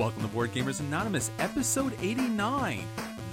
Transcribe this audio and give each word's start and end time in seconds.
Welcome 0.00 0.22
to 0.22 0.28
Board 0.28 0.54
Gamers 0.54 0.80
Anonymous, 0.80 1.30
episode 1.38 1.92
89. 2.00 2.86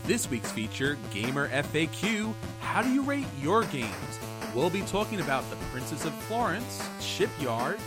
This 0.03 0.29
week's 0.29 0.51
feature, 0.51 0.97
Gamer 1.11 1.47
FAQ 1.47 2.33
How 2.59 2.81
do 2.81 2.91
you 2.91 3.03
rate 3.03 3.25
your 3.39 3.63
games? 3.63 4.19
We'll 4.53 4.69
be 4.69 4.81
talking 4.81 5.21
about 5.21 5.49
The 5.49 5.55
Princes 5.71 6.03
of 6.03 6.13
Florence, 6.13 6.85
Shipyard, 6.99 7.79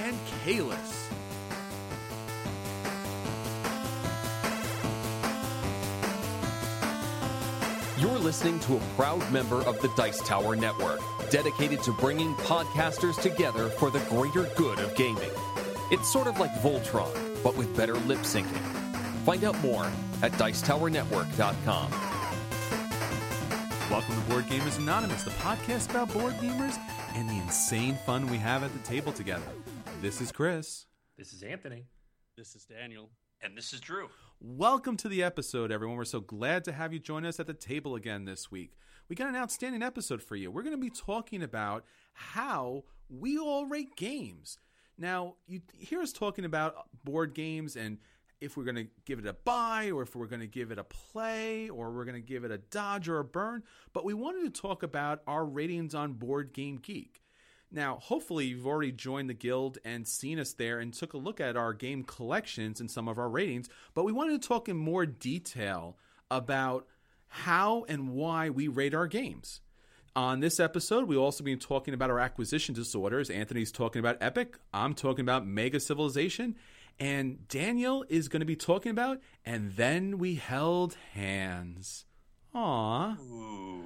and 0.00 0.14
Caylus. 0.44 1.08
You're 7.96 8.18
listening 8.18 8.60
to 8.60 8.76
a 8.76 8.80
proud 8.96 9.32
member 9.32 9.62
of 9.62 9.80
the 9.80 9.90
Dice 9.96 10.20
Tower 10.20 10.56
Network, 10.56 11.00
dedicated 11.30 11.82
to 11.84 11.92
bringing 11.94 12.34
podcasters 12.34 13.18
together 13.22 13.70
for 13.70 13.90
the 13.90 14.00
greater 14.10 14.42
good 14.56 14.78
of 14.78 14.94
gaming. 14.94 15.30
It's 15.90 16.12
sort 16.12 16.26
of 16.26 16.38
like 16.38 16.52
Voltron, 16.56 17.29
but 17.42 17.56
with 17.56 17.76
better 17.76 17.94
lip 17.94 18.20
syncing. 18.20 18.60
Find 19.24 19.44
out 19.44 19.60
more 19.62 19.90
at 20.22 20.32
Dicetowernetwork.com. 20.32 21.90
Welcome 23.90 24.14
to 24.14 24.30
Board 24.30 24.44
Gamers 24.44 24.78
Anonymous, 24.78 25.24
the 25.24 25.30
podcast 25.32 25.90
about 25.90 26.12
board 26.12 26.34
gamers 26.34 26.78
and 27.14 27.28
the 27.28 27.34
insane 27.38 27.98
fun 28.06 28.28
we 28.28 28.36
have 28.38 28.62
at 28.62 28.72
the 28.72 28.78
table 28.80 29.12
together. 29.12 29.42
This 30.00 30.20
is 30.20 30.30
Chris. 30.30 30.86
This 31.18 31.32
is 31.32 31.42
Anthony. 31.42 31.86
This 32.36 32.54
is 32.54 32.64
Daniel. 32.64 33.10
And 33.42 33.56
this 33.56 33.72
is 33.72 33.80
Drew. 33.80 34.08
Welcome 34.40 34.96
to 34.98 35.08
the 35.08 35.22
episode, 35.22 35.72
everyone. 35.72 35.96
We're 35.96 36.04
so 36.04 36.20
glad 36.20 36.64
to 36.64 36.72
have 36.72 36.92
you 36.92 36.98
join 36.98 37.24
us 37.24 37.40
at 37.40 37.46
the 37.46 37.54
table 37.54 37.94
again 37.96 38.26
this 38.26 38.50
week. 38.50 38.76
We 39.08 39.16
got 39.16 39.28
an 39.28 39.36
outstanding 39.36 39.82
episode 39.82 40.22
for 40.22 40.36
you. 40.36 40.50
We're 40.50 40.62
going 40.62 40.76
to 40.76 40.80
be 40.80 40.88
talking 40.88 41.42
about 41.42 41.84
how 42.12 42.84
we 43.08 43.36
all 43.36 43.66
rate 43.66 43.96
games. 43.96 44.58
Now, 45.00 45.36
you 45.48 45.62
hear 45.78 46.02
us 46.02 46.12
talking 46.12 46.44
about 46.44 46.74
board 47.04 47.34
games 47.34 47.74
and 47.74 47.98
if 48.40 48.56
we're 48.56 48.64
going 48.64 48.76
to 48.76 48.86
give 49.06 49.18
it 49.18 49.26
a 49.26 49.32
buy 49.32 49.90
or 49.90 50.02
if 50.02 50.14
we're 50.14 50.26
going 50.26 50.40
to 50.40 50.46
give 50.46 50.70
it 50.70 50.78
a 50.78 50.84
play 50.84 51.68
or 51.70 51.90
we're 51.90 52.04
going 52.04 52.20
to 52.20 52.26
give 52.26 52.44
it 52.44 52.50
a 52.50 52.58
dodge 52.58 53.08
or 53.08 53.18
a 53.18 53.24
burn, 53.24 53.62
but 53.92 54.04
we 54.04 54.14
wanted 54.14 54.42
to 54.54 54.60
talk 54.60 54.82
about 54.82 55.22
our 55.26 55.44
ratings 55.44 55.94
on 55.94 56.12
Board 56.12 56.52
Game 56.52 56.76
Geek. 56.76 57.22
Now, 57.72 57.98
hopefully, 58.02 58.46
you've 58.46 58.66
already 58.66 58.92
joined 58.92 59.30
the 59.30 59.34
guild 59.34 59.78
and 59.84 60.06
seen 60.06 60.38
us 60.38 60.52
there 60.52 60.80
and 60.80 60.92
took 60.92 61.14
a 61.14 61.18
look 61.18 61.40
at 61.40 61.56
our 61.56 61.72
game 61.72 62.02
collections 62.02 62.80
and 62.80 62.90
some 62.90 63.08
of 63.08 63.18
our 63.18 63.30
ratings, 63.30 63.68
but 63.94 64.04
we 64.04 64.12
wanted 64.12 64.40
to 64.42 64.48
talk 64.48 64.68
in 64.68 64.76
more 64.76 65.06
detail 65.06 65.96
about 66.30 66.86
how 67.28 67.84
and 67.88 68.10
why 68.10 68.50
we 68.50 68.68
rate 68.68 68.94
our 68.94 69.06
games. 69.06 69.60
On 70.16 70.40
this 70.40 70.58
episode, 70.58 71.04
we'll 71.04 71.22
also 71.22 71.44
be 71.44 71.54
talking 71.56 71.94
about 71.94 72.10
our 72.10 72.18
acquisition 72.18 72.74
disorders. 72.74 73.30
Anthony's 73.30 73.70
talking 73.70 74.00
about 74.00 74.18
Epic, 74.20 74.58
I'm 74.74 74.92
talking 74.92 75.22
about 75.22 75.46
Mega 75.46 75.78
Civilization, 75.78 76.56
and 76.98 77.46
Daniel 77.46 78.04
is 78.08 78.28
going 78.28 78.40
to 78.40 78.46
be 78.46 78.56
talking 78.56 78.90
about 78.90 79.20
And 79.46 79.72
Then 79.76 80.18
We 80.18 80.34
Held 80.34 80.96
Hands. 81.12 82.04
Aww. 82.52 83.20
Ooh, 83.20 83.84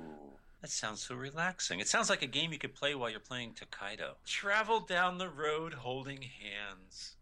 that 0.62 0.70
sounds 0.70 1.02
so 1.02 1.14
relaxing. 1.14 1.80
It 1.80 1.88
sounds 1.88 2.08
like 2.08 2.22
a 2.22 2.26
game 2.26 2.52
you 2.52 2.58
could 2.58 2.74
play 2.74 2.94
while 2.94 3.10
you're 3.10 3.20
playing 3.20 3.52
Tokaido. 3.52 4.14
Travel 4.24 4.80
down 4.80 5.18
the 5.18 5.28
road 5.28 5.74
holding 5.74 6.22
hands. 6.22 7.16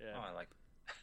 Yeah. 0.00 0.14
Oh, 0.16 0.24
I 0.26 0.34
like 0.34 0.48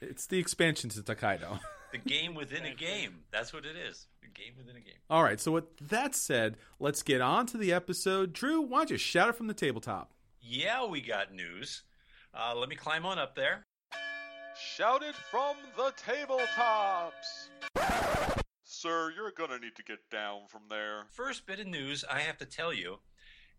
It's 0.02 0.28
the 0.28 0.40
expansion 0.40 0.90
to 0.92 1.04
Tokaido. 1.04 1.60
the 1.92 1.98
game 1.98 2.36
within 2.36 2.66
a 2.66 2.74
game. 2.74 3.22
That's 3.32 3.54
what 3.54 3.66
it 3.66 3.76
is. 3.76 4.08
A 4.24 4.28
game 4.28 4.54
within 4.58 4.76
a 4.76 4.80
game. 4.80 4.96
All 5.10 5.24
right, 5.24 5.40
so 5.40 5.52
with 5.52 5.78
that 5.90 6.16
said, 6.16 6.58
let's 6.80 7.04
get 7.04 7.22
on 7.22 7.46
to 7.48 7.58
the 7.58 7.72
episode. 7.74 8.34
Drew, 8.34 8.62
why 8.62 8.80
don't 8.80 8.92
you 8.92 8.98
shout 8.98 9.30
it 9.30 9.36
from 9.36 9.48
the 9.48 9.54
tabletop? 9.54 10.12
Yeah, 10.42 10.86
we 10.86 11.02
got 11.02 11.34
news. 11.34 11.84
Uh, 12.34 12.54
let 12.56 12.70
me 12.70 12.76
climb 12.76 13.06
on 13.06 13.18
up 13.18 13.36
there. 13.36 13.66
Shouted 14.58 15.16
from 15.16 15.56
the 15.76 15.94
tabletops! 16.02 17.50
Sir, 18.64 19.12
you're 19.16 19.32
gonna 19.32 19.60
need 19.60 19.76
to 19.76 19.84
get 19.84 20.10
down 20.10 20.48
from 20.48 20.64
there. 20.70 21.06
First 21.12 21.46
bit 21.46 21.60
of 21.60 21.68
news 21.68 22.06
I 22.10 22.20
have 22.20 22.38
to 22.38 22.46
tell 22.46 22.74
you 22.74 23.00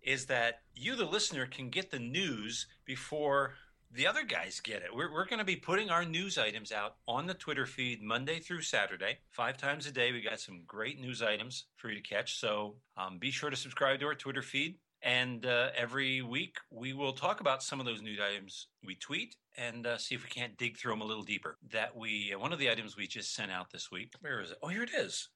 is 0.02 0.26
that 0.26 0.60
you, 0.74 0.94
the 0.94 1.04
listener, 1.04 1.46
can 1.46 1.68
get 1.68 1.90
the 1.90 1.98
news 1.98 2.66
before 2.84 3.54
the 3.96 4.06
other 4.06 4.24
guys 4.24 4.60
get 4.60 4.82
it. 4.82 4.94
We're, 4.94 5.10
we're 5.12 5.26
going 5.26 5.38
to 5.38 5.44
be 5.44 5.56
putting 5.56 5.90
our 5.90 6.04
news 6.04 6.36
items 6.36 6.70
out 6.70 6.96
on 7.08 7.26
the 7.26 7.34
Twitter 7.34 7.64
feed 7.64 8.02
Monday 8.02 8.38
through 8.38 8.62
Saturday, 8.62 9.18
five 9.30 9.56
times 9.56 9.86
a 9.86 9.90
day. 9.90 10.12
We 10.12 10.20
got 10.20 10.38
some 10.38 10.62
great 10.66 11.00
news 11.00 11.22
items 11.22 11.64
for 11.76 11.88
you 11.88 11.96
to 11.96 12.02
catch. 12.02 12.38
So 12.38 12.76
um, 12.96 13.18
be 13.18 13.30
sure 13.30 13.50
to 13.50 13.56
subscribe 13.56 14.00
to 14.00 14.06
our 14.06 14.14
Twitter 14.14 14.42
feed. 14.42 14.76
And 15.02 15.46
uh, 15.46 15.68
every 15.76 16.20
week 16.20 16.56
we 16.70 16.92
will 16.92 17.12
talk 17.12 17.40
about 17.40 17.62
some 17.62 17.80
of 17.80 17.86
those 17.86 18.02
news 18.02 18.18
items 18.20 18.68
we 18.84 18.96
tweet 18.96 19.36
and 19.56 19.86
uh, 19.86 19.98
see 19.98 20.14
if 20.14 20.22
we 20.22 20.30
can't 20.30 20.58
dig 20.58 20.76
through 20.76 20.92
them 20.92 21.00
a 21.00 21.06
little 21.06 21.22
deeper. 21.22 21.56
That 21.72 21.96
we 21.96 22.34
uh, 22.34 22.38
one 22.38 22.52
of 22.52 22.58
the 22.58 22.70
items 22.70 22.96
we 22.96 23.06
just 23.06 23.34
sent 23.34 23.50
out 23.50 23.70
this 23.70 23.90
week. 23.90 24.12
Where 24.20 24.40
is 24.40 24.50
it? 24.50 24.58
Oh, 24.62 24.68
here 24.68 24.82
it 24.82 24.90
is. 24.94 25.28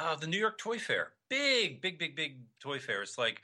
Uh, 0.00 0.16
the 0.16 0.26
New 0.26 0.38
York 0.38 0.58
Toy 0.58 0.78
Fair. 0.78 1.12
Big, 1.28 1.80
big, 1.80 1.98
big, 1.98 2.16
big 2.16 2.40
toy 2.60 2.78
fair. 2.78 3.02
It's 3.02 3.18
like 3.18 3.40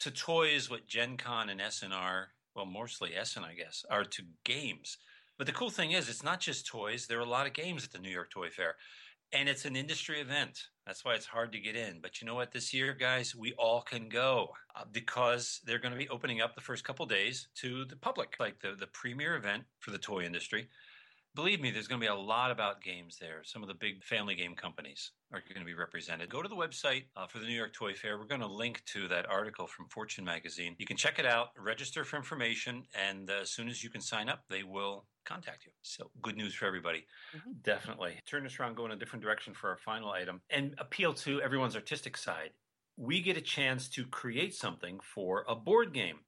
to 0.00 0.10
toys 0.10 0.70
what 0.70 0.86
Gen 0.86 1.16
Con 1.16 1.48
and 1.48 1.60
Essen, 1.60 1.92
well, 2.54 2.66
mostly 2.66 3.14
Essen, 3.14 3.44
I 3.44 3.54
guess, 3.54 3.84
are 3.90 4.04
to 4.04 4.22
games. 4.44 4.98
But 5.36 5.46
the 5.46 5.52
cool 5.52 5.70
thing 5.70 5.92
is, 5.92 6.08
it's 6.08 6.22
not 6.22 6.40
just 6.40 6.66
toys. 6.66 7.06
There 7.06 7.18
are 7.18 7.22
a 7.22 7.28
lot 7.28 7.46
of 7.46 7.52
games 7.52 7.84
at 7.84 7.92
the 7.92 7.98
New 7.98 8.10
York 8.10 8.30
Toy 8.30 8.50
Fair. 8.50 8.76
And 9.32 9.48
it's 9.48 9.64
an 9.64 9.74
industry 9.74 10.20
event. 10.20 10.60
That's 10.86 11.04
why 11.04 11.14
it's 11.14 11.26
hard 11.26 11.50
to 11.52 11.58
get 11.58 11.74
in. 11.74 11.98
But 12.00 12.20
you 12.20 12.26
know 12.26 12.36
what? 12.36 12.52
This 12.52 12.72
year, 12.72 12.94
guys, 12.94 13.34
we 13.34 13.52
all 13.54 13.82
can 13.82 14.08
go 14.08 14.50
uh, 14.76 14.84
because 14.92 15.60
they're 15.64 15.80
going 15.80 15.92
to 15.92 15.98
be 15.98 16.08
opening 16.08 16.40
up 16.40 16.54
the 16.54 16.60
first 16.60 16.84
couple 16.84 17.04
days 17.06 17.48
to 17.56 17.84
the 17.86 17.96
public, 17.96 18.36
like 18.38 18.60
the, 18.60 18.76
the 18.78 18.86
premier 18.86 19.34
event 19.34 19.64
for 19.80 19.90
the 19.90 19.98
toy 19.98 20.22
industry. 20.22 20.68
Believe 21.34 21.60
me, 21.60 21.72
there's 21.72 21.88
going 21.88 22.00
to 22.00 22.04
be 22.04 22.10
a 22.10 22.14
lot 22.14 22.52
about 22.52 22.80
games 22.80 23.16
there. 23.20 23.40
Some 23.42 23.62
of 23.62 23.68
the 23.68 23.74
big 23.74 24.04
family 24.04 24.36
game 24.36 24.54
companies 24.54 25.10
are 25.32 25.42
going 25.48 25.58
to 25.58 25.66
be 25.66 25.74
represented. 25.74 26.28
Go 26.30 26.42
to 26.42 26.48
the 26.48 26.54
website 26.54 27.06
uh, 27.16 27.26
for 27.26 27.40
the 27.40 27.46
New 27.46 27.56
York 27.56 27.72
Toy 27.72 27.92
Fair. 27.92 28.18
We're 28.18 28.26
going 28.26 28.40
to 28.40 28.46
link 28.46 28.84
to 28.92 29.08
that 29.08 29.28
article 29.28 29.66
from 29.66 29.88
Fortune 29.88 30.24
magazine. 30.24 30.76
You 30.78 30.86
can 30.86 30.96
check 30.96 31.18
it 31.18 31.26
out, 31.26 31.48
register 31.58 32.04
for 32.04 32.16
information, 32.16 32.84
and 32.94 33.28
uh, 33.28 33.40
as 33.42 33.50
soon 33.50 33.68
as 33.68 33.82
you 33.82 33.90
can 33.90 34.00
sign 34.00 34.28
up, 34.28 34.44
they 34.48 34.62
will 34.62 35.06
contact 35.24 35.66
you. 35.66 35.72
So, 35.82 36.08
good 36.22 36.36
news 36.36 36.54
for 36.54 36.66
everybody. 36.66 37.04
Definitely. 37.64 38.20
Turn 38.26 38.44
this 38.44 38.60
around, 38.60 38.76
go 38.76 38.84
in 38.86 38.92
a 38.92 38.96
different 38.96 39.24
direction 39.24 39.54
for 39.54 39.70
our 39.70 39.78
final 39.78 40.12
item, 40.12 40.40
and 40.50 40.76
appeal 40.78 41.12
to 41.14 41.42
everyone's 41.42 41.74
artistic 41.74 42.16
side. 42.16 42.50
We 42.96 43.20
get 43.20 43.36
a 43.36 43.40
chance 43.40 43.88
to 43.88 44.06
create 44.06 44.54
something 44.54 45.00
for 45.02 45.44
a 45.48 45.56
board 45.56 45.92
game. 45.92 46.18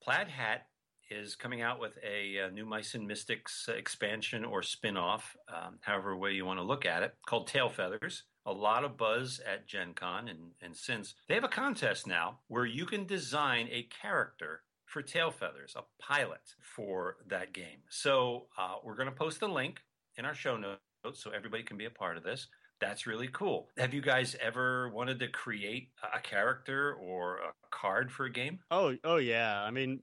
Plaid 0.00 0.28
Hat 0.28 0.66
is 1.12 1.34
coming 1.36 1.62
out 1.62 1.80
with 1.80 1.92
a, 2.02 2.38
a 2.38 2.50
new 2.50 2.64
Mice 2.64 2.94
and 2.94 3.06
Mystics 3.06 3.68
expansion 3.68 4.44
or 4.44 4.62
spin 4.62 4.96
off, 4.96 5.36
um, 5.48 5.78
however 5.80 6.16
way 6.16 6.32
you 6.32 6.44
want 6.44 6.58
to 6.58 6.64
look 6.64 6.86
at 6.86 7.02
it, 7.02 7.14
called 7.26 7.46
Tail 7.46 7.68
Feathers. 7.68 8.24
A 8.46 8.52
lot 8.52 8.84
of 8.84 8.96
buzz 8.96 9.40
at 9.46 9.68
Gen 9.68 9.94
Con 9.94 10.28
and, 10.28 10.50
and 10.60 10.76
since. 10.76 11.14
They 11.28 11.34
have 11.34 11.44
a 11.44 11.48
contest 11.48 12.06
now 12.06 12.40
where 12.48 12.66
you 12.66 12.86
can 12.86 13.06
design 13.06 13.68
a 13.70 13.88
character 14.02 14.62
for 14.86 15.00
Tail 15.00 15.30
Feathers, 15.30 15.74
a 15.76 15.82
pilot 16.02 16.54
for 16.60 17.16
that 17.28 17.52
game. 17.52 17.78
So 17.88 18.46
uh, 18.58 18.76
we're 18.84 18.96
going 18.96 19.08
to 19.08 19.14
post 19.14 19.40
the 19.40 19.48
link 19.48 19.80
in 20.16 20.24
our 20.24 20.34
show 20.34 20.56
notes 20.56 20.80
so 21.14 21.30
everybody 21.30 21.62
can 21.62 21.76
be 21.76 21.86
a 21.86 21.90
part 21.90 22.16
of 22.16 22.24
this. 22.24 22.48
That's 22.80 23.06
really 23.06 23.28
cool. 23.28 23.68
Have 23.78 23.94
you 23.94 24.00
guys 24.00 24.34
ever 24.40 24.90
wanted 24.90 25.20
to 25.20 25.28
create 25.28 25.90
a 26.14 26.18
character 26.20 26.94
or 26.94 27.36
a 27.36 27.52
card 27.70 28.10
for 28.10 28.24
a 28.24 28.32
game? 28.32 28.58
Oh, 28.72 28.96
oh 29.04 29.16
yeah. 29.16 29.62
I 29.62 29.70
mean, 29.70 30.00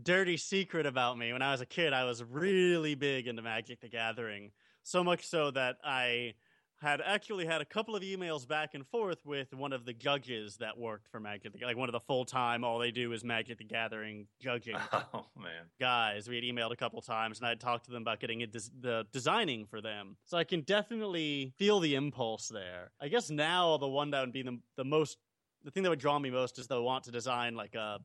dirty 0.00 0.36
secret 0.36 0.86
about 0.86 1.18
me. 1.18 1.32
When 1.32 1.42
I 1.42 1.52
was 1.52 1.60
a 1.60 1.66
kid, 1.66 1.92
I 1.92 2.04
was 2.04 2.22
really 2.22 2.94
big 2.94 3.26
into 3.26 3.42
Magic 3.42 3.80
the 3.80 3.88
Gathering. 3.88 4.52
So 4.82 5.04
much 5.04 5.26
so 5.26 5.50
that 5.52 5.76
I 5.84 6.34
had 6.82 7.00
actually 7.00 7.46
had 7.46 7.60
a 7.60 7.64
couple 7.64 7.94
of 7.94 8.02
emails 8.02 8.46
back 8.46 8.74
and 8.74 8.84
forth 8.84 9.24
with 9.24 9.54
one 9.54 9.72
of 9.72 9.84
the 9.84 9.92
judges 9.92 10.56
that 10.56 10.76
worked 10.76 11.06
for 11.08 11.20
Magic, 11.20 11.52
the, 11.52 11.64
like 11.64 11.76
one 11.76 11.88
of 11.88 11.92
the 11.92 12.00
full 12.00 12.24
time, 12.24 12.64
all 12.64 12.80
they 12.80 12.90
do 12.90 13.12
is 13.12 13.22
Magic 13.22 13.58
the 13.58 13.64
Gathering 13.64 14.26
judging. 14.40 14.76
Oh 15.14 15.26
man, 15.36 15.66
guys, 15.78 16.28
we 16.28 16.36
had 16.36 16.44
emailed 16.44 16.72
a 16.72 16.76
couple 16.76 17.00
times, 17.02 17.38
and 17.38 17.46
I 17.46 17.50
would 17.50 17.60
talked 17.60 17.84
to 17.84 17.90
them 17.90 18.02
about 18.02 18.18
getting 18.18 18.40
it 18.40 18.50
des- 18.50 18.70
the 18.80 19.06
designing 19.12 19.66
for 19.66 19.80
them. 19.80 20.16
So 20.24 20.38
I 20.38 20.44
can 20.44 20.62
definitely 20.62 21.52
feel 21.58 21.80
the 21.80 21.94
impulse 21.94 22.48
there. 22.48 22.92
I 23.00 23.08
guess 23.08 23.30
now 23.30 23.76
the 23.76 23.88
one 23.88 24.10
that 24.10 24.20
would 24.20 24.32
be 24.32 24.42
the 24.42 24.58
the 24.76 24.84
most, 24.84 25.18
the 25.64 25.70
thing 25.70 25.82
that 25.82 25.90
would 25.90 25.98
draw 25.98 26.18
me 26.18 26.30
most 26.30 26.58
is 26.58 26.66
the 26.66 26.80
want 26.80 27.04
to 27.04 27.10
design 27.10 27.54
like 27.54 27.74
a 27.74 28.00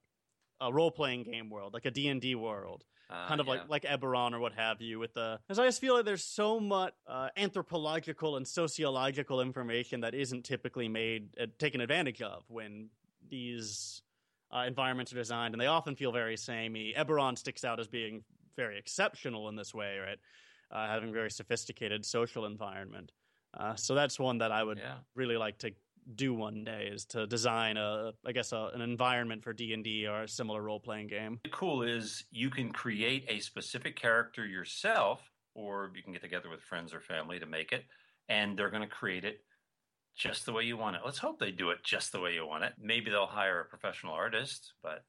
a 0.60 0.72
role 0.72 0.92
playing 0.92 1.24
game 1.24 1.50
world, 1.50 1.74
like 1.74 1.86
a 1.86 1.92
D 1.92 2.08
and 2.08 2.22
D 2.22 2.36
world 2.36 2.84
uh, 3.10 3.28
kind 3.28 3.40
of 3.40 3.48
yeah. 3.48 3.54
like 3.54 3.70
like 3.70 3.84
Eberron 3.84 4.34
or 4.34 4.40
what 4.40 4.54
have 4.54 4.82
you. 4.82 5.00
With 5.00 5.14
the, 5.14 5.40
because 5.48 5.60
I 5.60 5.66
just 5.66 5.82
feel 5.82 5.96
like 5.96 6.06
there's 6.06 6.24
so 6.24 6.60
much 6.60 6.94
uh, 7.08 7.30
anthropological 7.38 8.36
and 8.38 8.48
sociological 8.48 9.42
information 9.42 10.02
that 10.02 10.14
isn't 10.14 10.44
typically 10.44 10.88
made 10.88 11.30
uh, 11.40 11.46
taken 11.58 11.82
advantage 11.82 12.22
of 12.22 12.44
when 12.48 12.90
these 13.30 14.02
uh, 14.52 14.66
environments 14.68 15.14
are 15.14 15.18
designed, 15.18 15.54
and 15.54 15.62
they 15.62 15.68
often 15.68 15.96
feel 15.96 16.12
very 16.12 16.38
samey. 16.38 16.94
Eberron 16.98 17.38
sticks 17.38 17.64
out 17.64 17.80
as 17.80 17.88
being 17.88 18.24
very 18.56 18.78
exceptional 18.78 19.50
in 19.50 19.56
this 19.56 19.74
way, 19.74 19.98
right? 20.00 20.20
Uh, 20.70 20.88
having 20.88 21.14
very 21.14 21.32
sophisticated 21.32 22.06
social 22.06 22.46
environment. 22.46 23.12
Uh, 23.54 23.76
so 23.76 23.96
that's 23.96 24.20
one 24.20 24.40
that 24.40 24.52
I 24.52 24.64
would 24.64 24.80
yeah. 24.80 24.96
really 25.16 25.38
like 25.38 25.60
to 25.60 25.72
do 26.16 26.34
one 26.34 26.64
day 26.64 26.90
is 26.92 27.06
to 27.06 27.28
design 27.28 27.78
a 27.78 28.12
i 28.26 28.32
guess 28.32 28.52
a, 28.52 28.70
an 28.74 28.82
environment 28.82 29.44
for 29.44 29.54
d&d 29.54 30.08
or 30.08 30.24
a 30.24 30.28
similar 30.28 30.62
role-playing 30.62 31.08
game 31.08 31.40
cool 31.52 31.84
is 31.84 32.24
you 32.32 32.50
can 32.50 32.72
create 32.72 33.26
a 33.28 33.40
specific 33.40 33.96
character 33.96 34.46
yourself 34.46 35.22
or 35.54 35.92
you 35.96 36.04
can 36.04 36.14
get 36.14 36.22
together 36.22 36.50
with 36.50 36.62
friends 36.62 36.94
or 36.94 37.02
family 37.02 37.40
to 37.40 37.46
make 37.46 37.72
it 37.72 37.84
and 38.30 38.58
they're 38.58 38.70
going 38.70 38.82
to 38.82 38.88
create 38.88 39.26
it 39.26 39.40
just 40.16 40.46
the 40.46 40.54
way 40.54 40.64
you 40.64 40.78
want 40.78 40.96
it 40.96 41.02
let's 41.06 41.20
hope 41.20 41.40
they 41.40 41.52
do 41.52 41.70
it 41.70 41.78
just 41.84 42.12
the 42.12 42.20
way 42.20 42.34
you 42.34 42.46
want 42.46 42.64
it 42.64 42.74
maybe 42.80 43.12
they'll 43.12 43.26
hire 43.26 43.60
a 43.60 43.66
professional 43.66 44.14
artist 44.14 44.74
but 44.82 45.04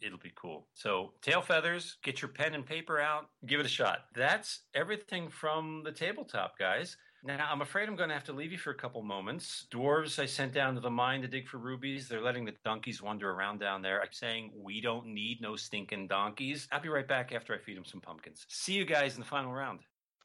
it'll 0.00 0.18
be 0.18 0.32
cool. 0.34 0.66
So, 0.74 1.12
tail 1.22 1.40
feathers, 1.40 1.96
get 2.02 2.22
your 2.22 2.28
pen 2.28 2.54
and 2.54 2.64
paper 2.64 3.00
out, 3.00 3.28
give 3.46 3.60
it 3.60 3.66
a 3.66 3.70
shot. 3.70 4.04
That's 4.14 4.60
everything 4.74 5.28
from 5.28 5.82
the 5.84 5.92
tabletop, 5.92 6.58
guys. 6.58 6.96
Now, 7.24 7.48
I'm 7.48 7.62
afraid 7.62 7.88
I'm 7.88 7.94
going 7.94 8.08
to 8.08 8.16
have 8.16 8.24
to 8.24 8.32
leave 8.32 8.50
you 8.50 8.58
for 8.58 8.72
a 8.72 8.74
couple 8.74 9.00
moments. 9.00 9.66
Dwarves, 9.70 10.18
I 10.18 10.26
sent 10.26 10.52
down 10.52 10.74
to 10.74 10.80
the 10.80 10.90
mine 10.90 11.22
to 11.22 11.28
dig 11.28 11.46
for 11.46 11.56
rubies. 11.56 12.08
They're 12.08 12.20
letting 12.20 12.44
the 12.44 12.54
donkeys 12.64 13.00
wander 13.00 13.30
around 13.30 13.60
down 13.60 13.80
there. 13.80 14.00
I'm 14.00 14.08
saying 14.10 14.50
we 14.56 14.80
don't 14.80 15.06
need 15.06 15.40
no 15.40 15.54
stinking 15.54 16.08
donkeys. 16.08 16.66
I'll 16.72 16.80
be 16.80 16.88
right 16.88 17.06
back 17.06 17.30
after 17.32 17.54
I 17.54 17.58
feed 17.58 17.76
them 17.76 17.84
some 17.84 18.00
pumpkins. 18.00 18.44
See 18.48 18.72
you 18.72 18.84
guys 18.84 19.14
in 19.14 19.20
the 19.20 19.26
final 19.26 19.52
round. 19.52 19.80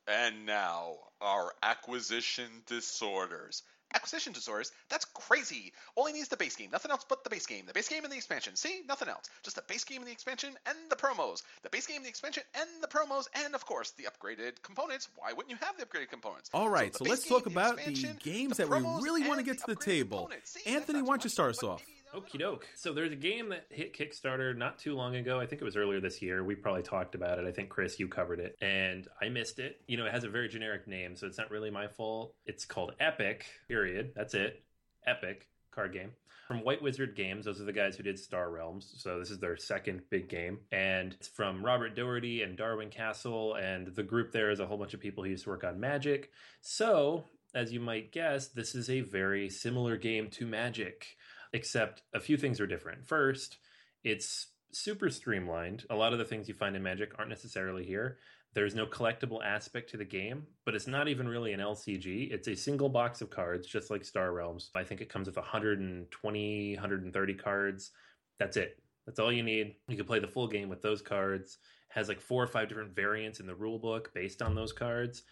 And 0.07 0.47
now, 0.47 0.95
our 1.21 1.53
acquisition 1.61 2.63
disorders. 2.65 3.61
Acquisition 3.97 4.31
disorders? 4.31 4.71
That's 4.89 5.05
crazy. 5.05 5.73
He 6.05 6.13
needs 6.13 6.27
the 6.27 6.37
base 6.37 6.55
game. 6.55 6.69
Nothing 6.71 6.91
else 6.91 7.03
but 7.09 7.23
the 7.23 7.31
base 7.31 7.47
game. 7.47 7.65
The 7.65 7.73
base 7.73 7.89
game 7.89 8.03
and 8.03 8.13
the 8.13 8.15
expansion. 8.15 8.55
See? 8.55 8.81
Nothing 8.87 9.09
else. 9.09 9.25
Just 9.41 9.55
the 9.55 9.63
base 9.67 9.83
game 9.83 9.97
and 10.01 10.07
the 10.07 10.11
expansion 10.11 10.53
and 10.67 10.77
the 10.89 10.95
promos. 10.95 11.41
The 11.63 11.69
base 11.69 11.87
game, 11.87 12.03
the 12.03 12.09
expansion, 12.09 12.43
and 12.53 12.69
the 12.79 12.87
promos, 12.87 13.25
and 13.43 13.55
of 13.55 13.65
course 13.65 13.93
the 13.97 14.03
upgraded 14.03 14.61
components. 14.61 15.09
Why 15.15 15.33
wouldn't 15.33 15.49
you 15.49 15.57
have 15.65 15.77
the 15.77 15.85
upgraded 15.85 16.11
components? 16.11 16.51
All 16.53 16.69
right, 16.69 16.95
so, 16.95 17.05
so 17.05 17.09
let's 17.09 17.27
talk 17.27 17.47
about 17.47 17.77
the 17.77 17.91
games 18.21 18.57
the 18.57 18.67
that 18.67 18.69
we 18.69 19.03
really 19.03 19.27
want 19.27 19.39
to 19.39 19.43
get 19.43 19.57
to 19.57 19.65
the 19.67 19.75
table. 19.75 20.29
See, 20.43 20.71
Anthony, 20.71 21.01
why 21.01 21.13
don't 21.13 21.23
you 21.23 21.31
start 21.31 21.49
us 21.49 21.63
off? 21.63 21.83
Okie 22.17 22.39
doke. 22.39 22.67
So 22.75 22.93
there's 22.93 23.11
a 23.11 23.15
game 23.15 23.49
that 23.49 23.65
hit 23.69 23.95
Kickstarter 23.95 24.57
not 24.57 24.79
too 24.79 24.95
long 24.95 25.15
ago. 25.15 25.39
I 25.39 25.45
think 25.45 25.61
it 25.61 25.65
was 25.65 25.77
earlier 25.77 25.99
this 25.99 26.21
year. 26.21 26.43
We 26.43 26.55
probably 26.55 26.81
talked 26.81 27.13
about 27.13 27.37
it. 27.37 27.45
I 27.45 27.51
think 27.51 27.69
Chris, 27.69 27.99
you 27.99 28.07
covered 28.07 28.39
it, 28.39 28.57
and 28.61 29.07
I 29.21 29.29
missed 29.29 29.59
it. 29.59 29.81
You 29.87 29.97
know, 29.97 30.05
it 30.05 30.11
has 30.11 30.23
a 30.23 30.29
very 30.29 30.49
generic 30.49 30.87
name, 30.87 31.15
so 31.15 31.27
it's 31.27 31.37
not 31.37 31.51
really 31.51 31.69
my 31.69 31.87
fault. 31.87 32.33
It's 32.45 32.65
called 32.65 32.93
Epic. 32.99 33.45
Period. 33.67 34.13
That's 34.15 34.33
it. 34.33 34.63
Epic 35.05 35.47
card 35.71 35.93
game 35.93 36.11
from 36.47 36.63
White 36.63 36.81
Wizard 36.81 37.15
Games. 37.15 37.45
Those 37.45 37.61
are 37.61 37.65
the 37.65 37.73
guys 37.73 37.97
who 37.97 38.03
did 38.03 38.17
Star 38.17 38.49
Realms. 38.49 38.95
So 38.97 39.19
this 39.19 39.29
is 39.29 39.39
their 39.39 39.57
second 39.57 40.01
big 40.09 40.29
game. 40.29 40.59
And 40.71 41.13
it's 41.13 41.27
from 41.27 41.63
Robert 41.63 41.95
Dougherty 41.95 42.41
and 42.41 42.57
Darwin 42.57 42.89
Kastle. 42.89 43.61
And 43.61 43.87
the 43.87 44.03
group 44.03 44.31
there 44.31 44.49
is 44.49 44.59
a 44.59 44.65
whole 44.65 44.77
bunch 44.77 44.93
of 44.93 45.01
people 45.01 45.23
who 45.23 45.29
used 45.29 45.43
to 45.43 45.49
work 45.49 45.63
on 45.63 45.79
Magic. 45.79 46.31
So, 46.61 47.25
as 47.53 47.73
you 47.73 47.79
might 47.79 48.11
guess, 48.11 48.47
this 48.47 48.75
is 48.75 48.89
a 48.89 49.01
very 49.01 49.49
similar 49.49 49.97
game 49.97 50.29
to 50.31 50.47
Magic 50.47 51.16
except 51.53 52.03
a 52.13 52.19
few 52.19 52.37
things 52.37 52.59
are 52.59 52.67
different. 52.67 53.07
First, 53.07 53.57
it's 54.03 54.47
super 54.71 55.09
streamlined. 55.09 55.85
A 55.89 55.95
lot 55.95 56.13
of 56.13 56.19
the 56.19 56.25
things 56.25 56.47
you 56.47 56.53
find 56.53 56.75
in 56.75 56.83
Magic 56.83 57.13
aren't 57.17 57.29
necessarily 57.29 57.85
here. 57.85 58.17
There's 58.53 58.75
no 58.75 58.85
collectible 58.85 59.43
aspect 59.43 59.89
to 59.91 59.97
the 59.97 60.05
game, 60.05 60.47
but 60.65 60.73
it's 60.73 60.87
not 60.87 61.07
even 61.07 61.27
really 61.27 61.53
an 61.53 61.59
LCG. 61.59 62.31
It's 62.31 62.47
a 62.47 62.55
single 62.55 62.89
box 62.89 63.21
of 63.21 63.29
cards, 63.29 63.67
just 63.67 63.91
like 63.91 64.03
Star 64.03 64.31
Realms. 64.31 64.71
I 64.75 64.83
think 64.83 65.01
it 65.01 65.09
comes 65.09 65.27
with 65.27 65.35
120, 65.35 66.73
130 66.75 67.33
cards. 67.35 67.91
That's 68.39 68.57
it. 68.57 68.81
That's 69.05 69.19
all 69.19 69.31
you 69.31 69.43
need. 69.43 69.75
You 69.87 69.95
can 69.95 70.05
play 70.05 70.19
the 70.19 70.27
full 70.27 70.47
game 70.47 70.69
with 70.69 70.81
those 70.81 71.01
cards. 71.01 71.57
Has 71.89 72.07
like 72.09 72.19
four 72.19 72.43
or 72.43 72.47
five 72.47 72.67
different 72.67 72.95
variants 72.95 73.39
in 73.39 73.47
the 73.47 73.55
rule 73.55 73.79
book 73.79 74.11
based 74.13 74.41
on 74.41 74.55
those 74.55 74.73
cards. 74.73 75.23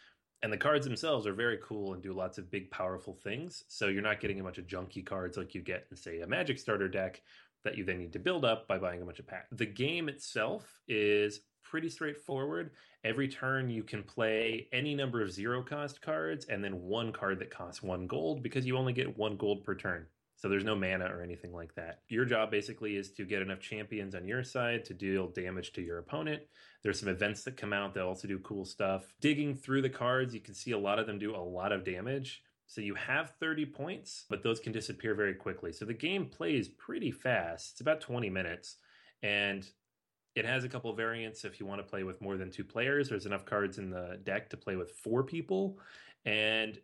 And 0.46 0.54
the 0.54 0.58
cards 0.58 0.86
themselves 0.86 1.26
are 1.26 1.34
very 1.34 1.58
cool 1.64 1.96
and 1.96 2.04
do 2.04 2.14
lots 2.14 2.38
of 2.38 2.52
big, 2.52 2.70
powerful 2.70 3.16
things. 3.16 3.64
So 3.68 3.88
you're 3.88 4.04
not 4.04 4.20
getting 4.20 4.40
a 4.40 4.44
bunch 4.44 4.60
of 4.60 4.68
junky 4.68 5.04
cards 5.04 5.38
like 5.38 5.56
you 5.56 5.62
get 5.62 5.88
in, 5.90 5.98
say, 5.98 6.20
a 6.20 6.28
Magic 6.28 6.60
starter 6.60 6.88
deck 6.88 7.24
that 7.64 7.76
you 7.76 7.84
then 7.84 7.98
need 7.98 8.14
to 8.14 8.20
build 8.20 8.46
up 8.46 8.68
by 8.68 8.78
buying 8.78 9.02
a 9.02 9.06
bunch 9.06 9.18
of 9.18 9.26
packs. 9.26 9.48
The 9.52 9.66
game 9.66 10.08
itself 10.08 10.82
is 10.88 11.40
pretty 11.64 11.90
straightforward. 11.90 12.70
Every 13.04 13.28
turn 13.28 13.72
you 13.72 13.82
can 13.82 14.04
play 14.04 14.68
any 14.72 14.94
number 14.94 15.24
of 15.24 15.32
zero 15.32 15.64
cost 15.64 16.00
cards 16.04 16.46
and 16.46 16.64
then 16.64 16.84
one 16.84 17.12
card 17.12 17.40
that 17.40 17.50
costs 17.50 17.82
one 17.82 18.06
gold 18.06 18.44
because 18.44 18.68
you 18.68 18.78
only 18.78 18.94
get 18.94 19.18
one 19.18 19.38
gold 19.38 19.64
per 19.64 19.74
turn. 19.74 20.06
So 20.46 20.50
there's 20.50 20.64
no 20.64 20.76
mana 20.76 21.06
or 21.06 21.24
anything 21.24 21.52
like 21.54 21.74
that. 21.74 22.02
Your 22.08 22.24
job 22.24 22.52
basically 22.52 22.98
is 22.98 23.10
to 23.14 23.26
get 23.26 23.42
enough 23.42 23.60
champions 23.60 24.14
on 24.14 24.28
your 24.28 24.44
side 24.44 24.86
to 24.86 24.94
deal 24.94 25.28
damage 25.28 25.74
to 25.74 25.82
your 25.82 25.98
opponent. 25.98 26.44
There's 26.84 27.00
some 27.00 27.10
events 27.10 27.44
that 27.46 27.58
come 27.58 27.74
out 27.74 27.96
that 27.96 28.04
also 28.04 28.28
do 28.28 28.38
cool 28.38 28.64
stuff. 28.64 29.12
Digging 29.20 29.56
through 29.56 29.82
the 29.82 29.90
cards, 29.90 30.36
you 30.36 30.42
can 30.42 30.54
see 30.54 30.70
a 30.70 30.78
lot 30.78 31.00
of 31.00 31.08
them 31.08 31.18
do 31.18 31.36
a 31.36 31.38
lot 31.38 31.72
of 31.72 31.84
damage. 31.84 32.44
So 32.68 32.80
you 32.80 32.94
have 32.94 33.34
30 33.40 33.66
points, 33.66 34.26
but 34.30 34.44
those 34.44 34.60
can 34.60 34.72
disappear 34.72 35.16
very 35.16 35.34
quickly. 35.34 35.74
So 35.74 35.84
the 35.84 35.96
game 35.96 36.28
plays 36.28 36.70
pretty 36.70 37.10
fast. 37.10 37.72
It's 37.72 37.82
about 37.82 38.02
20 38.02 38.30
minutes. 38.30 38.78
And 39.24 39.68
it 40.36 40.46
has 40.46 40.64
a 40.64 40.70
couple 40.70 40.94
variants 40.94 41.44
if 41.44 41.60
you 41.60 41.66
want 41.66 41.80
to 41.80 41.90
play 41.90 42.04
with 42.04 42.22
more 42.22 42.38
than 42.38 42.52
two 42.52 42.64
players. 42.64 43.10
There's 43.10 43.26
enough 43.26 43.46
cards 43.46 43.80
in 43.80 43.90
the 43.90 44.20
deck 44.24 44.52
to 44.52 44.58
play 44.58 44.76
with 44.76 44.92
four 44.92 45.24
people. 45.24 45.80
And 46.24 46.78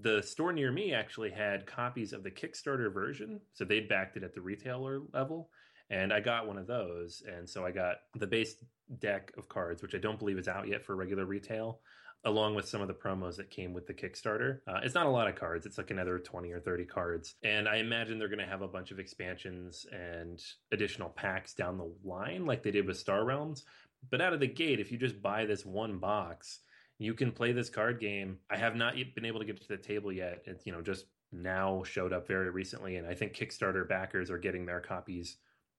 the 0.00 0.22
store 0.22 0.52
near 0.52 0.72
me 0.72 0.92
actually 0.92 1.30
had 1.30 1.66
copies 1.66 2.12
of 2.12 2.22
the 2.22 2.30
Kickstarter 2.30 2.92
version. 2.92 3.40
So 3.52 3.64
they'd 3.64 3.88
backed 3.88 4.16
it 4.16 4.24
at 4.24 4.34
the 4.34 4.40
retailer 4.40 5.00
level. 5.12 5.50
And 5.90 6.12
I 6.12 6.20
got 6.20 6.46
one 6.46 6.58
of 6.58 6.66
those. 6.66 7.22
And 7.26 7.48
so 7.48 7.64
I 7.64 7.70
got 7.70 7.96
the 8.14 8.26
base 8.26 8.56
deck 8.98 9.32
of 9.38 9.48
cards, 9.48 9.82
which 9.82 9.94
I 9.94 9.98
don't 9.98 10.18
believe 10.18 10.38
is 10.38 10.48
out 10.48 10.66
yet 10.66 10.84
for 10.84 10.96
regular 10.96 11.26
retail, 11.26 11.80
along 12.24 12.54
with 12.54 12.68
some 12.68 12.80
of 12.80 12.88
the 12.88 12.94
promos 12.94 13.36
that 13.36 13.50
came 13.50 13.72
with 13.72 13.86
the 13.86 13.94
Kickstarter. 13.94 14.60
Uh, 14.66 14.80
it's 14.82 14.94
not 14.94 15.06
a 15.06 15.10
lot 15.10 15.28
of 15.28 15.36
cards, 15.36 15.66
it's 15.66 15.78
like 15.78 15.90
another 15.90 16.18
20 16.18 16.50
or 16.50 16.60
30 16.60 16.84
cards. 16.86 17.34
And 17.44 17.68
I 17.68 17.76
imagine 17.76 18.18
they're 18.18 18.28
going 18.28 18.38
to 18.38 18.46
have 18.46 18.62
a 18.62 18.68
bunch 18.68 18.90
of 18.90 18.98
expansions 18.98 19.86
and 19.92 20.42
additional 20.72 21.10
packs 21.10 21.54
down 21.54 21.78
the 21.78 21.92
line, 22.02 22.46
like 22.46 22.62
they 22.62 22.70
did 22.70 22.86
with 22.86 22.98
Star 22.98 23.24
Realms. 23.24 23.64
But 24.10 24.20
out 24.20 24.32
of 24.32 24.40
the 24.40 24.46
gate, 24.46 24.80
if 24.80 24.90
you 24.90 24.98
just 24.98 25.22
buy 25.22 25.44
this 25.44 25.64
one 25.64 25.98
box, 25.98 26.60
you 26.98 27.14
can 27.14 27.32
play 27.32 27.52
this 27.52 27.68
card 27.68 28.00
game. 28.00 28.38
I 28.50 28.56
have 28.56 28.76
not 28.76 28.96
yet 28.96 29.14
been 29.14 29.24
able 29.24 29.40
to 29.40 29.46
get 29.46 29.60
to 29.60 29.68
the 29.68 29.76
table 29.76 30.12
yet. 30.12 30.42
It's, 30.46 30.66
you 30.66 30.72
know, 30.72 30.80
just 30.80 31.06
now 31.32 31.82
showed 31.82 32.12
up 32.12 32.28
very 32.28 32.50
recently. 32.50 32.96
And 32.96 33.06
I 33.06 33.14
think 33.14 33.34
Kickstarter 33.34 33.88
backers 33.88 34.30
are 34.30 34.38
getting 34.38 34.66
their 34.66 34.80
copies 34.80 35.36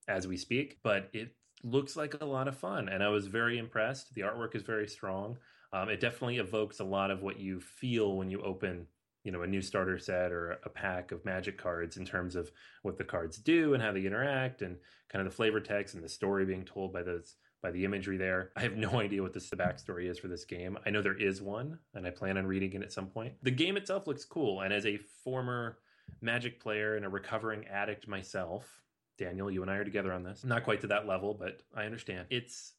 as 0.08 0.28
we 0.28 0.38
speak. 0.38 0.80
But 0.84 1.10
it 1.14 1.36
looks 1.64 1.96
like 1.96 2.16
a 2.22 2.26
lot 2.26 2.48
of 2.48 2.58
fun. 2.58 2.90
And 2.90 3.02
I 3.02 3.10
was 3.10 3.28
very 3.28 3.58
impressed. 3.58 4.14
The 4.14 4.22
artwork 4.22 4.56
is 4.56 4.64
very 4.64 4.88
strong. 4.88 5.38
Um, 5.72 5.90
it 5.90 6.00
definitely 6.00 6.38
evokes 6.38 6.80
a 6.80 6.86
lot 6.86 7.12
of 7.12 7.22
what 7.22 7.40
you 7.40 7.60
feel 7.60 8.16
when 8.16 8.30
you 8.30 8.42
open 8.42 8.88
you 9.26 9.32
know 9.32 9.42
a 9.42 9.48
new 9.48 9.62
starter 9.62 9.98
set 9.98 10.32
or 10.32 10.60
a 10.64 10.70
pack 10.70 11.12
of 11.12 11.26
magic 11.26 11.58
cards 11.58 11.98
in 11.98 12.06
terms 12.06 12.36
of 12.36 12.52
what 12.84 12.98
the 12.98 13.04
cards 13.04 13.38
do 13.38 13.74
and 13.74 13.82
how 13.82 13.92
they 13.92 14.06
interact 14.06 14.62
and 14.62 14.78
kind 15.10 15.26
of 15.26 15.30
the 15.30 15.36
flavor 15.36 15.60
text 15.60 15.96
and 15.96 16.04
the 16.04 16.10
story 16.10 16.46
being 16.46 16.64
told 16.64 16.94
by 16.94 17.02
those 17.02 17.36
by 17.62 17.72
the 17.72 17.86
imagery 17.86 18.18
there. 18.18 18.52
I 18.56 18.62
have 18.62 18.76
no 18.76 19.00
idea 19.00 19.22
what 19.22 19.34
this 19.34 19.50
the 19.50 19.56
backstory 19.56 20.10
is 20.10 20.20
for 20.20 20.28
this 20.28 20.46
game. 20.46 20.78
I 20.86 20.90
know 20.90 21.02
there 21.02 21.18
is 21.18 21.42
one, 21.42 21.80
and 21.94 22.06
I 22.06 22.10
plan 22.10 22.38
on 22.38 22.46
reading 22.46 22.74
it 22.74 22.84
at 22.84 22.94
some 22.94 23.08
point. 23.08 23.34
The 23.44 23.52
game 23.52 23.78
itself 23.78 24.08
looks 24.08 24.26
cool, 24.26 24.62
and 24.62 24.74
as 24.74 24.86
a 24.86 24.98
former 25.24 25.78
Magic 26.22 26.60
player 26.60 26.96
and 26.96 27.06
a 27.06 27.10
recovering 27.10 27.66
addict 27.68 28.08
myself, 28.08 28.82
Daniel, 29.18 29.50
you 29.50 29.62
and 29.62 29.72
I 29.72 29.76
are 29.76 29.84
together 29.84 30.14
on 30.14 30.24
this. 30.24 30.44
Not 30.44 30.64
quite 30.64 30.82
to 30.82 30.88
that 30.88 31.08
level, 31.08 31.34
but 31.34 31.62
I 31.76 31.86
understand. 31.86 32.28
It's 32.30 32.74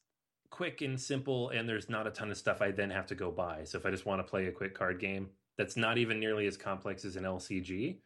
quick 0.49 0.81
and 0.81 0.99
simple, 0.99 1.49
and 1.49 1.67
there's 1.67 1.89
not 1.89 2.07
a 2.07 2.11
ton 2.11 2.31
of 2.31 2.37
stuff 2.37 2.61
I 2.61 2.71
then 2.71 2.89
have 2.89 3.07
to 3.07 3.15
go 3.15 3.31
buy. 3.31 3.63
So 3.63 3.77
if 3.77 3.85
I 3.85 3.91
just 3.91 4.05
want 4.05 4.19
to 4.19 4.29
play 4.29 4.47
a 4.47 4.51
quick 4.51 4.75
card 4.75 4.99
game 4.99 5.29
that's 5.57 5.75
not 5.75 5.97
even 5.97 6.19
nearly 6.19 6.47
as 6.47 6.57
complex 6.57 7.05
as 7.05 7.15
an 7.15 7.23
LCG, 7.23 7.99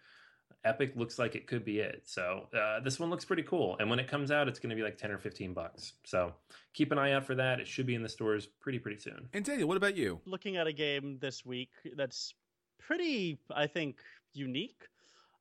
Epic 0.64 0.94
looks 0.96 1.18
like 1.18 1.36
it 1.36 1.48
could 1.48 1.66
be 1.66 1.80
it. 1.80 2.04
So 2.06 2.48
uh, 2.58 2.80
this 2.82 3.00
one 3.00 3.10
looks 3.10 3.26
pretty 3.26 3.44
cool. 3.44 3.78
And 3.80 3.90
when 3.90 4.00
it 4.00 4.08
comes 4.08 4.32
out, 4.32 4.48
it's 4.48 4.60
going 4.60 4.70
to 4.70 4.76
be 4.76 4.84
like 4.84 4.98
10 4.98 5.12
or 5.12 5.18
15 5.18 5.54
bucks. 5.54 5.94
So 6.04 6.34
keep 6.74 6.92
an 6.92 6.98
eye 7.00 7.14
out 7.14 7.26
for 7.26 7.36
that. 7.36 7.60
It 7.60 7.68
should 7.68 7.88
be 7.88 7.96
in 7.96 8.04
the 8.04 8.10
stores 8.10 8.48
pretty, 8.60 8.80
pretty 8.80 9.00
soon. 9.00 9.30
And 9.34 9.44
Daniel, 9.44 9.68
what 9.68 9.78
about 9.78 9.98
you? 9.98 10.22
Looking 10.26 10.58
at 10.58 10.68
a 10.68 10.74
game 10.74 11.18
this 11.20 11.46
week 11.46 11.72
that's 11.96 12.34
pretty, 12.80 13.40
I 13.54 13.68
think, 13.68 13.98
unique. 14.34 14.88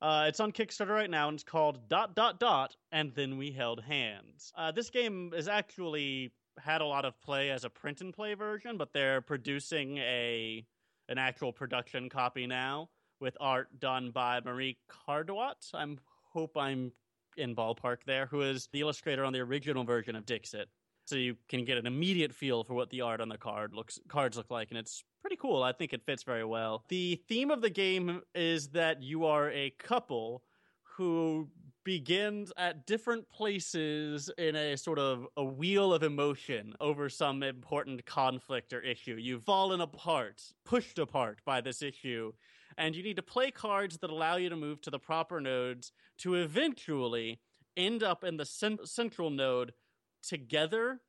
Uh, 0.02 0.24
it's 0.28 0.40
on 0.40 0.50
Kickstarter 0.50 0.94
right 0.94 1.10
now, 1.10 1.28
and 1.28 1.34
it's 1.34 1.44
called 1.44 1.86
Dot 1.88 2.14
Dot 2.14 2.40
Dot, 2.40 2.74
and 2.90 3.12
then 3.14 3.36
we 3.36 3.50
held 3.50 3.82
hands. 3.82 4.50
Uh, 4.56 4.72
this 4.72 4.88
game 4.88 5.32
is 5.36 5.46
actually 5.46 6.32
had 6.58 6.80
a 6.80 6.86
lot 6.86 7.04
of 7.04 7.20
play 7.20 7.50
as 7.50 7.64
a 7.64 7.70
print 7.70 8.00
and 8.00 8.14
play 8.14 8.32
version, 8.32 8.78
but 8.78 8.94
they're 8.94 9.20
producing 9.20 9.98
a 9.98 10.64
an 11.08 11.18
actual 11.18 11.52
production 11.52 12.08
copy 12.08 12.46
now 12.46 12.88
with 13.20 13.36
art 13.40 13.68
done 13.78 14.10
by 14.10 14.40
Marie 14.44 14.78
Cardouat. 14.88 15.74
I 15.74 15.86
hope 16.32 16.56
I'm 16.56 16.92
in 17.36 17.54
ballpark 17.54 17.98
there, 18.06 18.26
who 18.26 18.42
is 18.42 18.68
the 18.72 18.80
illustrator 18.80 19.24
on 19.24 19.32
the 19.32 19.40
original 19.40 19.84
version 19.84 20.16
of 20.16 20.26
Dixit. 20.26 20.68
So 21.06 21.16
you 21.16 21.36
can 21.48 21.64
get 21.64 21.76
an 21.76 21.86
immediate 21.86 22.32
feel 22.32 22.62
for 22.62 22.74
what 22.74 22.90
the 22.90 23.00
art 23.00 23.20
on 23.20 23.28
the 23.28 23.38
card 23.38 23.74
looks 23.74 23.98
cards 24.08 24.36
look 24.36 24.50
like, 24.50 24.70
and 24.70 24.78
it's 24.78 25.02
pretty 25.20 25.36
cool. 25.36 25.62
I 25.62 25.72
think 25.72 25.92
it 25.92 26.02
fits 26.04 26.22
very 26.22 26.44
well. 26.44 26.84
The 26.88 27.20
theme 27.28 27.50
of 27.50 27.62
the 27.62 27.70
game 27.70 28.22
is 28.34 28.68
that 28.68 29.02
you 29.02 29.26
are 29.26 29.50
a 29.50 29.70
couple 29.78 30.42
who 30.82 31.48
begins 31.82 32.52
at 32.56 32.86
different 32.86 33.28
places 33.28 34.30
in 34.38 34.54
a 34.54 34.76
sort 34.76 34.98
of 34.98 35.26
a 35.36 35.42
wheel 35.42 35.92
of 35.92 36.02
emotion 36.02 36.74
over 36.80 37.08
some 37.08 37.42
important 37.42 38.04
conflict 38.04 38.72
or 38.72 38.80
issue. 38.80 39.16
You've 39.18 39.42
fallen 39.42 39.80
apart, 39.80 40.42
pushed 40.64 40.98
apart 40.98 41.40
by 41.44 41.60
this 41.60 41.82
issue, 41.82 42.32
and 42.80 42.96
you 42.96 43.02
need 43.02 43.16
to 43.16 43.22
play 43.22 43.50
cards 43.50 43.98
that 43.98 44.10
allow 44.10 44.36
you 44.36 44.48
to 44.48 44.56
move 44.56 44.80
to 44.80 44.90
the 44.90 44.98
proper 44.98 45.38
nodes 45.38 45.92
to 46.16 46.34
eventually 46.34 47.38
end 47.76 48.02
up 48.02 48.24
in 48.24 48.38
the 48.38 48.46
cent- 48.46 48.88
central 48.88 49.28
node 49.28 49.74
together 50.22 51.00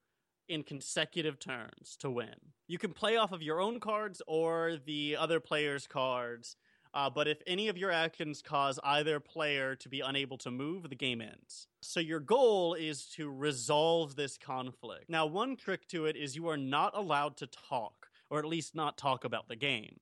in 0.49 0.63
consecutive 0.63 1.39
turns 1.39 1.95
to 1.97 2.11
win. 2.11 2.35
You 2.67 2.77
can 2.77 2.91
play 2.91 3.15
off 3.15 3.31
of 3.31 3.41
your 3.41 3.61
own 3.61 3.79
cards 3.79 4.21
or 4.27 4.79
the 4.85 5.15
other 5.17 5.39
player's 5.39 5.87
cards, 5.87 6.57
uh, 6.93 7.09
but 7.09 7.29
if 7.29 7.41
any 7.47 7.69
of 7.69 7.77
your 7.77 7.89
actions 7.91 8.41
cause 8.41 8.77
either 8.83 9.21
player 9.21 9.73
to 9.77 9.87
be 9.87 10.01
unable 10.01 10.37
to 10.39 10.51
move, 10.51 10.89
the 10.89 10.95
game 10.95 11.21
ends. 11.21 11.67
So 11.81 12.01
your 12.01 12.19
goal 12.19 12.73
is 12.73 13.05
to 13.15 13.31
resolve 13.31 14.17
this 14.17 14.37
conflict. 14.37 15.05
Now, 15.07 15.25
one 15.25 15.55
trick 15.55 15.87
to 15.87 16.05
it 16.05 16.17
is 16.17 16.35
you 16.35 16.49
are 16.49 16.57
not 16.57 16.97
allowed 16.97 17.37
to 17.37 17.47
talk, 17.47 18.07
or 18.29 18.39
at 18.39 18.45
least 18.45 18.75
not 18.75 18.97
talk 18.97 19.23
about 19.23 19.47
the 19.47 19.55
game. 19.55 20.01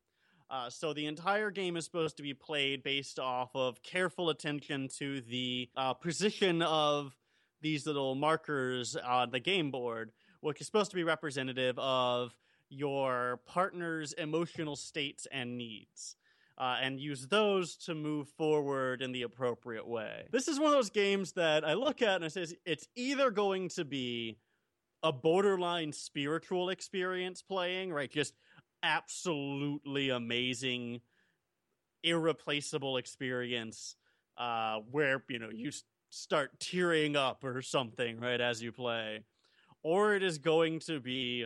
Uh, 0.50 0.70
so 0.70 0.94
the 0.94 1.06
entire 1.06 1.51
game 1.51 1.77
is 1.77 1.86
supposed 1.86 2.18
to 2.18 2.24
be 2.24 2.34
played 2.34 2.82
based 2.82 3.20
off 3.20 3.51
of 3.56 3.84
careful 3.84 4.29
attention 4.29 4.88
to 4.88 5.22
the 5.22 5.70
uh, 5.77 5.94
position 5.94 6.62
of 6.63 7.15
these 7.62 7.86
little 7.86 8.15
markers 8.15 8.96
on 8.96 9.29
the 9.29 9.39
game 9.39 9.70
board, 9.70 10.12
which 10.41 10.60
is 10.60 10.65
supposed 10.65 10.89
to 10.89 10.96
be 10.96 11.03
representative 11.03 11.77
of 11.77 12.36
your 12.70 13.41
partner's 13.46 14.13
emotional 14.13 14.75
states 14.75 15.27
and 15.32 15.58
needs. 15.58 16.15
Uh, 16.58 16.75
and 16.82 17.00
use 17.00 17.27
those 17.27 17.77
to 17.77 17.96
move 17.96 18.27
forward 18.27 19.01
in 19.01 19.13
the 19.13 19.22
appropriate 19.22 19.88
way. 19.88 20.25
This 20.29 20.50
is 20.50 20.60
one 20.60 20.68
of 20.68 20.74
those 20.74 20.89
games 20.89 21.32
that 21.34 21.63
I 21.63 21.74
look 21.74 22.01
at 22.01 22.15
and 22.15 22.25
I 22.25 22.27
say 22.27 22.48
it's 22.65 22.86
either 22.98 23.32
going 23.32 23.70
to 23.70 23.86
be 23.86 24.39
a 25.01 25.13
borderline 25.13 25.94
spiritual 25.94 26.70
experience 26.70 27.41
playing, 27.41 27.94
right? 27.94 28.12
Just 28.12 28.34
absolutely 28.84 30.10
amazing, 30.10 31.02
irreplaceable 32.04 32.98
experience 32.98 33.96
uh, 34.38 34.80
where 34.92 35.24
you 35.30 35.40
know 35.40 35.50
you 35.54 35.72
start 36.10 36.60
tearing 36.60 37.16
up 37.16 37.44
or 37.44 37.62
something 37.62 38.20
right 38.20 38.42
as 38.42 38.62
you 38.62 38.72
play, 38.72 39.24
or 39.84 40.16
it 40.16 40.24
is 40.24 40.38
going 40.38 40.80
to 40.80 41.00
be 41.00 41.46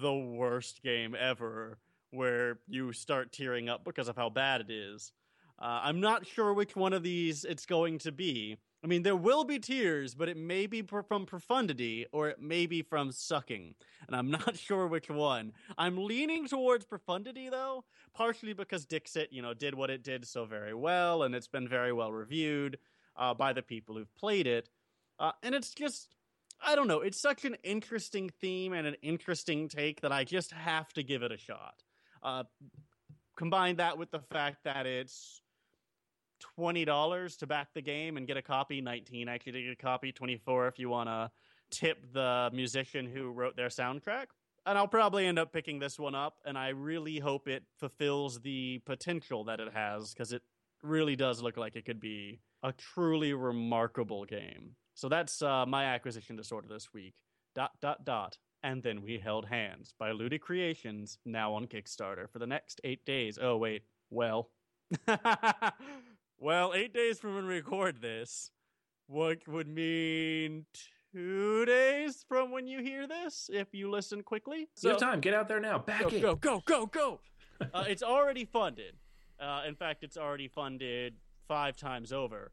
the 0.00 0.14
worst 0.14 0.82
game 0.82 1.14
ever 1.18 1.78
where 2.10 2.58
you 2.68 2.92
start 2.92 3.32
tearing 3.32 3.68
up 3.68 3.84
because 3.84 4.08
of 4.08 4.16
how 4.16 4.30
bad 4.30 4.60
it 4.60 4.70
is. 4.70 5.12
Uh, 5.60 5.80
I'm 5.82 6.00
not 6.00 6.26
sure 6.26 6.52
which 6.52 6.76
one 6.76 6.92
of 6.92 7.02
these 7.02 7.44
it's 7.44 7.66
going 7.66 7.98
to 8.00 8.12
be. 8.12 8.56
I 8.86 8.88
mean, 8.88 9.02
there 9.02 9.16
will 9.16 9.42
be 9.42 9.58
tears, 9.58 10.14
but 10.14 10.28
it 10.28 10.36
may 10.36 10.68
be 10.68 10.80
from 10.80 11.26
profundity 11.26 12.06
or 12.12 12.28
it 12.28 12.40
may 12.40 12.66
be 12.66 12.82
from 12.82 13.10
sucking. 13.10 13.74
And 14.06 14.14
I'm 14.14 14.30
not 14.46 14.56
sure 14.56 14.86
which 14.86 15.10
one. 15.10 15.54
I'm 15.76 15.98
leaning 16.04 16.46
towards 16.46 16.84
profundity, 16.84 17.48
though, 17.48 17.82
partially 18.14 18.52
because 18.52 18.86
Dixit, 18.86 19.32
you 19.32 19.42
know, 19.42 19.54
did 19.54 19.74
what 19.74 19.90
it 19.90 20.04
did 20.04 20.24
so 20.24 20.44
very 20.44 20.72
well 20.72 21.24
and 21.24 21.34
it's 21.34 21.48
been 21.48 21.66
very 21.66 21.92
well 21.92 22.12
reviewed 22.12 22.78
uh, 23.16 23.34
by 23.34 23.52
the 23.52 23.60
people 23.60 23.96
who've 23.96 24.14
played 24.14 24.46
it. 24.46 24.68
Uh, 25.18 25.32
and 25.42 25.52
it's 25.52 25.74
just, 25.74 26.14
I 26.64 26.76
don't 26.76 26.86
know, 26.86 27.00
it's 27.00 27.20
such 27.20 27.44
an 27.44 27.56
interesting 27.64 28.30
theme 28.40 28.72
and 28.72 28.86
an 28.86 28.94
interesting 29.02 29.66
take 29.66 30.00
that 30.02 30.12
I 30.12 30.22
just 30.22 30.52
have 30.52 30.92
to 30.92 31.02
give 31.02 31.24
it 31.24 31.32
a 31.32 31.36
shot. 31.36 31.82
Uh, 32.22 32.44
combine 33.36 33.74
that 33.76 33.98
with 33.98 34.12
the 34.12 34.20
fact 34.30 34.62
that 34.62 34.86
it's 34.86 35.42
twenty 36.40 36.84
dollars 36.84 37.36
to 37.38 37.46
back 37.46 37.68
the 37.74 37.82
game 37.82 38.16
and 38.16 38.26
get 38.26 38.36
a 38.36 38.42
copy. 38.42 38.80
Nineteen 38.80 39.28
actually 39.28 39.52
to 39.52 39.62
get 39.62 39.72
a 39.72 39.76
copy. 39.76 40.12
Twenty 40.12 40.36
four 40.36 40.68
if 40.68 40.78
you 40.78 40.88
want 40.88 41.08
to 41.08 41.30
tip 41.70 42.12
the 42.12 42.50
musician 42.52 43.06
who 43.06 43.30
wrote 43.30 43.56
their 43.56 43.68
soundtrack. 43.68 44.26
And 44.66 44.76
I'll 44.76 44.88
probably 44.88 45.26
end 45.26 45.38
up 45.38 45.52
picking 45.52 45.78
this 45.78 45.98
one 45.98 46.14
up. 46.14 46.38
And 46.44 46.58
I 46.58 46.70
really 46.70 47.18
hope 47.18 47.46
it 47.48 47.62
fulfills 47.78 48.40
the 48.40 48.80
potential 48.84 49.44
that 49.44 49.60
it 49.60 49.72
has 49.72 50.12
because 50.12 50.32
it 50.32 50.42
really 50.82 51.16
does 51.16 51.40
look 51.40 51.56
like 51.56 51.76
it 51.76 51.84
could 51.84 52.00
be 52.00 52.40
a 52.62 52.72
truly 52.72 53.32
remarkable 53.32 54.24
game. 54.24 54.74
So 54.94 55.08
that's 55.08 55.40
uh, 55.42 55.66
my 55.66 55.84
acquisition 55.84 56.36
disorder 56.36 56.68
this 56.68 56.92
week. 56.92 57.14
Dot 57.54 57.72
dot 57.80 58.04
dot. 58.04 58.38
And 58.62 58.82
then 58.82 59.02
we 59.02 59.18
held 59.18 59.46
hands 59.46 59.94
by 59.98 60.10
Ludi 60.10 60.38
Creations, 60.38 61.18
now 61.24 61.54
on 61.54 61.66
Kickstarter 61.66 62.28
for 62.28 62.38
the 62.40 62.46
next 62.46 62.80
eight 62.82 63.04
days. 63.04 63.38
Oh 63.40 63.56
wait, 63.56 63.82
well. 64.10 64.50
Well, 66.38 66.74
eight 66.74 66.92
days 66.92 67.18
from 67.18 67.34
when 67.34 67.46
we 67.46 67.54
record 67.54 68.02
this, 68.02 68.50
what 69.06 69.48
would 69.48 69.68
mean 69.68 70.66
two 71.10 71.64
days 71.64 72.26
from 72.28 72.50
when 72.50 72.66
you 72.66 72.82
hear 72.82 73.06
this, 73.06 73.48
if 73.50 73.68
you 73.72 73.90
listen 73.90 74.22
quickly. 74.22 74.68
So, 74.74 74.88
you 74.88 74.92
have 74.92 75.00
time. 75.00 75.20
Get 75.20 75.32
out 75.32 75.48
there 75.48 75.60
now. 75.60 75.78
Back 75.78 76.02
go, 76.02 76.08
it. 76.08 76.20
Go, 76.20 76.36
go, 76.36 76.62
go, 76.66 76.86
go. 76.86 77.20
uh, 77.74 77.84
it's 77.88 78.02
already 78.02 78.44
funded. 78.44 78.96
Uh, 79.40 79.62
in 79.66 79.74
fact, 79.74 80.02
it's 80.02 80.18
already 80.18 80.46
funded 80.46 81.14
five 81.48 81.74
times 81.76 82.12
over. 82.12 82.52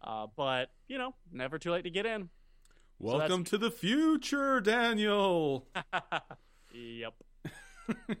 Uh, 0.00 0.28
but, 0.36 0.70
you 0.86 0.96
know, 0.96 1.14
never 1.32 1.58
too 1.58 1.72
late 1.72 1.84
to 1.84 1.90
get 1.90 2.06
in. 2.06 2.28
Welcome 3.00 3.44
so 3.44 3.50
to 3.50 3.58
the 3.58 3.70
future, 3.72 4.60
Daniel. 4.60 5.66
yep. 6.72 7.14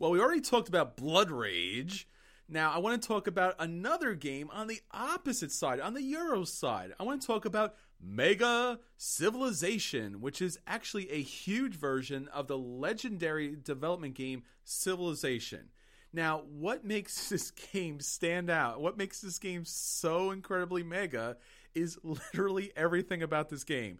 well, 0.00 0.10
we 0.10 0.20
already 0.20 0.40
talked 0.40 0.68
about 0.68 0.96
Blood 0.96 1.30
Rage. 1.30 2.08
Now, 2.50 2.72
I 2.72 2.78
want 2.78 3.00
to 3.02 3.06
talk 3.06 3.26
about 3.26 3.56
another 3.58 4.14
game 4.14 4.48
on 4.50 4.68
the 4.68 4.80
opposite 4.90 5.52
side, 5.52 5.80
on 5.80 5.92
the 5.92 6.02
Euro 6.02 6.44
side. 6.44 6.94
I 6.98 7.02
want 7.02 7.20
to 7.20 7.26
talk 7.26 7.44
about 7.44 7.74
Mega 8.00 8.78
Civilization, 8.96 10.22
which 10.22 10.40
is 10.40 10.58
actually 10.66 11.10
a 11.10 11.20
huge 11.20 11.74
version 11.74 12.26
of 12.28 12.46
the 12.46 12.56
legendary 12.56 13.54
development 13.62 14.14
game 14.14 14.44
Civilization. 14.64 15.68
Now, 16.12 16.44
what 16.50 16.86
makes 16.86 17.28
this 17.30 17.50
game 17.50 18.00
stand 18.00 18.48
out? 18.48 18.80
What 18.80 18.96
makes 18.96 19.20
this 19.20 19.38
game 19.38 19.66
so 19.66 20.30
incredibly 20.30 20.82
mega 20.82 21.36
is 21.74 21.98
literally 22.02 22.72
everything 22.76 23.22
about 23.22 23.50
this 23.50 23.64
game. 23.64 23.98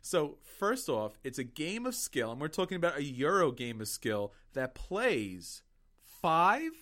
So, 0.00 0.38
first 0.58 0.88
off, 0.88 1.18
it's 1.22 1.38
a 1.38 1.44
game 1.44 1.84
of 1.84 1.94
skill, 1.94 2.32
and 2.32 2.40
we're 2.40 2.48
talking 2.48 2.76
about 2.76 2.96
a 2.96 3.04
Euro 3.04 3.52
game 3.52 3.82
of 3.82 3.88
skill 3.88 4.32
that 4.54 4.74
plays 4.74 5.62
five 6.02 6.72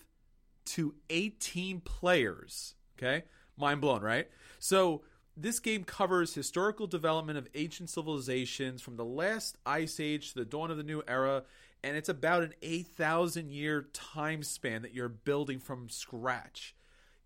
to 0.69 0.95
18 1.09 1.81
players. 1.81 2.75
Okay? 2.97 3.23
Mind 3.57 3.81
blown, 3.81 4.01
right? 4.01 4.27
So, 4.59 5.03
this 5.37 5.59
game 5.59 5.85
covers 5.85 6.33
historical 6.33 6.85
development 6.85 7.37
of 7.37 7.47
ancient 7.55 7.89
civilizations 7.89 8.81
from 8.81 8.97
the 8.97 9.05
last 9.05 9.57
ice 9.65 9.99
age 9.99 10.33
to 10.33 10.39
the 10.39 10.45
dawn 10.45 10.69
of 10.69 10.75
the 10.75 10.83
new 10.83 11.01
era, 11.07 11.43
and 11.81 11.95
it's 11.95 12.09
about 12.09 12.43
an 12.43 12.53
8,000 12.61 13.49
year 13.51 13.87
time 13.93 14.43
span 14.43 14.81
that 14.81 14.93
you're 14.93 15.07
building 15.07 15.59
from 15.59 15.87
scratch. 15.87 16.75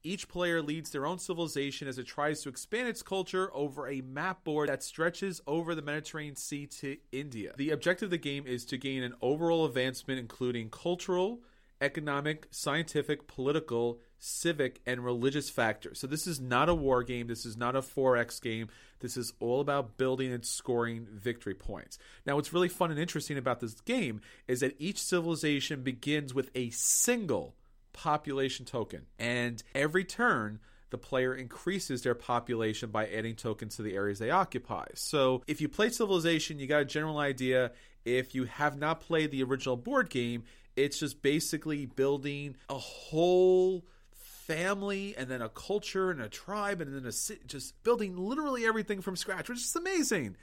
Each 0.05 0.27
player 0.27 0.61
leads 0.61 0.89
their 0.89 1.05
own 1.05 1.17
civilization 1.17 1.87
as 1.87 1.97
it 1.97 2.05
tries 2.05 2.41
to 2.41 2.49
expand 2.49 2.89
its 2.89 3.01
culture 3.01 3.49
over 3.53 3.87
a 3.87 4.01
map 4.01 4.43
board 4.43 4.67
that 4.67 4.83
stretches 4.83 5.41
over 5.47 5.73
the 5.73 5.81
Mediterranean 5.81 6.35
Sea 6.35 6.67
to 6.67 6.97
India. 7.13 7.53
The 7.55 7.69
objective 7.69 8.07
of 8.07 8.11
the 8.11 8.17
game 8.17 8.45
is 8.45 8.65
to 8.65 8.77
gain 8.77 9.01
an 9.01 9.13
overall 9.21 9.65
advancement, 9.65 10.19
including 10.19 10.69
cultural, 10.69 11.39
economic, 11.83 12.47
scientific, 12.49 13.27
political, 13.27 13.99
civic, 14.17 14.79
and 14.85 15.03
religious 15.03 15.49
factors. 15.49 15.99
So 15.99 16.07
this 16.07 16.25
is 16.25 16.39
not 16.39 16.69
a 16.69 16.73
war 16.73 17.03
game. 17.03 17.27
This 17.27 17.45
is 17.45 17.57
not 17.57 17.75
a 17.75 17.81
4X 17.81 18.41
game. 18.41 18.69
This 19.01 19.17
is 19.17 19.33
all 19.41 19.59
about 19.59 19.97
building 19.97 20.31
and 20.31 20.45
scoring 20.45 21.05
victory 21.11 21.53
points. 21.53 21.97
Now, 22.25 22.35
what's 22.35 22.53
really 22.53 22.69
fun 22.69 22.89
and 22.89 22.99
interesting 22.99 23.37
about 23.37 23.59
this 23.59 23.79
game 23.81 24.21
is 24.47 24.61
that 24.61 24.75
each 24.79 25.01
civilization 25.01 25.83
begins 25.83 26.33
with 26.33 26.49
a 26.55 26.69
single 26.69 27.55
population 27.91 28.65
token. 28.65 29.07
And 29.19 29.61
every 29.75 30.05
turn, 30.05 30.59
the 30.89 30.97
player 30.97 31.35
increases 31.35 32.03
their 32.03 32.15
population 32.15 32.91
by 32.91 33.07
adding 33.07 33.35
tokens 33.35 33.75
to 33.75 33.81
the 33.81 33.95
areas 33.95 34.19
they 34.19 34.29
occupy. 34.29 34.85
So 34.93 35.41
if 35.47 35.59
you 35.59 35.67
play 35.67 35.89
Civilization, 35.89 36.59
you 36.59 36.67
got 36.67 36.81
a 36.81 36.85
general 36.85 37.17
idea. 37.17 37.71
If 38.05 38.35
you 38.35 38.45
have 38.45 38.77
not 38.77 39.01
played 39.01 39.31
the 39.31 39.43
original 39.43 39.75
board 39.75 40.09
game, 40.09 40.43
it's 40.75 40.99
just 40.99 41.21
basically 41.21 41.85
building 41.85 42.55
a 42.69 42.77
whole 42.77 43.85
family 44.13 45.15
and 45.17 45.29
then 45.29 45.41
a 45.41 45.49
culture 45.49 46.11
and 46.11 46.21
a 46.21 46.29
tribe 46.29 46.81
and 46.81 46.93
then 46.93 47.05
a 47.05 47.11
city, 47.11 47.41
just 47.47 47.81
building 47.83 48.17
literally 48.17 48.65
everything 48.65 49.01
from 49.01 49.15
scratch, 49.15 49.49
which 49.49 49.59
is 49.59 49.75
amazing. 49.75 50.35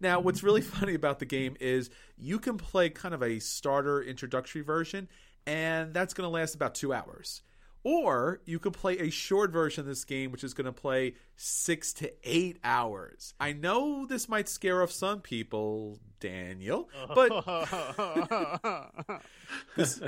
Now, 0.00 0.20
what's 0.20 0.42
really 0.42 0.60
funny 0.78 0.94
about 0.94 1.18
the 1.18 1.26
game 1.26 1.56
is 1.60 1.90
you 2.16 2.38
can 2.38 2.56
play 2.56 2.90
kind 2.90 3.14
of 3.14 3.22
a 3.22 3.38
starter 3.40 4.02
introductory 4.02 4.62
version, 4.62 5.08
and 5.46 5.92
that's 5.92 6.14
going 6.14 6.26
to 6.26 6.30
last 6.30 6.54
about 6.54 6.74
two 6.74 6.92
hours. 6.92 7.42
Or 7.84 8.40
you 8.44 8.58
could 8.58 8.72
play 8.72 8.98
a 8.98 9.10
short 9.10 9.50
version 9.50 9.82
of 9.82 9.86
this 9.86 10.04
game, 10.04 10.32
which 10.32 10.44
is 10.44 10.52
going 10.52 10.66
to 10.66 10.72
play 10.72 11.14
six 11.36 11.92
to 11.94 12.12
eight 12.24 12.58
hours. 12.64 13.34
I 13.38 13.52
know 13.52 14.04
this 14.04 14.28
might 14.28 14.48
scare 14.48 14.82
off 14.82 14.90
some 14.90 15.20
people, 15.20 15.98
Daniel, 16.20 16.88
but 17.14 17.30
this, 19.76 20.00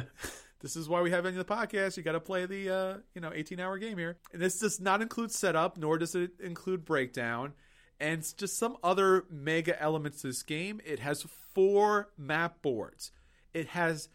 this 0.61 0.77
is 0.77 0.89
why 0.89 1.01
we 1.01 1.11
have 1.11 1.25
it 1.27 1.31
in 1.31 1.39
the 1.39 1.45
podcast. 1.45 1.97
You 1.97 2.03
got 2.03 2.13
to 2.13 2.21
play 2.21 2.47
the 2.47 2.71
uh, 2.71 2.95
you 3.15 3.21
know 3.21 3.33
18 3.35 3.61
hour 3.61 3.79
game 3.79 3.99
here. 3.99 4.19
And 4.33 4.43
this 4.43 4.59
does 4.59 4.81
not 4.81 5.01
include 5.01 5.31
setup, 5.31 5.79
nor 5.79 5.99
does 5.99 6.15
it 6.15 6.33
include 6.41 6.85
breakdown, 6.85 7.53
and 8.01 8.21
it's 8.21 8.33
just 8.33 8.59
some 8.59 8.77
other 8.83 9.25
mega 9.31 9.81
elements 9.81 10.23
to 10.23 10.29
this 10.29 10.43
game. 10.43 10.81
It 10.85 10.99
has 10.99 11.23
four 11.55 12.11
map 12.19 12.63
boards. 12.63 13.13
It 13.55 13.69
has 13.69 14.09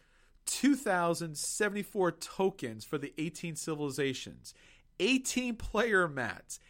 2,074 0.46 2.12
tokens 2.12 2.84
for 2.84 2.98
the 2.98 3.12
18 3.18 3.56
civilizations, 3.56 4.54
18 5.00 5.56
player 5.56 6.08
mats, 6.08 6.60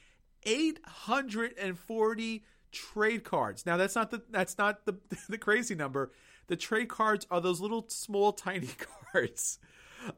840 0.45 2.45
trade 2.73 3.25
cards. 3.25 3.67
Now 3.67 3.77
that's 3.77 3.95
not 3.95 4.11
the 4.11 4.23
that's 4.31 4.59
not 4.59 4.87
the 4.87 4.97
the 5.29 5.39
crazy 5.39 5.75
number. 5.75 6.13
The 6.49 6.57
trade 6.57 6.89
cards 6.89 7.27
are 7.31 7.41
those 7.41 7.61
little 7.61 7.87
small 7.89 8.33
tiny 8.33 8.71
cards. 9.13 9.59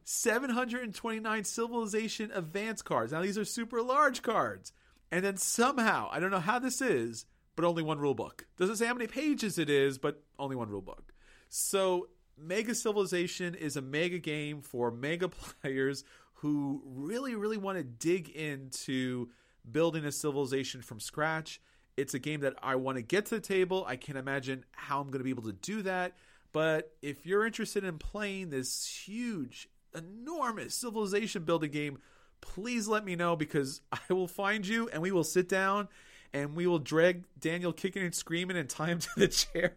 729 0.05 1.45
civilization 1.45 2.31
advance 2.35 2.83
cards. 2.83 3.13
Now 3.13 3.23
these 3.23 3.39
are 3.39 3.45
super 3.45 3.81
large 3.81 4.23
cards. 4.23 4.73
And 5.11 5.25
then 5.25 5.39
somehow, 5.39 6.09
I 6.13 6.21
don't 6.21 6.31
know 6.31 6.41
how 6.41 6.59
this 6.59 6.83
is, 6.83 7.25
but 7.57 7.65
only 7.65 7.83
one 7.83 7.99
rule 7.99 8.15
book. 8.15 8.47
Doesn't 8.59 8.77
say 8.77 8.87
how 8.87 8.93
many 8.93 9.07
pages 9.07 9.59
it 9.59 9.71
is, 9.71 9.97
but 9.97 10.23
only 10.39 10.57
one 10.57 10.69
rule 10.69 10.83
book. 10.83 11.15
So 11.49 12.09
Mega 12.41 12.75
Civilization 12.75 13.55
is 13.55 13.77
a 13.77 13.83
mega 13.83 14.19
game 14.19 14.63
for 14.63 14.91
mega 14.91 15.29
players 15.63 16.05
who 16.35 16.83
really, 16.85 17.35
really 17.35 17.57
want 17.57 17.79
to 17.79 17.85
dig 17.85 18.29
into 18.31 19.29
building 19.71 20.05
a 20.05 20.13
civilization 20.13 20.83
from 20.83 21.01
scratch. 21.01 21.61
It's 21.97 22.15
a 22.15 22.19
game 22.19 22.41
that 22.41 22.55
I 22.63 22.77
want 22.77 22.97
to 22.97 23.03
get 23.03 23.27
to 23.27 23.37
the 23.37 23.41
table. 23.41 23.85
I 23.87 23.97
can't 23.97 24.19
imagine 24.19 24.65
how 24.71 25.01
I'm 25.01 25.09
going 25.09 25.19
to 25.19 25.25
be 25.25 25.31
able 25.31 25.43
to 25.45 25.53
do 25.53 25.83
that. 25.83 26.15
But 26.53 26.93
if 27.03 27.27
you're 27.27 27.45
interested 27.45 27.85
in 27.85 27.99
playing 27.99 28.51
this 28.51 28.87
huge, 28.87 29.69
enormous 29.95 30.75
civilization 30.75 31.43
building 31.43 31.73
game, 31.73 31.99
please 32.41 32.87
let 32.87 33.05
me 33.05 33.17
know 33.17 33.35
because 33.37 33.81
I 33.93 34.13
will 34.13 34.29
find 34.29 34.67
you 34.67 34.89
and 34.89 35.03
we 35.03 35.11
will 35.11 35.25
sit 35.25 35.49
down 35.49 35.89
and 36.33 36.55
we 36.55 36.67
will 36.67 36.79
drag 36.79 37.25
Daniel 37.39 37.73
kicking 37.73 38.03
and 38.03 38.15
screaming 38.15 38.57
and 38.57 38.69
tie 38.69 38.89
him 38.89 39.01
to 39.01 39.09
the 39.17 39.29
chair. 39.29 39.77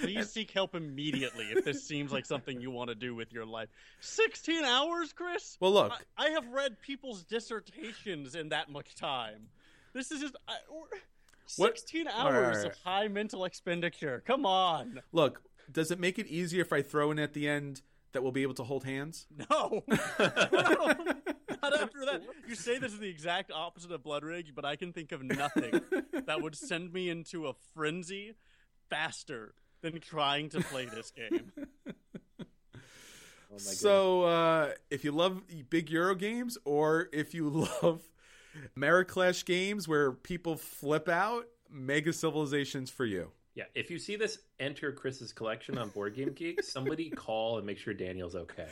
Please 0.00 0.30
seek 0.30 0.50
help 0.50 0.74
immediately 0.74 1.46
if 1.46 1.64
this 1.64 1.86
seems 1.86 2.12
like 2.12 2.26
something 2.26 2.60
you 2.60 2.70
want 2.70 2.88
to 2.88 2.94
do 2.94 3.14
with 3.14 3.32
your 3.32 3.46
life. 3.46 3.68
16 4.00 4.64
hours, 4.64 5.12
Chris? 5.12 5.56
Well, 5.60 5.72
look. 5.72 5.92
I, 6.16 6.26
I 6.26 6.30
have 6.30 6.46
read 6.48 6.80
people's 6.80 7.24
dissertations 7.24 8.34
in 8.34 8.50
that 8.50 8.70
much 8.70 8.94
time. 8.94 9.48
This 9.92 10.10
is 10.10 10.20
just. 10.20 10.36
I, 10.48 10.54
16 11.46 12.04
What? 12.06 12.14
hours 12.14 12.56
right, 12.58 12.66
of 12.66 12.78
high 12.84 13.08
mental 13.08 13.44
expenditure. 13.44 14.22
Come 14.26 14.44
on. 14.44 15.00
Look, 15.12 15.42
does 15.70 15.90
it 15.90 16.00
make 16.00 16.18
it 16.18 16.26
easier 16.26 16.60
if 16.60 16.72
I 16.72 16.82
throw 16.82 17.10
in 17.10 17.18
at 17.18 17.34
the 17.34 17.48
end 17.48 17.82
that 18.12 18.22
we'll 18.22 18.32
be 18.32 18.42
able 18.42 18.54
to 18.54 18.64
hold 18.64 18.84
hands? 18.84 19.26
No. 19.50 19.84
Not 19.88 21.80
after 21.80 22.04
that. 22.04 22.22
You 22.48 22.54
say 22.54 22.78
this 22.78 22.92
is 22.92 22.98
the 22.98 23.08
exact 23.08 23.50
opposite 23.50 23.90
of 23.90 24.02
Blood 24.02 24.24
Rage, 24.24 24.52
but 24.54 24.64
I 24.64 24.76
can 24.76 24.92
think 24.92 25.12
of 25.12 25.22
nothing 25.22 25.80
that 26.26 26.42
would 26.42 26.54
send 26.56 26.92
me 26.92 27.08
into 27.08 27.46
a 27.46 27.54
frenzy 27.74 28.34
faster 28.90 29.54
than 29.82 30.00
trying 30.00 30.48
to 30.50 30.60
play 30.60 30.86
this 30.86 31.10
game. 31.10 31.52
Oh 33.56 33.58
so, 33.58 34.22
uh, 34.24 34.72
if 34.90 35.04
you 35.04 35.12
love 35.12 35.40
big 35.70 35.88
Euro 35.90 36.14
games 36.14 36.58
or 36.64 37.08
if 37.12 37.32
you 37.32 37.48
love 37.82 38.02
Ameritrash 38.76 39.44
games 39.46 39.88
where 39.88 40.12
people 40.12 40.56
flip 40.56 41.08
out, 41.08 41.46
Mega 41.70 42.12
Civilization's 42.12 42.90
for 42.90 43.06
you. 43.06 43.30
Yeah, 43.54 43.64
if 43.74 43.90
you 43.90 43.98
see 43.98 44.16
this 44.16 44.40
enter 44.60 44.92
Chris's 44.92 45.32
collection 45.32 45.78
on 45.78 45.88
Board 45.88 46.16
Game 46.16 46.32
Geek, 46.34 46.62
somebody 46.64 47.08
call 47.08 47.56
and 47.56 47.66
make 47.66 47.78
sure 47.78 47.94
Daniel's 47.94 48.34
okay. 48.34 48.66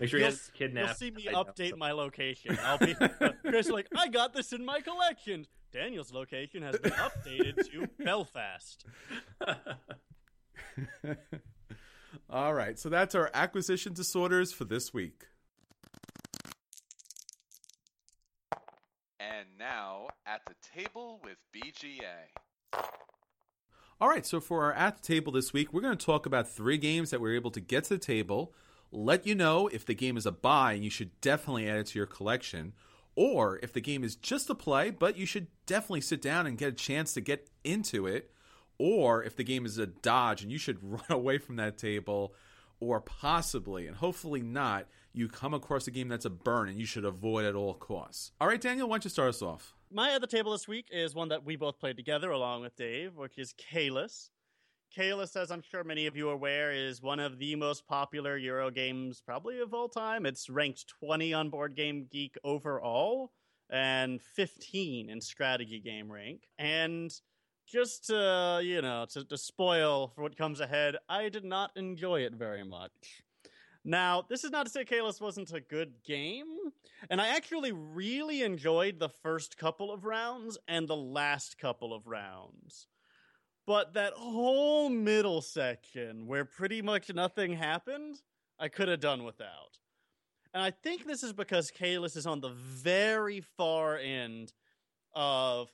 Make 0.00 0.08
sure 0.08 0.18
he 0.18 0.24
You'll, 0.24 0.32
has 0.32 0.50
kidnapped. 0.54 1.00
you'll 1.00 1.10
see 1.10 1.10
me 1.14 1.32
update 1.32 1.76
my 1.76 1.92
location. 1.92 2.58
I'll 2.64 2.78
be 2.78 2.96
Chris 3.44 3.68
like, 3.68 3.86
I 3.94 4.08
got 4.08 4.32
this 4.32 4.52
in 4.52 4.64
my 4.64 4.80
collection. 4.80 5.46
Daniel's 5.72 6.12
location 6.12 6.62
has 6.62 6.76
been 6.78 6.92
updated 6.92 7.70
to 7.70 7.86
Belfast. 8.04 8.84
All 12.28 12.54
right, 12.54 12.78
so 12.78 12.88
that's 12.88 13.14
our 13.14 13.30
acquisition 13.34 13.92
disorders 13.92 14.52
for 14.52 14.64
this 14.64 14.92
week. 14.92 15.26
And 19.20 19.46
now 19.58 20.08
at 20.26 20.40
the 20.46 20.54
table 20.74 21.20
with 21.22 21.36
BGA. 21.54 22.80
All 24.00 24.08
right, 24.08 24.24
so 24.26 24.40
for 24.40 24.64
our 24.64 24.72
at 24.72 24.96
the 24.96 25.02
table 25.02 25.32
this 25.32 25.52
week, 25.52 25.72
we're 25.72 25.82
going 25.82 25.96
to 25.96 26.06
talk 26.06 26.26
about 26.26 26.48
three 26.48 26.78
games 26.78 27.10
that 27.10 27.20
we're 27.20 27.34
able 27.34 27.50
to 27.52 27.60
get 27.60 27.84
to 27.84 27.94
the 27.94 27.98
table, 27.98 28.54
let 28.90 29.26
you 29.26 29.34
know 29.34 29.68
if 29.68 29.84
the 29.84 29.94
game 29.94 30.16
is 30.16 30.26
a 30.26 30.32
buy 30.32 30.72
and 30.72 30.82
you 30.82 30.90
should 30.90 31.20
definitely 31.20 31.68
add 31.68 31.78
it 31.78 31.86
to 31.88 31.98
your 31.98 32.06
collection, 32.06 32.72
or 33.16 33.58
if 33.62 33.72
the 33.72 33.80
game 33.80 34.04
is 34.04 34.16
just 34.16 34.50
a 34.50 34.54
play, 34.54 34.90
but 34.90 35.16
you 35.16 35.26
should 35.26 35.48
definitely 35.66 36.00
sit 36.00 36.22
down 36.22 36.46
and 36.46 36.58
get 36.58 36.68
a 36.68 36.72
chance 36.72 37.12
to 37.14 37.20
get 37.20 37.48
into 37.64 38.06
it, 38.06 38.30
or 38.78 39.22
if 39.22 39.36
the 39.36 39.44
game 39.44 39.66
is 39.66 39.78
a 39.78 39.86
dodge 39.86 40.42
and 40.42 40.50
you 40.50 40.58
should 40.58 40.78
run 40.82 41.02
away 41.10 41.38
from 41.38 41.56
that 41.56 41.78
table, 41.78 42.34
or 42.80 43.00
possibly, 43.00 43.86
and 43.86 43.96
hopefully 43.96 44.40
not, 44.40 44.86
you 45.12 45.28
come 45.28 45.52
across 45.52 45.86
a 45.86 45.90
game 45.90 46.08
that's 46.08 46.24
a 46.24 46.30
burn 46.30 46.68
and 46.68 46.78
you 46.78 46.86
should 46.86 47.04
avoid 47.04 47.44
at 47.44 47.54
all 47.54 47.74
costs. 47.74 48.32
All 48.40 48.48
right, 48.48 48.60
Daniel, 48.60 48.88
why 48.88 48.94
don't 48.94 49.04
you 49.04 49.10
start 49.10 49.28
us 49.28 49.42
off? 49.42 49.74
My 49.92 50.12
other 50.12 50.26
table 50.26 50.52
this 50.52 50.68
week 50.68 50.86
is 50.90 51.14
one 51.14 51.28
that 51.28 51.44
we 51.44 51.56
both 51.56 51.78
played 51.80 51.96
together 51.96 52.30
along 52.30 52.62
with 52.62 52.76
Dave, 52.76 53.16
which 53.16 53.38
is 53.38 53.52
Caylus. 53.58 54.30
Caylus, 54.90 55.36
as 55.36 55.52
I'm 55.52 55.62
sure 55.62 55.84
many 55.84 56.06
of 56.06 56.16
you 56.16 56.30
are 56.30 56.34
aware, 56.34 56.72
is 56.72 57.00
one 57.00 57.20
of 57.20 57.38
the 57.38 57.54
most 57.54 57.86
popular 57.86 58.36
Euro 58.36 58.70
games 58.72 59.22
probably 59.24 59.60
of 59.60 59.72
all 59.72 59.88
time. 59.88 60.26
It's 60.26 60.50
ranked 60.50 60.88
20 60.98 61.32
on 61.32 61.48
Board 61.48 61.76
Game 61.76 62.08
Geek 62.10 62.36
overall 62.42 63.30
and 63.70 64.20
15 64.20 65.08
in 65.08 65.20
strategy 65.20 65.78
game 65.78 66.10
rank. 66.10 66.48
And 66.58 67.12
just 67.68 68.06
to, 68.06 68.60
you 68.64 68.82
know, 68.82 69.06
to, 69.10 69.24
to 69.24 69.38
spoil 69.38 70.08
for 70.08 70.22
what 70.22 70.36
comes 70.36 70.58
ahead, 70.58 70.96
I 71.08 71.28
did 71.28 71.44
not 71.44 71.70
enjoy 71.76 72.22
it 72.22 72.34
very 72.34 72.64
much. 72.64 73.22
Now, 73.84 74.24
this 74.28 74.42
is 74.42 74.50
not 74.50 74.66
to 74.66 74.72
say 74.72 74.84
Caylus 74.84 75.20
wasn't 75.20 75.52
a 75.52 75.60
good 75.60 76.02
game, 76.04 76.58
and 77.08 77.20
I 77.20 77.28
actually 77.28 77.72
really 77.72 78.42
enjoyed 78.42 78.98
the 78.98 79.08
first 79.08 79.56
couple 79.56 79.92
of 79.92 80.04
rounds 80.04 80.58
and 80.66 80.88
the 80.88 80.96
last 80.96 81.58
couple 81.58 81.94
of 81.94 82.08
rounds. 82.08 82.88
But 83.70 83.94
that 83.94 84.14
whole 84.14 84.88
middle 84.88 85.40
section 85.40 86.26
where 86.26 86.44
pretty 86.44 86.82
much 86.82 87.08
nothing 87.14 87.52
happened, 87.52 88.16
I 88.58 88.66
could 88.66 88.88
have 88.88 88.98
done 88.98 89.22
without. 89.22 89.78
And 90.52 90.60
I 90.60 90.72
think 90.72 91.06
this 91.06 91.22
is 91.22 91.32
because 91.32 91.70
Caylus 91.70 92.16
is 92.16 92.26
on 92.26 92.40
the 92.40 92.48
very 92.48 93.40
far 93.40 93.96
end 93.96 94.52
of 95.14 95.70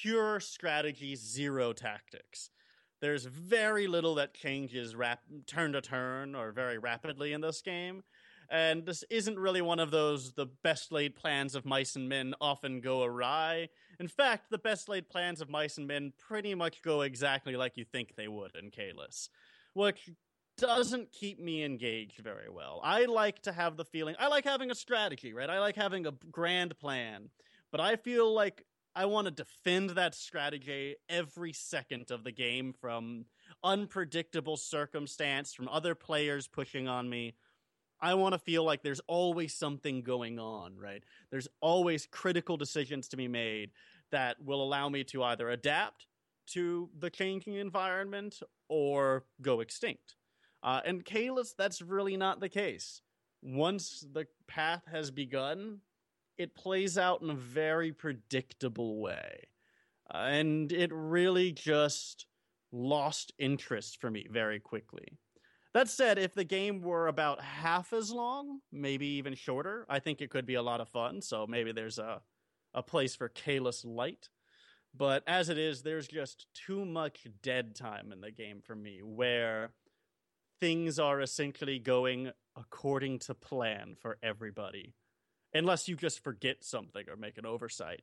pure 0.00 0.40
strategy, 0.40 1.14
zero 1.14 1.74
tactics. 1.74 2.48
There's 3.02 3.26
very 3.26 3.86
little 3.86 4.14
that 4.14 4.32
changes 4.32 4.96
rap- 4.96 5.20
turn 5.46 5.74
to 5.74 5.82
turn 5.82 6.34
or 6.34 6.50
very 6.50 6.78
rapidly 6.78 7.34
in 7.34 7.42
this 7.42 7.60
game. 7.60 8.04
And 8.50 8.84
this 8.84 9.04
isn't 9.10 9.38
really 9.38 9.62
one 9.62 9.78
of 9.78 9.90
those 9.90 10.32
the 10.32 10.46
best 10.62 10.92
laid 10.92 11.14
plans 11.14 11.54
of 11.54 11.64
mice 11.64 11.96
and 11.96 12.08
men 12.08 12.34
often 12.40 12.80
go 12.80 13.02
awry. 13.02 13.68
In 13.98 14.08
fact, 14.08 14.50
the 14.50 14.58
best 14.58 14.88
laid 14.88 15.08
plans 15.08 15.40
of 15.40 15.48
mice 15.48 15.78
and 15.78 15.86
men 15.86 16.12
pretty 16.18 16.54
much 16.54 16.82
go 16.82 17.02
exactly 17.02 17.56
like 17.56 17.76
you 17.76 17.84
think 17.84 18.14
they 18.14 18.28
would 18.28 18.54
in 18.56 18.70
Caylus, 18.70 19.28
which 19.74 20.10
doesn't 20.58 21.12
keep 21.12 21.40
me 21.40 21.64
engaged 21.64 22.18
very 22.18 22.50
well. 22.50 22.80
I 22.84 23.06
like 23.06 23.42
to 23.42 23.52
have 23.52 23.76
the 23.76 23.84
feeling, 23.84 24.14
I 24.18 24.28
like 24.28 24.44
having 24.44 24.70
a 24.70 24.74
strategy, 24.74 25.32
right? 25.32 25.48
I 25.48 25.60
like 25.60 25.76
having 25.76 26.06
a 26.06 26.12
grand 26.30 26.78
plan, 26.78 27.30
but 27.70 27.80
I 27.80 27.96
feel 27.96 28.32
like 28.32 28.64
I 28.94 29.06
want 29.06 29.24
to 29.26 29.30
defend 29.30 29.90
that 29.90 30.14
strategy 30.14 30.96
every 31.08 31.52
second 31.52 32.10
of 32.10 32.24
the 32.24 32.32
game 32.32 32.74
from 32.78 33.24
unpredictable 33.64 34.58
circumstance, 34.58 35.54
from 35.54 35.68
other 35.68 35.94
players 35.94 36.46
pushing 36.46 36.88
on 36.88 37.08
me. 37.08 37.34
I 38.02 38.14
want 38.14 38.32
to 38.32 38.38
feel 38.38 38.64
like 38.64 38.82
there's 38.82 39.00
always 39.06 39.54
something 39.54 40.02
going 40.02 40.40
on, 40.40 40.76
right? 40.76 41.04
There's 41.30 41.46
always 41.60 42.04
critical 42.04 42.56
decisions 42.56 43.06
to 43.08 43.16
be 43.16 43.28
made 43.28 43.70
that 44.10 44.42
will 44.44 44.62
allow 44.62 44.88
me 44.88 45.04
to 45.04 45.22
either 45.22 45.48
adapt 45.48 46.06
to 46.48 46.90
the 46.98 47.10
changing 47.10 47.54
environment 47.54 48.40
or 48.68 49.24
go 49.40 49.60
extinct. 49.60 50.16
Uh, 50.64 50.80
and 50.84 51.04
Caylus, 51.04 51.54
that's 51.56 51.80
really 51.80 52.16
not 52.16 52.40
the 52.40 52.48
case. 52.48 53.02
Once 53.40 54.04
the 54.12 54.26
path 54.48 54.82
has 54.90 55.12
begun, 55.12 55.78
it 56.38 56.56
plays 56.56 56.98
out 56.98 57.22
in 57.22 57.30
a 57.30 57.34
very 57.34 57.92
predictable 57.92 59.00
way. 59.00 59.44
Uh, 60.12 60.18
and 60.18 60.72
it 60.72 60.90
really 60.92 61.52
just 61.52 62.26
lost 62.72 63.32
interest 63.38 64.00
for 64.00 64.10
me 64.10 64.26
very 64.30 64.58
quickly. 64.58 65.18
That 65.74 65.88
said, 65.88 66.18
if 66.18 66.34
the 66.34 66.44
game 66.44 66.82
were 66.82 67.08
about 67.08 67.40
half 67.40 67.92
as 67.92 68.10
long, 68.10 68.60
maybe 68.70 69.06
even 69.06 69.34
shorter, 69.34 69.86
I 69.88 70.00
think 70.00 70.20
it 70.20 70.28
could 70.28 70.44
be 70.44 70.54
a 70.54 70.62
lot 70.62 70.82
of 70.82 70.88
fun. 70.88 71.22
So 71.22 71.46
maybe 71.46 71.72
there's 71.72 71.98
a, 71.98 72.20
a 72.74 72.82
place 72.82 73.16
for 73.16 73.28
Caylus 73.30 73.84
Light. 73.84 74.28
But 74.94 75.22
as 75.26 75.48
it 75.48 75.56
is, 75.56 75.82
there's 75.82 76.06
just 76.06 76.46
too 76.54 76.84
much 76.84 77.26
dead 77.42 77.74
time 77.74 78.12
in 78.12 78.20
the 78.20 78.30
game 78.30 78.60
for 78.62 78.76
me 78.76 79.00
where 79.02 79.70
things 80.60 80.98
are 80.98 81.22
essentially 81.22 81.78
going 81.78 82.30
according 82.54 83.18
to 83.20 83.34
plan 83.34 83.96
for 83.98 84.18
everybody. 84.22 84.94
Unless 85.54 85.88
you 85.88 85.96
just 85.96 86.22
forget 86.22 86.64
something 86.64 87.04
or 87.08 87.16
make 87.16 87.38
an 87.38 87.46
oversight. 87.46 88.02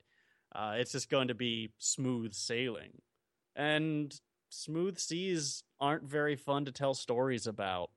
Uh, 0.53 0.75
it's 0.77 0.91
just 0.93 1.09
going 1.11 1.27
to 1.27 1.35
be 1.35 1.71
smooth 1.77 2.33
sailing. 2.33 3.01
And 3.55 4.19
smooth 4.49 4.97
seas 4.97 5.63
aren't 5.79 6.03
very 6.03 6.35
fun 6.35 6.65
to 6.65 6.71
tell 6.71 6.93
stories 6.93 7.47
about. 7.47 7.91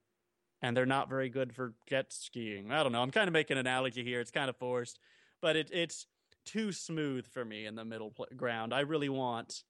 And 0.60 0.76
they're 0.76 0.86
not 0.86 1.08
very 1.08 1.28
good 1.28 1.52
for 1.52 1.74
jet 1.88 2.12
skiing. 2.12 2.70
I 2.70 2.82
don't 2.82 2.92
know. 2.92 3.02
I'm 3.02 3.10
kind 3.10 3.26
of 3.26 3.32
making 3.32 3.56
an 3.56 3.66
analogy 3.66 4.04
here. 4.04 4.20
It's 4.20 4.30
kind 4.30 4.48
of 4.48 4.56
forced, 4.56 5.00
but 5.40 5.56
it, 5.56 5.70
it's 5.72 6.06
too 6.44 6.70
smooth 6.70 7.26
for 7.26 7.44
me 7.44 7.66
in 7.66 7.74
the 7.74 7.84
middle 7.84 8.10
pl- 8.10 8.28
ground. 8.36 8.72
I 8.72 8.80
really 8.80 9.08
want 9.08 9.64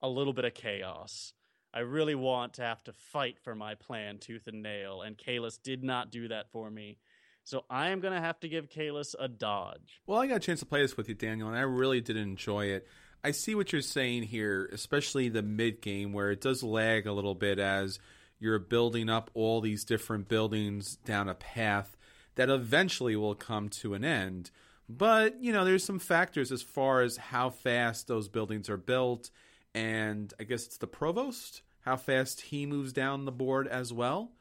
a 0.00 0.08
little 0.08 0.32
bit 0.32 0.44
of 0.44 0.54
chaos. 0.54 1.32
I 1.74 1.80
really 1.80 2.14
want 2.14 2.54
to 2.54 2.62
have 2.62 2.84
to 2.84 2.92
fight 2.92 3.38
for 3.42 3.54
my 3.54 3.74
plan 3.74 4.18
tooth 4.18 4.46
and 4.46 4.62
nail, 4.62 5.02
and 5.02 5.16
Caylus 5.16 5.58
did 5.58 5.82
not 5.82 6.10
do 6.10 6.28
that 6.28 6.50
for 6.52 6.70
me. 6.70 6.98
So 7.44 7.64
I 7.68 7.88
am 7.88 8.00
going 8.00 8.14
to 8.14 8.20
have 8.20 8.38
to 8.40 8.48
give 8.48 8.68
Caylus 8.68 9.16
a 9.18 9.26
dodge. 9.26 10.00
Well, 10.06 10.20
I 10.20 10.26
got 10.26 10.36
a 10.36 10.40
chance 10.40 10.60
to 10.60 10.66
play 10.66 10.82
this 10.82 10.96
with 10.96 11.08
you, 11.08 11.14
Daniel, 11.14 11.48
and 11.48 11.56
I 11.56 11.62
really 11.62 12.00
did 12.00 12.16
enjoy 12.16 12.66
it. 12.66 12.86
I 13.24 13.30
see 13.30 13.54
what 13.54 13.72
you're 13.72 13.82
saying 13.82 14.24
here, 14.24 14.68
especially 14.72 15.28
the 15.28 15.42
mid 15.42 15.80
game 15.80 16.12
where 16.12 16.30
it 16.32 16.40
does 16.40 16.62
lag 16.62 17.06
a 17.06 17.12
little 17.12 17.36
bit 17.36 17.58
as 17.58 18.00
you're 18.40 18.58
building 18.58 19.08
up 19.08 19.30
all 19.34 19.60
these 19.60 19.84
different 19.84 20.28
buildings 20.28 20.96
down 20.96 21.28
a 21.28 21.34
path 21.34 21.96
that 22.34 22.50
eventually 22.50 23.14
will 23.14 23.36
come 23.36 23.68
to 23.68 23.94
an 23.94 24.04
end. 24.04 24.50
But, 24.88 25.40
you 25.40 25.52
know, 25.52 25.64
there's 25.64 25.84
some 25.84 26.00
factors 26.00 26.50
as 26.50 26.62
far 26.62 27.02
as 27.02 27.16
how 27.16 27.50
fast 27.50 28.08
those 28.08 28.28
buildings 28.28 28.68
are 28.68 28.76
built, 28.76 29.30
and 29.72 30.34
I 30.40 30.44
guess 30.44 30.66
it's 30.66 30.78
the 30.78 30.88
provost, 30.88 31.62
how 31.82 31.96
fast 31.96 32.40
he 32.40 32.66
moves 32.66 32.92
down 32.92 33.24
the 33.24 33.32
board 33.32 33.68
as 33.68 33.92
well. 33.92 34.32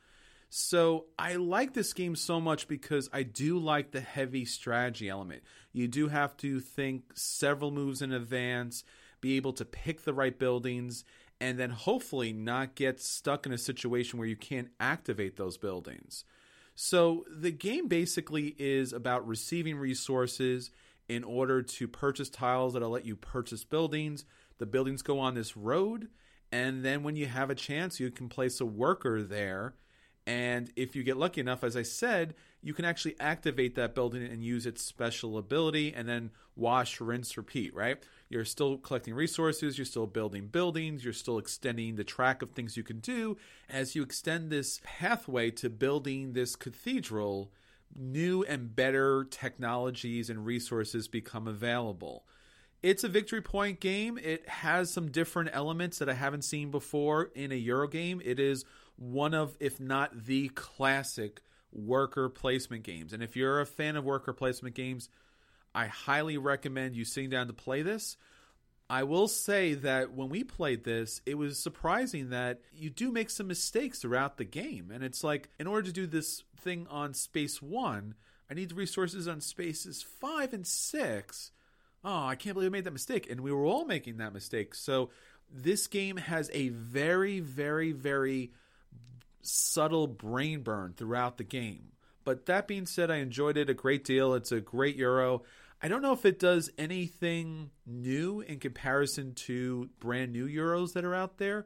So 0.54 1.06
I 1.18 1.36
like 1.36 1.74
this 1.74 1.94
game 1.94 2.14
so 2.18 2.42
much 2.42 2.68
because 2.68 3.10
I 3.14 3.24
do 3.24 3.58
like 3.58 3.92
the 3.92 4.02
heavy 4.02 4.44
strategy 4.44 5.08
element. 5.08 5.44
You 5.72 5.88
do 5.88 6.10
have 6.10 6.36
to 6.38 6.60
think 6.60 7.04
several 7.16 7.72
moves 7.72 8.02
in 8.02 8.12
advance, 8.12 8.84
be 9.22 9.38
able 9.38 9.54
to 9.54 9.64
pick 9.64 10.04
the 10.04 10.14
right 10.14 10.38
buildings, 10.38 11.06
and 11.40 11.58
then 11.58 11.70
hopefully 11.70 12.34
not 12.34 12.76
get 12.76 13.00
stuck 13.00 13.46
in 13.46 13.54
a 13.54 13.58
situation 13.58 14.20
where 14.20 14.28
you 14.28 14.36
can't 14.36 14.68
activate 14.78 15.38
those 15.38 15.58
buildings. 15.58 16.26
So 16.76 17.24
the 17.34 17.52
game 17.52 17.88
basically 17.88 18.54
is 18.60 18.92
about 18.92 19.26
receiving 19.26 19.78
resources 19.78 20.70
in 21.08 21.24
order 21.24 21.62
to 21.62 21.88
purchase 21.88 22.30
tiles 22.30 22.74
that'll 22.74 22.90
let 22.90 23.06
you 23.06 23.16
purchase 23.16 23.64
buildings. 23.64 24.26
The 24.58 24.66
buildings 24.66 25.02
go 25.02 25.18
on 25.18 25.34
this 25.34 25.56
road, 25.56 26.10
and 26.52 26.84
then 26.84 27.04
when 27.04 27.16
you 27.16 27.28
have 27.28 27.50
a 27.50 27.56
chance, 27.56 28.02
you 28.02 28.12
can 28.12 28.28
place 28.28 28.60
a 28.60 28.66
worker 28.66 29.24
there 29.24 29.76
and 30.28 30.72
if 30.76 30.96
you 30.96 31.04
get 31.04 31.18
lucky 31.18 31.42
enough, 31.42 31.64
as 31.64 31.76
I 31.76 31.82
said, 31.82 32.36
you 32.62 32.74
can 32.74 32.86
actually 32.86 33.16
activate 33.20 33.76
that 33.76 33.96
building 33.96 34.24
and 34.24 34.44
use 34.44 34.66
its 34.66 34.84
special 34.84 35.38
ability 35.38 35.94
and 35.96 36.08
then 36.08 36.32
wash, 36.56 37.02
rinse, 37.02 37.36
repeat, 37.38 37.74
right? 37.74 37.98
You're 38.30 38.46
still 38.46 38.78
collecting 38.78 39.16
resources, 39.16 39.78
you're 39.78 39.86
still 39.86 40.06
building 40.06 40.48
buildings, 40.48 41.04
you're 41.04 41.14
still 41.14 41.40
extending 41.40 41.96
the 41.96 42.04
track 42.04 42.42
of 42.42 42.52
things 42.52 42.78
you 42.78 42.84
can 42.84 43.00
do. 43.00 43.38
As 43.70 43.96
you 43.96 44.04
extend 44.04 44.52
this 44.52 44.80
pathway 44.84 45.50
to 45.52 45.70
building 45.70 46.34
this 46.34 46.56
cathedral, 46.56 47.52
new 47.96 48.44
and 48.44 48.76
better 48.76 49.26
technologies 49.26 50.30
and 50.30 50.46
resources 50.46 51.08
become 51.08 51.48
available. 51.48 52.26
It's 52.84 53.04
a 53.04 53.10
victory 53.10 53.42
point 53.42 53.80
game. 53.80 54.18
It 54.18 54.48
has 54.48 54.92
some 54.92 55.12
different 55.12 55.50
elements 55.54 56.00
that 56.00 56.10
I 56.10 56.14
haven't 56.14 56.44
seen 56.44 56.72
before 56.72 57.32
in 57.36 57.52
a 57.52 57.56
Euro 57.56 57.88
game. 57.88 58.22
It 58.24 58.40
is 58.40 58.66
one 58.98 59.34
of, 59.34 59.56
if 59.60 59.80
not 59.80 60.26
the 60.26 60.50
classic 60.50 61.42
worker 61.72 62.30
placement 62.30 62.84
games. 62.84 63.14
And 63.14 63.24
if 63.24 63.36
you're 63.36 63.62
a 63.62 63.66
fan 63.66 63.96
of 63.96 64.04
worker 64.04 64.34
placement 64.34 64.76
games, 64.76 65.10
I 65.74 65.88
highly 65.88 66.38
recommend 66.38 66.96
you 66.96 67.06
sitting 67.06 67.30
down 67.30 67.48
to 67.48 67.54
play 67.54 67.82
this. 67.82 68.18
I 68.90 69.04
will 69.04 69.30
say 69.30 69.74
that 69.76 70.12
when 70.12 70.28
we 70.28 70.44
played 70.44 70.84
this, 70.84 71.22
it 71.26 71.36
was 71.36 71.58
surprising 71.58 72.30
that 72.32 72.60
you 72.74 72.90
do 72.90 73.10
make 73.10 73.30
some 73.30 73.48
mistakes 73.48 74.00
throughout 74.00 74.36
the 74.36 74.44
game. 74.44 74.92
And 74.94 75.02
it's 75.02 75.24
like, 75.24 75.50
in 75.58 75.66
order 75.66 75.88
to 75.88 75.94
do 75.94 76.08
this 76.08 76.44
thing 76.58 76.88
on 76.90 77.14
space 77.14 77.62
one, 77.62 78.16
I 78.50 78.54
need 78.54 78.74
resources 78.74 79.30
on 79.30 79.40
spaces 79.40 80.04
five 80.04 80.52
and 80.52 80.68
six. 80.68 81.52
Oh, 82.04 82.26
I 82.26 82.36
can't 82.36 82.54
believe 82.54 82.70
I 82.70 82.74
made 82.74 82.84
that 82.84 82.92
mistake. 82.92 83.32
And 83.32 83.40
we 83.40 83.54
were 83.54 83.64
all 83.64 83.86
making 83.86 84.18
that 84.18 84.34
mistake. 84.34 84.76
So 84.76 85.10
this 85.50 85.88
game 85.88 86.18
has 86.18 86.50
a 86.54 86.68
very, 86.68 87.40
very, 87.40 87.94
very 87.94 88.52
subtle 89.44 90.08
brain 90.08 90.62
burn 90.62 90.94
throughout 90.96 91.38
the 91.38 91.44
game. 91.44 91.92
But 92.24 92.46
that 92.46 92.68
being 92.68 92.86
said, 92.86 93.10
I 93.10 93.18
enjoyed 93.18 93.58
it 93.58 93.70
a 93.70 93.74
great 93.74 94.04
deal. 94.04 94.34
It's 94.36 94.52
a 94.52 94.62
great 94.62 94.96
Euro. 94.98 95.44
I 95.82 95.88
don't 95.88 96.04
know 96.04 96.14
if 96.14 96.26
it 96.26 96.40
does 96.40 96.70
anything 96.78 97.72
new 97.88 98.42
in 98.42 98.60
comparison 98.60 99.34
to 99.34 99.90
brand 100.00 100.32
new 100.32 100.48
Euros 100.48 100.94
that 100.94 101.04
are 101.04 101.16
out 101.16 101.40
there, 101.40 101.66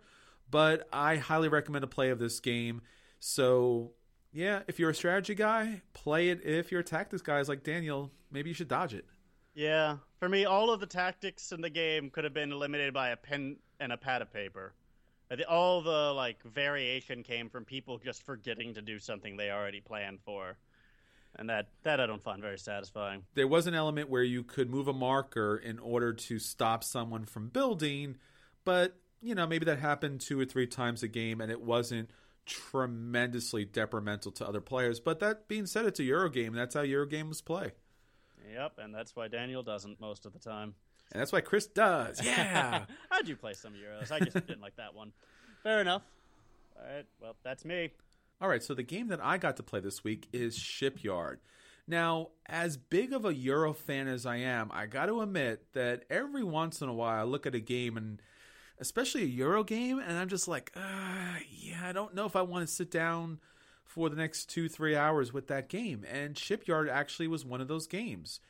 but 0.50 0.88
I 0.94 1.18
highly 1.18 1.50
recommend 1.50 1.84
a 1.84 1.88
play 1.88 2.10
of 2.12 2.20
this 2.20 2.40
game. 2.40 2.82
So, 3.20 3.92
yeah, 4.32 4.62
if 4.68 4.80
you're 4.80 4.90
a 4.90 4.96
strategy 4.96 5.36
guy, 5.36 5.82
play 5.94 6.30
it. 6.30 6.46
If 6.46 6.72
you're 6.72 6.82
a 6.82 6.86
tactics 6.86 7.22
guy, 7.22 7.42
like 7.42 7.64
Daniel, 7.64 8.12
maybe 8.32 8.50
you 8.50 8.54
should 8.54 8.70
dodge 8.70 8.94
it. 8.94 9.06
Yeah, 9.54 9.98
for 10.20 10.30
me, 10.30 10.46
all 10.46 10.72
of 10.72 10.80
the 10.80 10.86
tactics 10.86 11.52
in 11.52 11.62
the 11.62 11.70
game 11.70 12.10
could 12.10 12.24
have 12.24 12.34
been 12.34 12.52
eliminated 12.54 12.94
by 12.94 13.10
a 13.10 13.18
pen 13.18 13.58
and 13.80 13.92
a 13.92 13.98
pad 13.98 14.22
of 14.22 14.32
paper 14.32 14.74
all 15.48 15.82
the 15.82 16.14
like 16.14 16.42
variation 16.44 17.24
came 17.24 17.50
from 17.50 17.66
people 17.66 17.98
just 17.98 18.24
forgetting 18.24 18.74
to 18.76 18.82
do 18.82 19.00
something 19.00 19.38
they 19.38 19.50
already 19.50 19.82
planned 19.82 20.20
for 20.24 20.58
and 21.38 21.50
that 21.50 21.68
that 21.84 22.00
I 22.00 22.06
don't 22.06 22.22
find 22.22 22.42
very 22.42 22.58
satisfying. 22.58 23.24
There 23.34 23.48
was 23.48 23.68
an 23.68 23.74
element 23.74 24.10
where 24.10 24.24
you 24.24 24.44
could 24.44 24.70
move 24.70 24.88
a 24.88 24.94
marker 24.94 25.58
in 25.58 25.80
order 25.80 26.14
to 26.14 26.40
stop 26.40 26.84
someone 26.84 27.26
from 27.26 27.50
building, 27.50 28.18
but 28.64 28.98
you 29.22 29.36
know 29.36 29.46
maybe 29.48 29.66
that 29.66 29.80
happened 29.80 30.22
two 30.22 30.40
or 30.40 30.46
three 30.46 30.68
times 30.68 31.04
a 31.04 31.08
game, 31.08 31.42
and 31.42 31.52
it 31.52 31.62
wasn't 31.62 32.10
tremendously 32.46 33.66
detrimental 33.66 34.32
to 34.32 34.48
other 34.48 34.62
players. 34.62 35.00
But 35.00 35.20
that 35.20 35.48
being 35.48 35.66
said, 35.66 35.86
it's 35.86 36.00
a 36.00 36.04
Euro 36.04 36.30
game. 36.30 36.54
That's 36.54 36.76
how 36.76 36.82
Euro 36.82 37.06
games 37.06 37.42
play. 37.42 37.72
Yep, 38.54 38.74
and 38.78 38.94
that's 38.94 39.16
why 39.16 39.28
Daniel 39.28 39.64
doesn't 39.64 40.00
most 40.00 40.26
of 40.26 40.34
the 40.34 40.40
time. 40.40 40.76
And 41.16 41.22
that's 41.22 41.32
why 41.32 41.40
Chris 41.40 41.66
does. 41.66 42.22
Yeah. 42.22 42.84
I 43.12 43.22
do 43.22 43.38
play 43.38 43.54
some 43.54 43.72
Euros. 43.72 44.12
I 44.12 44.20
just 44.20 44.34
didn't 44.34 44.60
like 44.60 44.76
that 44.76 44.94
one. 44.94 45.14
Fair 45.64 45.80
enough. 45.80 46.02
All 46.78 46.94
right. 46.94 47.06
Well, 47.22 47.38
that's 47.42 47.64
me. 47.64 47.92
All 48.42 48.50
right. 48.50 48.62
So 48.62 48.74
the 48.74 48.84
game 48.84 49.08
that 49.08 49.24
I 49.24 49.38
got 49.38 49.56
to 49.56 49.64
play 49.64 49.80
this 49.80 50.04
week 50.04 50.28
is 50.34 50.58
Shipyard. 50.58 51.40
Now, 51.88 52.32
as 52.48 52.76
big 52.76 53.14
of 53.14 53.24
a 53.24 53.34
Euro 53.34 53.72
fan 53.72 54.10
as 54.10 54.26
I 54.26 54.36
am, 54.36 54.70
I 54.74 54.88
got 54.88 55.06
to 55.06 55.22
admit 55.22 55.72
that 55.72 56.04
every 56.10 56.44
once 56.44 56.82
in 56.82 56.90
a 56.90 56.94
while 56.94 57.18
I 57.18 57.24
look 57.24 57.46
at 57.46 57.56
a 57.56 57.62
game 57.62 57.96
and 57.96 58.22
especially 58.78 59.22
a 59.22 59.28
Euro 59.28 59.64
game, 59.64 60.00
and 60.00 60.18
I'm 60.18 60.28
just 60.28 60.50
like, 60.50 60.74
uh, 60.76 61.40
yeah, 61.50 61.80
I 61.86 61.94
don't 61.94 62.14
know 62.14 62.26
if 62.26 62.36
I 62.36 62.42
want 62.42 62.68
to 62.68 62.74
sit 62.74 62.92
down 62.92 63.40
for 63.86 64.10
the 64.10 64.18
next 64.18 64.50
two, 64.50 64.68
three 64.68 64.98
hours 64.98 65.32
with 65.32 65.48
that 65.48 65.70
game. 65.70 66.04
And 66.12 66.38
Shipyard 66.38 66.90
actually 66.90 67.30
was 67.30 67.46
one 67.46 67.62
of 67.62 67.70
those 67.70 67.88
games. 67.88 68.42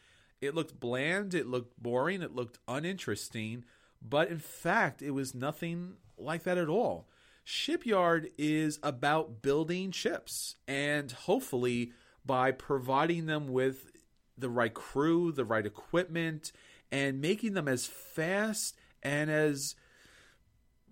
It 0.45 0.55
looked 0.55 0.79
bland, 0.79 1.33
it 1.33 1.47
looked 1.47 1.81
boring, 1.81 2.21
it 2.21 2.35
looked 2.35 2.59
uninteresting, 2.67 3.65
but 4.01 4.29
in 4.29 4.39
fact, 4.39 5.01
it 5.01 5.11
was 5.11 5.35
nothing 5.35 5.95
like 6.17 6.43
that 6.43 6.57
at 6.57 6.69
all. 6.69 7.07
Shipyard 7.43 8.29
is 8.37 8.79
about 8.81 9.41
building 9.41 9.91
ships, 9.91 10.55
and 10.67 11.11
hopefully, 11.11 11.91
by 12.25 12.51
providing 12.51 13.27
them 13.27 13.47
with 13.49 13.91
the 14.37 14.49
right 14.49 14.73
crew, 14.73 15.31
the 15.31 15.45
right 15.45 15.65
equipment, 15.65 16.51
and 16.91 17.21
making 17.21 17.53
them 17.53 17.67
as 17.67 17.85
fast 17.85 18.75
and 19.03 19.29
as 19.29 19.75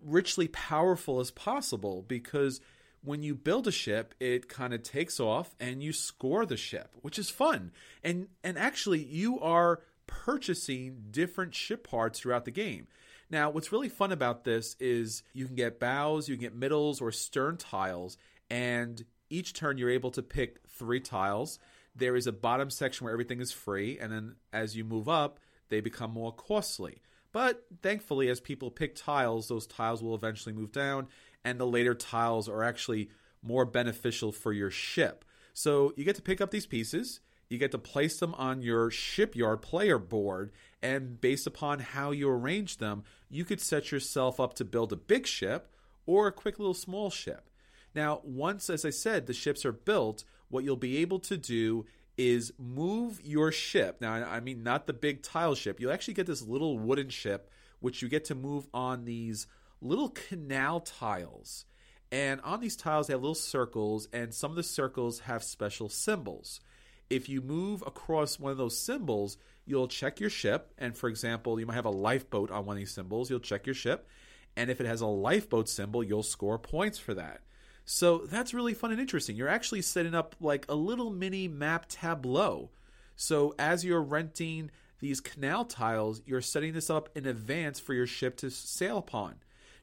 richly 0.01 0.47
powerful 0.47 1.19
as 1.19 1.31
possible 1.31 2.03
because 2.07 2.61
when 3.03 3.21
you 3.21 3.35
build 3.35 3.67
a 3.67 3.71
ship 3.71 4.15
it 4.19 4.47
kind 4.47 4.73
of 4.73 4.81
takes 4.83 5.19
off 5.19 5.55
and 5.59 5.83
you 5.83 5.93
score 5.93 6.45
the 6.45 6.57
ship 6.57 6.95
which 7.01 7.19
is 7.19 7.29
fun. 7.29 7.71
And 8.03 8.27
and 8.43 8.57
actually 8.57 9.03
you 9.03 9.39
are 9.39 9.81
purchasing 10.07 11.05
different 11.11 11.55
ship 11.55 11.87
parts 11.87 12.19
throughout 12.19 12.45
the 12.45 12.51
game. 12.51 12.87
Now 13.29 13.49
what's 13.49 13.71
really 13.71 13.89
fun 13.89 14.11
about 14.11 14.43
this 14.43 14.75
is 14.79 15.23
you 15.33 15.45
can 15.45 15.55
get 15.55 15.79
bows 15.79 16.27
you 16.27 16.35
can 16.35 16.41
get 16.41 16.55
middles 16.55 17.01
or 17.01 17.11
stern 17.11 17.57
tiles 17.57 18.17
and 18.49 19.03
each 19.29 19.53
turn 19.53 19.77
you're 19.77 19.89
able 19.89 20.11
to 20.11 20.21
pick 20.21 20.59
three 20.69 20.99
tiles. 20.99 21.59
There 21.95 22.15
is 22.15 22.27
a 22.27 22.31
bottom 22.31 22.69
section 22.69 23.05
where 23.05 23.13
everything 23.13 23.41
is 23.41 23.51
free 23.51 23.99
and 23.99 24.11
then 24.11 24.35
as 24.51 24.75
you 24.75 24.83
move 24.83 25.09
up 25.09 25.39
they 25.69 25.81
become 25.81 26.11
more 26.11 26.31
costly. 26.31 27.01
But 27.33 27.65
thankfully, 27.81 28.29
as 28.29 28.39
people 28.39 28.69
pick 28.69 28.95
tiles, 28.95 29.47
those 29.47 29.65
tiles 29.65 30.03
will 30.03 30.13
eventually 30.13 30.53
move 30.53 30.71
down, 30.71 31.07
and 31.43 31.59
the 31.59 31.67
later 31.67 31.93
tiles 31.93 32.47
are 32.47 32.63
actually 32.63 33.09
more 33.41 33.65
beneficial 33.65 34.31
for 34.31 34.53
your 34.53 34.71
ship. 34.71 35.25
So 35.53 35.93
you 35.95 36.03
get 36.03 36.15
to 36.15 36.21
pick 36.21 36.41
up 36.41 36.51
these 36.51 36.65
pieces, 36.65 37.19
you 37.49 37.57
get 37.57 37.71
to 37.71 37.77
place 37.77 38.19
them 38.19 38.33
on 38.35 38.61
your 38.61 38.89
shipyard 38.89 39.61
player 39.61 39.99
board, 39.99 40.51
and 40.81 41.19
based 41.21 41.45
upon 41.45 41.79
how 41.79 42.11
you 42.11 42.29
arrange 42.29 42.77
them, 42.77 43.03
you 43.29 43.45
could 43.45 43.61
set 43.61 43.91
yourself 43.91 44.39
up 44.39 44.53
to 44.55 44.65
build 44.65 44.91
a 44.91 44.97
big 44.97 45.27
ship 45.27 45.69
or 46.05 46.27
a 46.27 46.31
quick 46.31 46.57
little 46.57 46.73
small 46.73 47.09
ship. 47.09 47.49
Now, 47.95 48.21
once, 48.23 48.69
as 48.69 48.85
I 48.85 48.89
said, 48.89 49.27
the 49.27 49.33
ships 49.33 49.65
are 49.65 49.71
built, 49.71 50.23
what 50.49 50.63
you'll 50.63 50.75
be 50.75 50.97
able 50.97 51.19
to 51.19 51.37
do 51.37 51.85
is 52.17 52.53
move 52.57 53.21
your 53.23 53.51
ship. 53.51 53.97
Now, 54.01 54.13
I 54.13 54.39
mean, 54.39 54.63
not 54.63 54.87
the 54.87 54.93
big 54.93 55.21
tile 55.23 55.55
ship. 55.55 55.79
You 55.79 55.91
actually 55.91 56.13
get 56.15 56.27
this 56.27 56.41
little 56.41 56.77
wooden 56.77 57.09
ship, 57.09 57.49
which 57.79 58.01
you 58.01 58.09
get 58.09 58.25
to 58.25 58.35
move 58.35 58.67
on 58.73 59.05
these 59.05 59.47
little 59.83 60.09
canal 60.09 60.79
tiles. 60.79 61.65
And 62.11 62.41
on 62.41 62.59
these 62.59 62.75
tiles, 62.75 63.07
they 63.07 63.13
have 63.13 63.21
little 63.21 63.35
circles, 63.35 64.07
and 64.13 64.33
some 64.33 64.51
of 64.51 64.55
the 64.55 64.63
circles 64.63 65.21
have 65.21 65.43
special 65.43 65.89
symbols. 65.89 66.61
If 67.09 67.27
you 67.27 67.41
move 67.41 67.83
across 67.85 68.39
one 68.39 68.51
of 68.51 68.57
those 68.57 68.79
symbols, 68.79 69.37
you'll 69.65 69.87
check 69.87 70.19
your 70.19 70.29
ship. 70.29 70.73
And 70.77 70.95
for 70.95 71.09
example, 71.09 71.59
you 71.59 71.65
might 71.65 71.75
have 71.75 71.85
a 71.85 71.91
lifeboat 71.91 72.51
on 72.51 72.65
one 72.65 72.75
of 72.75 72.79
these 72.79 72.93
symbols. 72.93 73.29
You'll 73.29 73.39
check 73.39 73.65
your 73.65 73.75
ship. 73.75 74.07
And 74.55 74.69
if 74.69 74.79
it 74.79 74.87
has 74.87 75.01
a 75.01 75.07
lifeboat 75.07 75.67
symbol, 75.67 76.03
you'll 76.03 76.23
score 76.23 76.59
points 76.59 76.99
for 76.99 77.13
that. 77.15 77.41
So 77.85 78.19
that's 78.19 78.53
really 78.53 78.73
fun 78.73 78.91
and 78.91 79.01
interesting. 79.01 79.35
You're 79.35 79.49
actually 79.49 79.81
setting 79.81 80.15
up 80.15 80.35
like 80.39 80.65
a 80.69 80.75
little 80.75 81.09
mini 81.09 81.47
map 81.47 81.87
tableau. 81.89 82.69
So 83.15 83.53
as 83.59 83.83
you're 83.83 84.01
renting 84.01 84.71
these 84.99 85.19
canal 85.19 85.65
tiles, 85.65 86.21
you're 86.25 86.41
setting 86.41 86.73
this 86.73 86.89
up 86.89 87.09
in 87.15 87.25
advance 87.25 87.79
for 87.79 87.93
your 87.93 88.07
ship 88.07 88.37
to 88.37 88.49
sail 88.49 88.97
upon. 88.97 89.35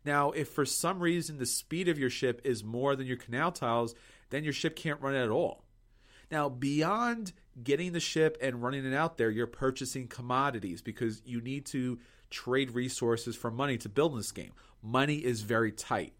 Now, 0.04 0.30
if 0.30 0.48
for 0.48 0.64
some 0.64 1.00
reason 1.00 1.38
the 1.38 1.46
speed 1.46 1.88
of 1.88 1.98
your 1.98 2.10
ship 2.10 2.40
is 2.44 2.64
more 2.64 2.96
than 2.96 3.06
your 3.06 3.16
canal 3.16 3.52
tiles, 3.52 3.94
then 4.30 4.44
your 4.44 4.52
ship 4.52 4.76
can't 4.76 5.00
run 5.00 5.14
at 5.14 5.28
all. 5.28 5.64
Now, 6.30 6.48
beyond 6.48 7.32
getting 7.62 7.92
the 7.92 8.00
ship 8.00 8.38
and 8.40 8.62
running 8.62 8.84
it 8.84 8.94
out 8.94 9.18
there, 9.18 9.30
you're 9.30 9.46
purchasing 9.46 10.06
commodities 10.06 10.80
because 10.80 11.20
you 11.24 11.40
need 11.40 11.66
to 11.66 11.98
trade 12.30 12.70
resources 12.70 13.36
for 13.36 13.50
money 13.50 13.76
to 13.78 13.88
build 13.88 14.12
in 14.12 14.18
this 14.18 14.32
game. 14.32 14.52
Money 14.82 15.16
is 15.16 15.42
very 15.42 15.72
tight. 15.72 16.14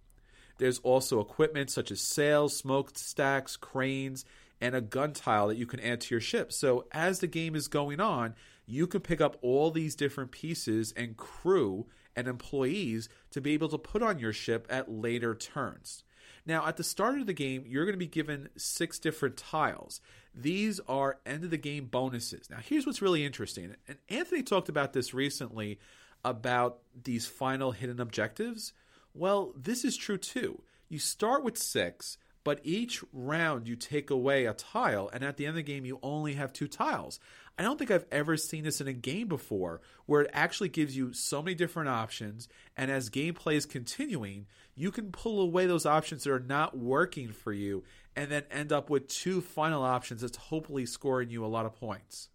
There's 0.59 0.81
also 0.81 1.21
equipment 1.21 1.71
such 1.71 1.91
as 1.91 2.03
sails, 2.03 2.57
smokestacks, 2.57 3.57
cranes, 3.57 4.25
and 4.61 4.75
a 4.75 4.81
gun 4.83 5.13
tile 5.13 5.49
that 5.49 5.57
you 5.57 5.67
can 5.67 5.81
add 5.81 6.03
to 6.03 6.15
your 6.15 6.21
ship. 6.21 6.53
So 6.53 6.85
as 6.93 7.21
the 7.21 7.27
game 7.27 7.55
is 7.55 7.69
going 7.69 8.01
on, 8.01 8.35
you 8.67 8.87
can 8.87 9.01
pick 9.01 9.21
up 9.21 9.39
all 9.41 9.71
these 9.71 9.95
different 9.95 10.33
pieces 10.33 10.93
and 10.97 11.17
crew 11.17 11.87
and 12.17 12.29
employees 12.29 13.09
to 13.31 13.41
be 13.41 13.53
able 13.53 13.69
to 13.69 13.79
put 13.79 14.03
on 14.03 14.19
your 14.19 14.33
ship 14.33 14.67
at 14.71 14.91
later 14.91 15.35
turns. 15.35 16.05
Now, 16.47 16.67
at 16.67 16.77
the 16.77 16.85
start 16.85 17.19
of 17.19 17.27
the 17.27 17.33
game, 17.33 17.65
you're 17.67 17.85
going 17.85 17.95
to 17.95 17.99
be 17.99 18.07
given 18.07 18.49
six 18.57 18.99
different 18.99 19.37
tiles. 19.37 20.01
These 20.35 20.81
are 20.89 21.19
end 21.27 21.45
of 21.45 21.51
the 21.51 21.57
game 21.57 21.87
bonuses. 21.87 22.49
Now, 22.51 22.59
here's 22.65 22.87
what's 22.87 23.03
really 23.03 23.25
interesting. 23.25 23.77
And 23.87 23.99
Anthony 24.09 24.43
talked 24.43 24.69
about 24.69 24.93
this 24.93 25.13
recently 25.13 25.79
about 26.25 26.79
these 27.03 27.27
final 27.27 27.73
hidden 27.73 28.01
objectives. 28.01 28.73
Well, 29.15 29.53
this 29.57 29.85
is 29.85 29.97
true 29.97 30.19
too. 30.19 30.63
You 30.89 30.99
start 30.99 31.45
with 31.45 31.59
six, 31.59 32.19
but 32.43 32.61
each 32.63 33.03
round 33.13 33.69
you 33.69 33.77
take 33.77 34.11
away 34.11 34.47
a 34.47 34.55
tile, 34.55 35.11
and 35.13 35.23
at 35.25 35.37
the 35.37 35.47
end 35.47 35.51
of 35.51 35.65
the 35.65 35.73
game, 35.73 35.85
you 35.85 35.99
only 36.03 36.35
have 36.35 36.53
two 36.53 36.69
tiles. 36.69 37.21
I 37.61 37.63
don't 37.63 37.79
think 37.79 37.91
I've 37.91 38.07
ever 38.11 38.39
seen 38.39 38.65
this 38.65 38.81
in 38.81 38.89
a 38.89 38.95
game 38.95 39.29
before 39.29 39.83
where 40.07 40.23
it 40.23 40.31
actually 40.33 40.71
gives 40.71 40.97
you 40.97 41.13
so 41.13 41.43
many 41.43 41.55
different 41.55 41.91
options, 41.91 42.49
and 42.75 42.91
as 42.91 43.11
gameplay 43.11 43.53
is 43.53 43.67
continuing, 43.67 44.47
you 44.75 44.91
can 44.91 45.13
pull 45.13 45.43
away 45.43 45.67
those 45.67 45.85
options 45.85 46.25
that 46.25 46.33
are 46.33 46.41
not 46.41 46.79
working 46.79 47.33
for 47.33 47.53
you 47.53 47.85
and 48.17 48.31
then 48.31 48.45
end 48.51 48.73
up 48.73 48.89
with 48.89 49.09
two 49.09 49.43
final 49.43 49.83
options 49.83 50.23
that's 50.23 50.39
hopefully 50.39 50.87
scoring 50.87 51.29
you 51.29 51.45
a 51.45 51.49
lot 51.49 51.67
of 51.67 51.79
points. 51.79 52.31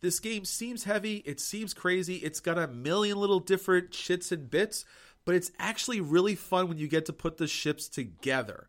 This 0.00 0.20
game 0.20 0.44
seems 0.44 0.84
heavy, 0.84 1.16
it 1.26 1.40
seems 1.40 1.74
crazy, 1.74 2.18
it's 2.18 2.38
got 2.38 2.58
a 2.58 2.68
million 2.68 3.18
little 3.18 3.40
different 3.40 3.90
shits 3.90 4.30
and 4.30 4.48
bits, 4.48 4.84
but 5.24 5.34
it's 5.34 5.50
actually 5.58 6.00
really 6.00 6.36
fun 6.36 6.68
when 6.68 6.78
you 6.78 6.86
get 6.86 7.06
to 7.06 7.12
put 7.12 7.36
the 7.36 7.48
ships 7.48 7.88
together. 7.88 8.68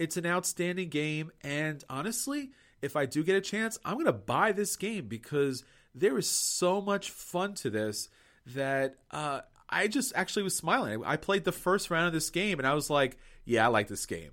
It's 0.00 0.16
an 0.16 0.26
outstanding 0.26 0.88
game, 0.88 1.30
and 1.44 1.84
honestly, 1.88 2.50
if 2.82 2.96
I 2.96 3.06
do 3.06 3.22
get 3.24 3.36
a 3.36 3.40
chance, 3.40 3.78
I'm 3.84 3.94
going 3.94 4.06
to 4.06 4.12
buy 4.12 4.52
this 4.52 4.76
game 4.76 5.06
because 5.06 5.64
there 5.94 6.18
is 6.18 6.30
so 6.30 6.80
much 6.80 7.10
fun 7.10 7.54
to 7.54 7.70
this 7.70 8.08
that 8.46 8.96
uh, 9.10 9.40
I 9.68 9.88
just 9.88 10.12
actually 10.14 10.44
was 10.44 10.56
smiling. 10.56 11.02
I 11.04 11.16
played 11.16 11.44
the 11.44 11.52
first 11.52 11.90
round 11.90 12.06
of 12.06 12.12
this 12.12 12.30
game, 12.30 12.58
and 12.58 12.66
I 12.66 12.74
was 12.74 12.88
like, 12.90 13.18
yeah, 13.44 13.64
I 13.64 13.68
like 13.68 13.88
this 13.88 14.06
game. 14.06 14.30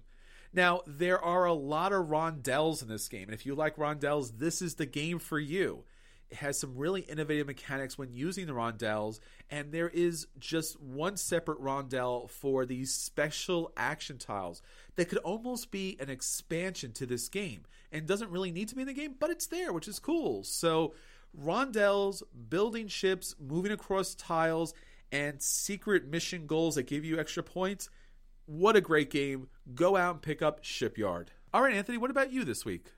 Now, 0.53 0.81
there 0.87 1.19
are 1.19 1.45
a 1.45 1.53
lot 1.53 1.91
of 1.91 2.07
rondels 2.07 2.81
in 2.81 2.87
this 2.87 3.09
game, 3.09 3.23
and 3.23 3.33
if 3.33 3.45
you 3.45 3.55
like 3.55 3.75
rondels, 3.75 4.37
this 4.37 4.61
is 4.61 4.75
the 4.75 4.85
game 4.85 5.19
for 5.19 5.37
you. 5.37 5.83
It 6.29 6.37
has 6.37 6.57
some 6.57 6.77
really 6.77 7.01
innovative 7.01 7.45
mechanics 7.45 7.97
when 7.97 8.13
using 8.13 8.47
the 8.47 8.53
rondels, 8.53 9.19
and 9.49 9.71
there 9.71 9.89
is 9.89 10.27
just 10.39 10.79
one 10.81 11.17
separate 11.17 11.59
rondel 11.59 12.29
for 12.29 12.65
these 12.65 12.93
special 12.93 13.71
action 13.75 14.17
tiles 14.17 14.61
that 14.95 15.09
could 15.09 15.17
almost 15.19 15.71
be 15.71 15.97
an 15.99 16.09
expansion 16.09 16.91
to 16.93 17.05
this 17.05 17.27
game 17.27 17.63
and 17.91 18.07
doesn't 18.07 18.31
really 18.31 18.51
need 18.51 18.69
to 18.69 18.75
be 18.75 18.81
in 18.81 18.87
the 18.87 18.93
game, 18.93 19.15
but 19.19 19.29
it's 19.29 19.47
there, 19.47 19.73
which 19.73 19.87
is 19.87 19.99
cool. 19.99 20.43
So, 20.43 20.93
rondels, 21.37 22.23
building 22.49 22.87
ships, 22.87 23.35
moving 23.39 23.71
across 23.71 24.15
tiles, 24.15 24.73
and 25.11 25.41
secret 25.41 26.07
mission 26.07 26.47
goals 26.47 26.75
that 26.75 26.83
give 26.83 27.05
you 27.05 27.19
extra 27.19 27.43
points. 27.43 27.89
What 28.45 28.75
a 28.75 28.81
great 28.81 29.09
game. 29.09 29.47
Go 29.73 29.95
out 29.95 30.15
and 30.15 30.21
pick 30.21 30.41
up 30.41 30.59
Shipyard. 30.61 31.31
All 31.53 31.61
right, 31.61 31.73
Anthony, 31.73 31.97
what 31.97 32.11
about 32.11 32.31
you 32.31 32.43
this 32.43 32.65
week? 32.65 32.91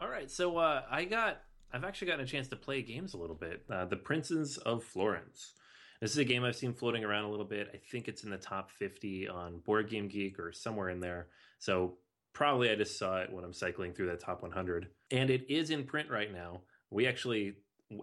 All 0.00 0.08
right, 0.08 0.30
so 0.30 0.56
uh, 0.58 0.82
I 0.90 1.04
got 1.04 1.42
I've 1.72 1.84
actually 1.84 2.08
gotten 2.08 2.24
a 2.24 2.28
chance 2.28 2.48
to 2.48 2.56
play 2.56 2.82
games 2.82 3.14
a 3.14 3.16
little 3.16 3.36
bit. 3.36 3.64
Uh, 3.70 3.84
the 3.84 3.96
Princes 3.96 4.58
of 4.58 4.82
Florence. 4.82 5.52
This 6.00 6.12
is 6.12 6.18
a 6.18 6.24
game 6.24 6.44
I've 6.44 6.56
seen 6.56 6.72
floating 6.72 7.04
around 7.04 7.24
a 7.24 7.30
little 7.30 7.44
bit. 7.44 7.70
I 7.74 7.76
think 7.76 8.08
it's 8.08 8.24
in 8.24 8.30
the 8.30 8.38
top 8.38 8.70
50 8.70 9.28
on 9.28 9.58
Board 9.58 9.90
Game 9.90 10.08
Geek 10.08 10.38
or 10.38 10.50
somewhere 10.50 10.88
in 10.88 11.00
there. 11.00 11.28
So 11.58 11.98
probably 12.32 12.70
I 12.70 12.74
just 12.74 12.98
saw 12.98 13.18
it 13.18 13.30
when 13.30 13.44
I'm 13.44 13.52
cycling 13.52 13.92
through 13.92 14.06
that 14.06 14.20
top 14.20 14.42
100. 14.42 14.88
And 15.10 15.28
it 15.28 15.50
is 15.50 15.70
in 15.70 15.84
print 15.84 16.08
right 16.08 16.32
now. 16.32 16.62
We 16.90 17.06
actually, 17.06 17.54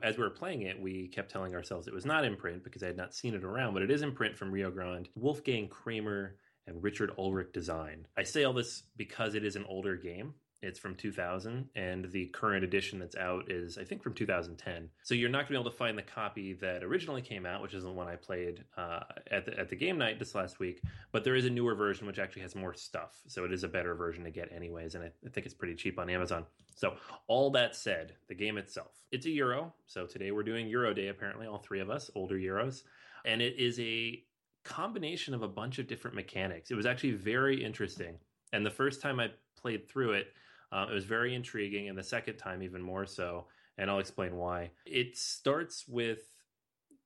as 0.04 0.16
we 0.16 0.24
were 0.24 0.30
playing 0.30 0.62
it, 0.62 0.80
we 0.80 1.08
kept 1.08 1.32
telling 1.32 1.56
ourselves 1.56 1.88
it 1.88 1.94
was 1.94 2.06
not 2.06 2.24
in 2.24 2.36
print 2.36 2.64
because 2.64 2.84
I 2.84 2.88
had 2.88 2.98
not 2.98 3.16
seen 3.16 3.34
it 3.34 3.44
around, 3.44 3.74
but 3.74 3.82
it 3.82 3.90
is 3.90 4.04
in 4.04 4.12
print 4.12 4.38
from 4.38 4.52
Rio 4.52 4.70
Grande. 4.70 5.10
Wolfgang 5.16 5.68
Kramer 5.68 6.36
and 6.68 6.84
Richard 6.84 7.12
Ulrich 7.18 7.52
design. 7.52 8.06
I 8.16 8.24
say 8.24 8.44
all 8.44 8.54
this 8.54 8.84
because 8.96 9.34
it 9.34 9.44
is 9.44 9.56
an 9.56 9.66
older 9.68 9.96
game. 9.96 10.36
It's 10.62 10.80
from 10.80 10.96
2000, 10.96 11.70
and 11.76 12.12
the 12.12 12.26
current 12.28 12.64
edition 12.64 13.00
that's 13.00 13.16
out 13.16 13.52
is, 13.52 13.78
I 13.78 13.84
think, 13.84 14.02
from 14.02 14.14
2010. 14.14 14.90
So 15.04 15.14
you're 15.14 15.30
not 15.30 15.40
going 15.40 15.48
to 15.48 15.52
be 15.54 15.60
able 15.62 15.72
to 15.72 15.78
find 15.78 15.98
the 15.98 16.04
copy 16.04 16.54
that 16.54 16.84
originally 16.84 17.22
came 17.22 17.46
out, 17.46 17.62
which 17.62 17.74
is 17.74 17.84
the 17.84 17.92
one 17.92 18.08
I 18.08 18.16
played 18.16 18.64
uh, 18.76 19.02
at 19.30 19.46
the 19.46 19.60
at 19.60 19.70
the 19.70 19.76
game 19.76 19.98
night 19.98 20.20
this 20.20 20.36
last 20.36 20.60
week. 20.60 20.82
But 21.12 21.24
there 21.24 21.36
is 21.36 21.46
a 21.46 21.50
newer 21.50 21.76
version 21.76 22.08
which 22.08 22.20
actually 22.20 22.42
has 22.44 22.56
more 22.56 22.74
stuff, 22.74 23.22
so 23.28 23.46
it 23.46 23.54
is 23.54 23.64
a 23.64 23.68
better 23.68 23.96
version 23.96 24.24
to 24.24 24.32
get 24.32 24.52
anyways, 24.52 24.96
and 24.96 25.04
I, 25.04 25.12
I 25.26 25.30
think 25.30 25.46
it's 25.46 25.56
pretty 25.56 25.76
cheap 25.76 26.00
on 26.00 26.10
Amazon. 26.10 26.46
So 26.76 26.96
all 27.28 27.50
that 27.52 27.76
said, 27.76 28.14
the 28.28 28.36
game 28.36 28.58
itself, 28.58 29.04
it's 29.12 29.26
a 29.26 29.32
Euro. 29.32 29.74
So 29.86 30.06
today 30.06 30.32
we're 30.32 30.44
doing 30.44 30.68
Euro 30.68 30.94
Day. 30.94 31.08
Apparently, 31.10 31.48
all 31.48 31.60
three 31.60 31.80
of 31.80 31.90
us, 31.90 32.10
older 32.16 32.36
Euros, 32.36 32.84
and 33.26 33.42
it 33.42 33.58
is 33.58 33.80
a 33.80 34.24
combination 34.64 35.34
of 35.34 35.44
a 35.44 35.48
bunch 35.48 35.80
of 35.80 35.88
different 35.88 36.16
mechanics. 36.16 36.72
It 36.72 36.76
was 36.76 36.86
actually 36.86 37.12
very 37.12 37.64
interesting 37.64 38.18
And 38.52 38.66
the 38.66 38.72
first 38.72 39.02
time 39.02 39.20
I 39.20 39.30
played 39.56 39.88
through 39.88 40.14
it, 40.14 40.28
uh, 40.72 40.88
it 40.90 40.94
was 40.94 41.06
very 41.06 41.34
intriguing, 41.34 41.90
and 41.90 41.98
the 41.98 42.04
second 42.04 42.38
time, 42.38 42.62
even 42.62 42.82
more 42.82 43.06
so. 43.06 43.48
And 43.78 43.90
I'll 43.90 44.00
explain 44.00 44.36
why. 44.36 44.72
It 44.86 45.16
starts 45.18 45.88
with 45.88 46.20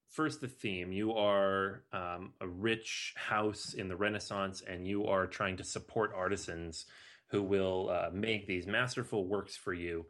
first 0.09 0.41
the 0.41 0.47
theme. 0.47 0.91
You 0.91 1.13
are 1.13 1.83
um, 1.91 2.33
a 2.39 2.47
rich 2.47 3.13
house 3.17 3.73
in 3.73 3.87
the 3.87 3.95
Renaissance, 3.95 4.63
and 4.67 4.87
you 4.87 5.05
are 5.05 5.27
trying 5.27 5.57
to 5.57 5.63
support 5.63 6.13
artisans 6.15 6.85
who 7.27 7.43
will 7.43 7.89
uh, 7.89 8.09
make 8.11 8.47
these 8.47 8.67
masterful 8.67 9.27
works 9.27 9.55
for 9.55 9.73
you, 9.73 10.05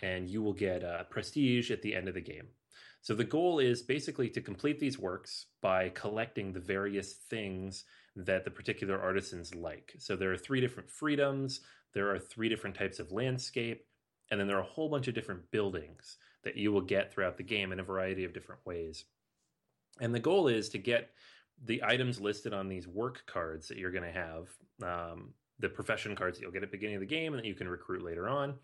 and 0.00 0.28
you 0.28 0.42
will 0.42 0.52
get 0.52 0.84
uh, 0.84 1.04
prestige 1.04 1.70
at 1.70 1.82
the 1.82 1.94
end 1.94 2.08
of 2.08 2.14
the 2.14 2.20
game. 2.20 2.48
So 3.00 3.14
the 3.14 3.24
goal 3.24 3.60
is 3.60 3.82
basically 3.82 4.28
to 4.30 4.40
complete 4.40 4.80
these 4.80 4.98
works 4.98 5.46
by 5.62 5.90
collecting 5.90 6.52
the 6.52 6.60
various 6.60 7.14
things 7.14 7.84
that 8.16 8.44
the 8.44 8.50
particular 8.50 9.00
artisans 9.00 9.54
like. 9.54 9.94
So 9.98 10.16
there 10.16 10.32
are 10.32 10.38
three 10.38 10.60
different 10.60 10.90
freedoms, 10.90 11.60
there 11.92 12.10
are 12.10 12.18
three 12.18 12.48
different 12.48 12.76
types 12.76 12.98
of 12.98 13.12
landscape, 13.12 13.84
and 14.30 14.40
then 14.40 14.48
there 14.48 14.56
are 14.56 14.62
a 14.62 14.64
whole 14.64 14.88
bunch 14.88 15.08
of 15.08 15.14
different 15.14 15.50
buildings 15.50 16.16
that 16.44 16.56
you 16.56 16.72
will 16.72 16.80
get 16.80 17.12
throughout 17.12 17.36
the 17.36 17.42
game 17.42 17.72
in 17.72 17.80
a 17.80 17.84
variety 17.84 18.24
of 18.24 18.32
different 18.32 18.64
ways. 18.64 19.04
And 20.00 20.14
the 20.14 20.20
goal 20.20 20.48
is 20.48 20.68
to 20.70 20.78
get 20.78 21.10
the 21.64 21.82
items 21.84 22.20
listed 22.20 22.52
on 22.52 22.68
these 22.68 22.86
work 22.86 23.22
cards 23.26 23.68
that 23.68 23.78
you're 23.78 23.90
going 23.90 24.04
to 24.04 24.12
have, 24.12 24.48
um, 24.82 25.30
the 25.58 25.68
profession 25.68 26.14
cards 26.14 26.36
that 26.36 26.42
you'll 26.42 26.52
get 26.52 26.62
at 26.62 26.70
the 26.70 26.76
beginning 26.76 26.96
of 26.96 27.00
the 27.00 27.06
game 27.06 27.32
and 27.32 27.42
that 27.42 27.48
you 27.48 27.54
can 27.54 27.68
recruit 27.68 28.04
later 28.04 28.28
on. 28.28 28.54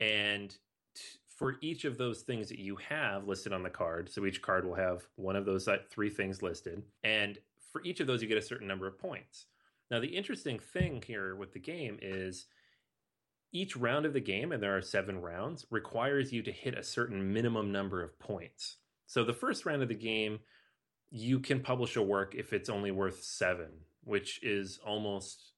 And 0.00 0.50
t- 0.94 1.02
for 1.28 1.56
each 1.60 1.84
of 1.84 1.98
those 1.98 2.22
things 2.22 2.48
that 2.48 2.58
you 2.58 2.76
have 2.76 3.28
listed 3.28 3.52
on 3.52 3.62
the 3.62 3.70
card, 3.70 4.10
so 4.10 4.24
each 4.24 4.40
card 4.40 4.66
will 4.66 4.74
have 4.74 5.06
one 5.16 5.36
of 5.36 5.44
those 5.44 5.68
three 5.90 6.10
things 6.10 6.42
listed. 6.42 6.82
And 7.04 7.38
for 7.72 7.82
each 7.84 8.00
of 8.00 8.06
those, 8.06 8.22
you 8.22 8.28
get 8.28 8.38
a 8.38 8.42
certain 8.42 8.68
number 8.68 8.86
of 8.86 8.98
points. 8.98 9.46
Now, 9.90 10.00
the 10.00 10.16
interesting 10.16 10.58
thing 10.58 11.02
here 11.06 11.34
with 11.34 11.52
the 11.52 11.58
game 11.58 11.98
is 12.00 12.46
each 13.52 13.76
round 13.76 14.06
of 14.06 14.12
the 14.12 14.20
game, 14.20 14.52
and 14.52 14.62
there 14.62 14.76
are 14.76 14.82
seven 14.82 15.20
rounds, 15.20 15.66
requires 15.70 16.32
you 16.32 16.42
to 16.42 16.52
hit 16.52 16.78
a 16.78 16.84
certain 16.84 17.32
minimum 17.32 17.72
number 17.72 18.02
of 18.02 18.18
points. 18.18 18.76
So 19.06 19.24
the 19.24 19.32
first 19.32 19.66
round 19.66 19.82
of 19.82 19.88
the 19.88 19.94
game, 19.94 20.38
you 21.10 21.40
can 21.40 21.60
publish 21.60 21.96
a 21.96 22.02
work 22.02 22.34
if 22.36 22.52
it's 22.52 22.68
only 22.68 22.92
worth 22.92 23.24
seven, 23.24 23.70
which 24.04 24.40
is 24.44 24.78
almost 24.86 25.52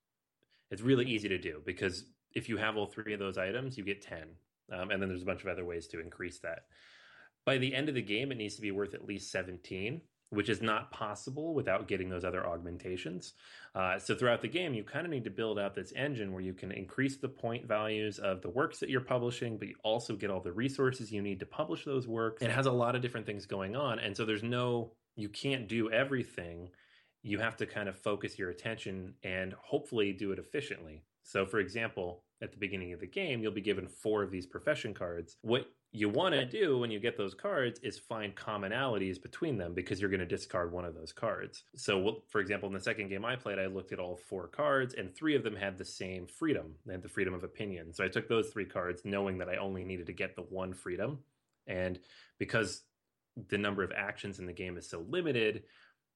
it's 0.70 0.81
really 0.81 1.05
easy 1.05 1.29
to 1.29 1.38
do 1.38 1.61
because 1.66 2.05
if 2.35 2.48
you 2.48 2.57
have 2.57 2.79
all 2.79 2.87
three 2.87 3.12
of 3.12 3.20
those 3.20 3.37
items, 3.37 3.77
you 3.77 3.85
get 3.85 4.01
ten, 4.01 4.29
um, 4.72 4.90
and 4.90 5.03
then 5.03 5.11
there's 5.11 5.22
a 5.22 5.27
bunch 5.27 5.42
of 5.42 5.48
other 5.48 5.66
ways 5.66 5.87
to 5.88 6.01
increase 6.01 6.38
that. 6.38 6.61
By 7.44 7.59
the 7.59 7.75
end 7.75 7.90
of 7.90 7.94
the 7.94 8.01
game, 8.01 8.33
it 8.33 8.38
needs 8.38 8.55
to 8.57 8.62
be 8.62 8.70
worth 8.70 8.94
at 8.94 9.05
least 9.05 9.31
seventeen, 9.31 10.01
which 10.33 10.49
is 10.49 10.62
not 10.62 10.90
possible 10.90 11.53
without 11.53 11.87
getting 11.87 12.09
those 12.09 12.25
other 12.25 12.47
augmentations. 12.47 13.35
Uh, 13.75 13.99
so 13.99 14.14
throughout 14.14 14.40
the 14.40 14.49
game, 14.49 14.73
you 14.73 14.83
kind 14.83 15.05
of 15.05 15.12
need 15.12 15.25
to 15.25 15.31
build 15.31 15.59
out 15.59 15.75
this 15.75 15.92
engine 15.95 16.33
where 16.33 16.40
you 16.40 16.55
can 16.55 16.73
increase 16.73 17.18
the 17.18 17.29
point 17.29 17.66
values 17.68 18.18
of 18.18 18.40
the 18.40 18.49
works 18.49 18.79
that 18.79 18.88
you're 18.88 19.03
publishing, 19.03 19.59
but 19.59 19.68
you 19.68 19.75
also 19.85 20.16
get 20.16 20.31
all 20.31 20.40
the 20.40 20.53
resources 20.53 21.12
you 21.12 21.21
need 21.21 21.38
to 21.38 21.47
publish 21.47 21.85
those 21.85 22.09
works. 22.09 22.42
It 22.42 22.51
has 22.51 22.64
a 22.64 22.73
lot 22.73 22.97
of 22.97 23.03
different 23.03 23.27
things 23.27 23.45
going 23.45 23.77
on, 23.77 23.99
and 23.99 24.16
so 24.16 24.25
there's 24.25 24.42
no 24.42 24.92
you 25.16 25.29
can't 25.29 25.68
do 25.68 25.90
everything. 25.90 26.71
You 27.23 27.38
have 27.38 27.57
to 27.59 27.66
kind 27.66 27.88
of 27.88 27.99
focus 27.99 28.38
your 28.38 28.49
attention 28.49 29.14
and 29.23 29.55
hopefully 29.61 30.12
do 30.12 30.33
it 30.33 30.38
efficiently. 30.38 31.05
So, 31.23 31.45
for 31.45 31.61
example, 31.61 32.25
at 32.42 32.53
the 32.53 32.59
beginning 32.59 32.95
of 32.95 33.01
the 33.01 33.07
game, 33.07 33.42
you'll 33.42 33.53
be 33.53 33.61
given 33.61 33.87
four 33.87 34.23
of 34.23 34.31
these 34.31 34.47
profession 34.47 34.95
cards. 34.95 35.37
What 35.42 35.66
you 35.94 36.09
want 36.09 36.35
to 36.35 36.46
do 36.46 36.78
when 36.78 36.90
you 36.90 36.98
get 36.98 37.18
those 37.18 37.35
cards 37.35 37.78
is 37.81 37.98
find 37.98 38.35
commonalities 38.35 39.20
between 39.20 39.59
them 39.59 39.74
because 39.74 40.00
you're 40.00 40.09
going 40.09 40.20
to 40.20 40.26
discard 40.26 40.72
one 40.72 40.87
of 40.87 40.94
those 40.94 41.12
cards. 41.12 41.64
So, 41.76 42.22
for 42.31 42.40
example, 42.40 42.66
in 42.66 42.74
the 42.74 42.81
second 42.81 43.09
game 43.09 43.26
I 43.26 43.37
played, 43.37 43.59
I 43.59 43.66
looked 43.66 43.92
at 43.92 43.98
all 43.98 44.16
four 44.16 44.48
cards, 44.48 44.94
and 44.94 45.14
three 45.14 45.37
of 45.37 45.42
them 45.42 45.55
had 45.55 45.76
the 45.76 45.85
same 45.85 46.26
freedom. 46.26 46.74
They 46.87 46.94
had 46.94 47.02
the 47.02 47.11
freedom 47.11 47.35
of 47.35 47.44
opinion. 47.44 47.92
So 47.92 48.05
I 48.05 48.09
took 48.09 48.26
those 48.26 48.48
three 48.48 48.64
cards 48.64 49.02
knowing 49.05 49.37
that 49.38 49.50
I 49.50 49.57
only 49.57 49.85
needed 49.85 50.07
to 50.07 50.14
get 50.14 50.35
the 50.35 50.42
one 50.42 50.72
freedom. 50.72 51.18
And 51.66 51.98
because 52.38 52.85
the 53.48 53.59
number 53.59 53.83
of 53.83 53.92
actions 53.94 54.38
in 54.38 54.46
the 54.46 54.52
game 54.52 54.78
is 54.78 54.88
so 54.88 55.05
limited, 55.11 55.64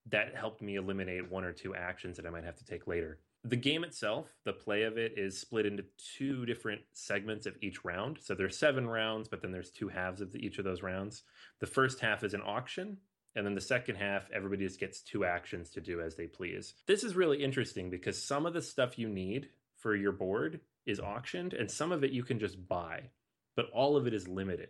that 0.09 0.35
helped 0.35 0.61
me 0.61 0.75
eliminate 0.75 1.29
one 1.29 1.43
or 1.43 1.53
two 1.53 1.75
actions 1.75 2.17
that 2.17 2.25
I 2.25 2.31
might 2.31 2.45
have 2.45 2.57
to 2.57 2.65
take 2.65 2.87
later. 2.87 3.19
The 3.43 3.55
game 3.55 3.83
itself, 3.83 4.33
the 4.43 4.53
play 4.53 4.83
of 4.83 4.97
it 4.97 5.13
is 5.17 5.39
split 5.39 5.65
into 5.65 5.85
two 6.17 6.45
different 6.45 6.81
segments 6.93 7.45
of 7.45 7.55
each 7.61 7.85
round. 7.85 8.17
So 8.21 8.35
there's 8.35 8.57
seven 8.57 8.87
rounds, 8.87 9.29
but 9.29 9.41
then 9.41 9.51
there's 9.51 9.71
two 9.71 9.87
halves 9.87 10.21
of 10.21 10.31
the, 10.31 10.45
each 10.45 10.57
of 10.57 10.65
those 10.65 10.81
rounds. 10.81 11.23
The 11.59 11.67
first 11.67 11.99
half 11.99 12.23
is 12.23 12.33
an 12.33 12.41
auction, 12.45 12.97
and 13.35 13.45
then 13.45 13.55
the 13.55 13.61
second 13.61 13.95
half, 13.95 14.29
everybody 14.33 14.65
just 14.65 14.79
gets 14.79 15.01
two 15.01 15.23
actions 15.23 15.69
to 15.71 15.81
do 15.81 16.01
as 16.01 16.15
they 16.15 16.27
please. 16.27 16.73
This 16.87 17.03
is 17.03 17.15
really 17.15 17.43
interesting 17.43 17.89
because 17.89 18.21
some 18.21 18.45
of 18.45 18.53
the 18.53 18.61
stuff 18.61 18.97
you 18.97 19.07
need 19.07 19.49
for 19.77 19.95
your 19.95 20.11
board 20.11 20.59
is 20.85 20.99
auctioned, 20.99 21.53
and 21.53 21.69
some 21.69 21.91
of 21.91 22.03
it 22.03 22.11
you 22.11 22.23
can 22.23 22.39
just 22.39 22.67
buy, 22.67 23.03
but 23.55 23.69
all 23.73 23.95
of 23.95 24.07
it 24.07 24.13
is 24.13 24.27
limited. 24.27 24.69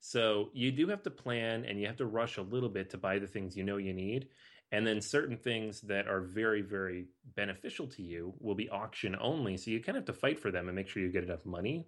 So 0.00 0.50
you 0.52 0.70
do 0.70 0.88
have 0.88 1.02
to 1.02 1.10
plan 1.10 1.64
and 1.64 1.80
you 1.80 1.86
have 1.86 1.96
to 1.96 2.06
rush 2.06 2.36
a 2.36 2.42
little 2.42 2.68
bit 2.68 2.90
to 2.90 2.98
buy 2.98 3.18
the 3.18 3.26
things 3.26 3.56
you 3.56 3.64
know 3.64 3.76
you 3.76 3.92
need. 3.92 4.28
And 4.72 4.86
then 4.86 5.00
certain 5.00 5.36
things 5.36 5.80
that 5.82 6.08
are 6.08 6.20
very, 6.20 6.60
very 6.60 7.06
beneficial 7.36 7.86
to 7.88 8.02
you 8.02 8.34
will 8.40 8.56
be 8.56 8.68
auction 8.68 9.16
only. 9.20 9.56
So 9.56 9.70
you 9.70 9.80
kind 9.80 9.96
of 9.96 10.02
have 10.02 10.14
to 10.14 10.20
fight 10.20 10.40
for 10.40 10.50
them 10.50 10.68
and 10.68 10.74
make 10.74 10.88
sure 10.88 11.02
you 11.02 11.12
get 11.12 11.24
enough 11.24 11.46
money 11.46 11.86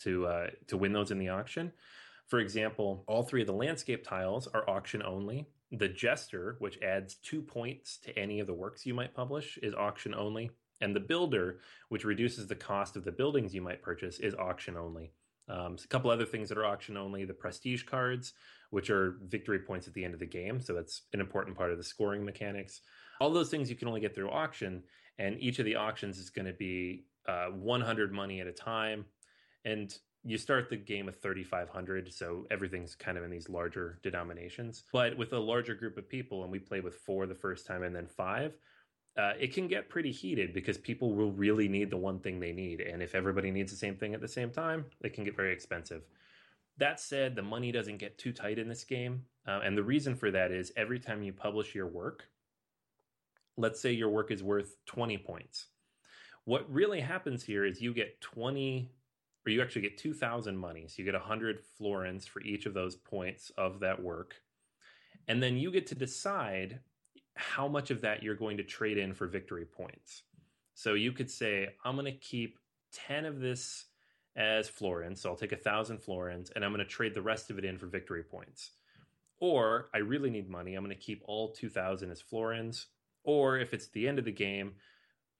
to 0.00 0.26
uh, 0.26 0.46
to 0.68 0.76
win 0.76 0.92
those 0.92 1.10
in 1.10 1.18
the 1.18 1.30
auction. 1.30 1.72
For 2.26 2.38
example, 2.40 3.04
all 3.08 3.22
three 3.22 3.40
of 3.40 3.46
the 3.46 3.54
landscape 3.54 4.06
tiles 4.06 4.46
are 4.48 4.68
auction 4.68 5.02
only. 5.02 5.46
The 5.72 5.88
Jester, 5.88 6.56
which 6.58 6.80
adds 6.82 7.14
two 7.14 7.40
points 7.40 7.98
to 8.04 8.18
any 8.18 8.40
of 8.40 8.46
the 8.46 8.54
works 8.54 8.84
you 8.84 8.94
might 8.94 9.14
publish, 9.14 9.58
is 9.62 9.74
auction 9.74 10.14
only. 10.14 10.50
And 10.80 10.94
the 10.94 11.00
Builder, 11.00 11.60
which 11.88 12.04
reduces 12.04 12.46
the 12.46 12.54
cost 12.54 12.96
of 12.96 13.04
the 13.04 13.12
buildings 13.12 13.54
you 13.54 13.62
might 13.62 13.82
purchase, 13.82 14.18
is 14.18 14.34
auction 14.34 14.76
only. 14.76 15.12
Um, 15.48 15.76
a 15.82 15.88
couple 15.88 16.10
other 16.10 16.26
things 16.26 16.48
that 16.48 16.58
are 16.58 16.66
auction 16.66 16.96
only 16.96 17.24
the 17.24 17.34
prestige 17.34 17.84
cards, 17.84 18.34
which 18.70 18.90
are 18.90 19.16
victory 19.26 19.58
points 19.58 19.86
at 19.86 19.94
the 19.94 20.04
end 20.04 20.14
of 20.14 20.20
the 20.20 20.26
game. 20.26 20.60
So 20.60 20.74
that's 20.74 21.02
an 21.12 21.20
important 21.20 21.56
part 21.56 21.72
of 21.72 21.78
the 21.78 21.84
scoring 21.84 22.24
mechanics. 22.24 22.80
All 23.20 23.30
those 23.30 23.50
things 23.50 23.70
you 23.70 23.76
can 23.76 23.88
only 23.88 24.00
get 24.00 24.14
through 24.14 24.30
auction, 24.30 24.82
and 25.18 25.40
each 25.40 25.58
of 25.58 25.64
the 25.64 25.76
auctions 25.76 26.18
is 26.18 26.30
going 26.30 26.46
to 26.46 26.52
be 26.52 27.04
uh, 27.26 27.46
100 27.46 28.12
money 28.12 28.40
at 28.40 28.46
a 28.46 28.52
time. 28.52 29.04
And 29.64 29.96
you 30.24 30.38
start 30.38 30.68
the 30.68 30.76
game 30.76 31.06
with 31.06 31.22
3,500, 31.22 32.12
so 32.12 32.46
everything's 32.50 32.94
kind 32.94 33.16
of 33.16 33.24
in 33.24 33.30
these 33.30 33.48
larger 33.48 33.98
denominations. 34.02 34.84
But 34.92 35.16
with 35.16 35.32
a 35.32 35.38
larger 35.38 35.74
group 35.74 35.96
of 35.96 36.08
people, 36.08 36.42
and 36.42 36.52
we 36.52 36.58
play 36.58 36.80
with 36.80 36.96
four 36.96 37.26
the 37.26 37.34
first 37.34 37.66
time 37.66 37.82
and 37.82 37.94
then 37.94 38.06
five, 38.06 38.52
uh, 39.18 39.32
it 39.38 39.52
can 39.52 39.66
get 39.66 39.88
pretty 39.88 40.12
heated 40.12 40.54
because 40.54 40.78
people 40.78 41.12
will 41.12 41.32
really 41.32 41.66
need 41.66 41.90
the 41.90 41.96
one 41.96 42.20
thing 42.20 42.38
they 42.38 42.52
need. 42.52 42.80
And 42.80 43.02
if 43.02 43.16
everybody 43.16 43.50
needs 43.50 43.72
the 43.72 43.76
same 43.76 43.96
thing 43.96 44.14
at 44.14 44.20
the 44.20 44.28
same 44.28 44.50
time, 44.50 44.84
it 45.02 45.12
can 45.12 45.24
get 45.24 45.36
very 45.36 45.52
expensive. 45.52 46.02
That 46.76 47.00
said, 47.00 47.34
the 47.34 47.42
money 47.42 47.72
doesn't 47.72 47.98
get 47.98 48.16
too 48.16 48.32
tight 48.32 48.60
in 48.60 48.68
this 48.68 48.84
game. 48.84 49.24
Uh, 49.46 49.60
and 49.64 49.76
the 49.76 49.82
reason 49.82 50.14
for 50.14 50.30
that 50.30 50.52
is 50.52 50.72
every 50.76 51.00
time 51.00 51.24
you 51.24 51.32
publish 51.32 51.74
your 51.74 51.88
work, 51.88 52.28
let's 53.56 53.80
say 53.80 53.90
your 53.90 54.08
work 54.08 54.30
is 54.30 54.44
worth 54.44 54.76
20 54.86 55.18
points. 55.18 55.66
What 56.44 56.72
really 56.72 57.00
happens 57.00 57.42
here 57.42 57.64
is 57.64 57.82
you 57.82 57.92
get 57.92 58.20
20, 58.20 58.88
or 59.44 59.50
you 59.50 59.60
actually 59.60 59.82
get 59.82 59.98
2,000 59.98 60.56
money. 60.56 60.86
So 60.86 60.94
you 60.98 61.04
get 61.04 61.14
100 61.14 61.58
florins 61.76 62.24
for 62.24 62.40
each 62.42 62.66
of 62.66 62.74
those 62.74 62.94
points 62.94 63.50
of 63.58 63.80
that 63.80 64.00
work. 64.00 64.36
And 65.26 65.42
then 65.42 65.56
you 65.56 65.72
get 65.72 65.88
to 65.88 65.96
decide 65.96 66.78
how 67.38 67.68
much 67.68 67.90
of 67.90 68.00
that 68.00 68.22
you're 68.22 68.34
going 68.34 68.56
to 68.56 68.64
trade 68.64 68.98
in 68.98 69.14
for 69.14 69.26
victory 69.26 69.64
points. 69.64 70.24
So 70.74 70.94
you 70.94 71.12
could 71.12 71.30
say, 71.30 71.68
I'm 71.84 71.94
going 71.94 72.12
to 72.12 72.18
keep 72.18 72.58
10 72.92 73.24
of 73.24 73.40
this 73.40 73.86
as 74.36 74.68
florins. 74.68 75.20
So 75.20 75.30
I'll 75.30 75.36
take 75.36 75.52
a 75.52 75.56
thousand 75.56 75.98
florins 75.98 76.50
and 76.54 76.64
I'm 76.64 76.72
going 76.72 76.84
to 76.84 76.90
trade 76.90 77.14
the 77.14 77.22
rest 77.22 77.50
of 77.50 77.58
it 77.58 77.64
in 77.64 77.78
for 77.78 77.86
victory 77.86 78.24
points. 78.24 78.72
Or 79.40 79.88
I 79.94 79.98
really 79.98 80.30
need 80.30 80.50
money. 80.50 80.74
I'm 80.74 80.84
going 80.84 80.94
to 80.94 81.00
keep 81.00 81.22
all 81.26 81.52
2000 81.52 82.10
as 82.10 82.20
florins. 82.20 82.86
Or 83.22 83.56
if 83.56 83.72
it's 83.72 83.88
the 83.88 84.08
end 84.08 84.18
of 84.18 84.24
the 84.24 84.32
game, 84.32 84.72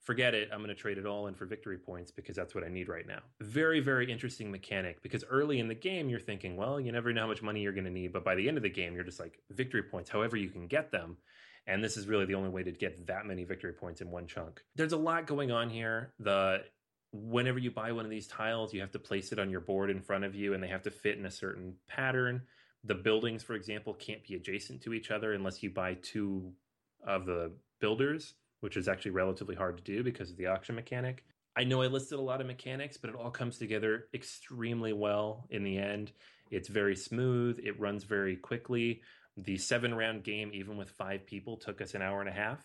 forget 0.03 0.35
it. 0.35 0.51
I'm 0.53 0.59
going 0.59 0.69
to 0.69 0.75
trade 0.75 0.99
it 0.99 1.07
all 1.07 1.27
in 1.27 1.35
for 1.35 1.47
victory 1.47 1.79
points 1.79 2.13
because 2.13 2.37
that's 2.37 2.55
what 2.55 2.63
I 2.63 2.69
need 2.69 2.89
right 2.89 3.07
now. 3.07 3.21
Very, 3.41 3.81
very 3.81 4.11
interesting 4.11 4.53
mechanic 4.53 5.03
because 5.03 5.25
early 5.29 5.59
in 5.59 5.67
the 5.67 5.75
game, 5.75 6.09
you're 6.09 6.21
thinking, 6.21 6.57
well, 6.57 6.81
you 6.81 6.93
never 6.93 7.13
know 7.13 7.23
how 7.23 7.27
much 7.27 7.43
money 7.43 7.61
you're 7.61 7.73
going 7.73 7.85
to 7.85 7.91
need. 7.91 8.13
But 8.13 8.25
by 8.25 8.37
the 8.37 8.47
end 8.47 8.57
of 8.57 8.63
the 8.63 8.71
game, 8.71 8.95
you're 8.95 9.05
just 9.05 9.21
like, 9.21 9.41
victory 9.51 9.83
points, 9.83 10.11
however 10.11 10.37
you 10.37 10.49
can 10.49 10.69
get 10.69 10.93
them. 10.93 11.17
And 11.69 11.85
this 11.85 11.99
is 11.99 12.09
really 12.09 12.25
the 12.25 12.35
only 12.35 12.49
way 12.49 12.63
to 12.63 12.73
get 12.73 13.07
that 13.07 13.27
many 13.27 13.45
victory 13.45 13.75
points 13.75 14.01
in 14.01 14.11
one 14.11 14.27
chunk. 14.27 14.63
There's 14.75 14.95
a 14.95 14.97
lot 14.97 15.27
going 15.27 15.53
on 15.53 15.69
here. 15.69 16.15
The 16.19 16.65
whenever 17.13 17.59
you 17.59 17.71
buy 17.71 17.93
one 17.93 18.05
of 18.05 18.11
these 18.11 18.27
tiles, 18.27 18.73
you 18.73 18.81
have 18.81 18.91
to 18.93 18.99
place 18.99 19.33
it 19.33 19.39
on 19.39 19.51
your 19.51 19.61
board 19.61 19.91
in 19.91 20.01
front 20.01 20.25
of 20.25 20.35
you 20.35 20.55
and 20.55 20.63
they 20.63 20.69
have 20.69 20.83
to 20.83 20.91
fit 20.91 21.19
in 21.19 21.27
a 21.27 21.31
certain 21.31 21.75
pattern. 21.87 22.43
The 22.85 22.95
buildings, 22.95 23.43
for 23.43 23.55
example, 23.55 23.95
can't 23.95 24.27
be 24.27 24.35
adjacent 24.35 24.83
to 24.83 24.95
each 24.95 25.11
other 25.11 25.35
unless 25.35 25.63
you 25.63 25.71
buy 25.71 25.95
two 26.03 26.53
of 27.07 27.27
the 27.27 27.53
builders, 27.81 28.35
which 28.61 28.77
is 28.77 28.89
actually 28.89 29.11
relatively 29.13 29.55
hard 29.55 29.77
to 29.77 29.83
do 29.83 30.03
because 30.03 30.31
of 30.31 30.37
the 30.39 30.47
auction 30.47 30.75
mechanic. 30.75 31.25
I 31.57 31.65
know 31.65 31.83
I 31.83 31.87
listed 31.87 32.19
a 32.19 32.23
lot 32.23 32.41
of 32.41 32.47
mechanics, 32.47 32.97
but 32.97 33.11
it 33.11 33.17
all 33.17 33.31
comes 33.31 33.59
together 33.59 34.07
extremely 34.15 34.93
well 34.93 35.47
in 35.51 35.65
the 35.65 35.77
end. 35.77 36.13
It's 36.51 36.69
very 36.69 36.97
smooth, 36.97 37.59
it 37.63 37.79
runs 37.81 38.05
very 38.05 38.37
quickly. 38.37 39.03
The 39.39 39.57
seven 39.57 39.95
round 39.95 40.25
game, 40.25 40.51
even 40.53 40.77
with 40.77 40.91
five 40.91 41.27
people, 41.27 41.57
took 41.57 41.81
us 41.81 41.95
an 41.95 42.03
hour 42.03 42.21
and 42.21 42.29
a 42.29 42.33
half. 42.33 42.61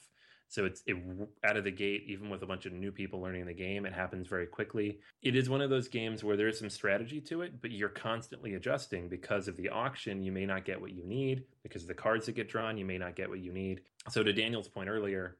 So 0.49 0.65
it's 0.65 0.83
it, 0.85 0.95
out 1.43 1.57
of 1.57 1.63
the 1.63 1.71
gate, 1.71 2.03
even 2.07 2.29
with 2.29 2.43
a 2.43 2.45
bunch 2.45 2.67
of 2.67 2.73
new 2.73 2.91
people 2.91 3.19
learning 3.21 3.45
the 3.45 3.53
game, 3.53 3.85
it 3.85 3.93
happens 3.93 4.27
very 4.27 4.45
quickly. 4.45 4.99
It 5.23 5.35
is 5.35 5.49
one 5.49 5.61
of 5.61 5.71
those 5.71 5.87
games 5.87 6.23
where 6.23 6.37
there 6.37 6.47
is 6.47 6.59
some 6.59 6.69
strategy 6.69 7.21
to 7.21 7.41
it, 7.41 7.59
but 7.59 7.71
you're 7.71 7.89
constantly 7.89 8.53
adjusting 8.53 9.09
because 9.09 9.47
of 9.47 9.57
the 9.57 9.69
auction. 9.69 10.21
You 10.21 10.31
may 10.31 10.45
not 10.45 10.63
get 10.63 10.79
what 10.79 10.91
you 10.91 11.03
need 11.05 11.45
because 11.63 11.81
of 11.81 11.87
the 11.87 11.95
cards 11.95 12.27
that 12.27 12.33
get 12.35 12.49
drawn. 12.49 12.77
You 12.77 12.85
may 12.85 12.99
not 12.99 13.15
get 13.15 13.29
what 13.29 13.39
you 13.39 13.51
need. 13.51 13.81
So 14.09 14.21
to 14.21 14.31
Daniel's 14.31 14.67
point 14.67 14.89
earlier, 14.89 15.37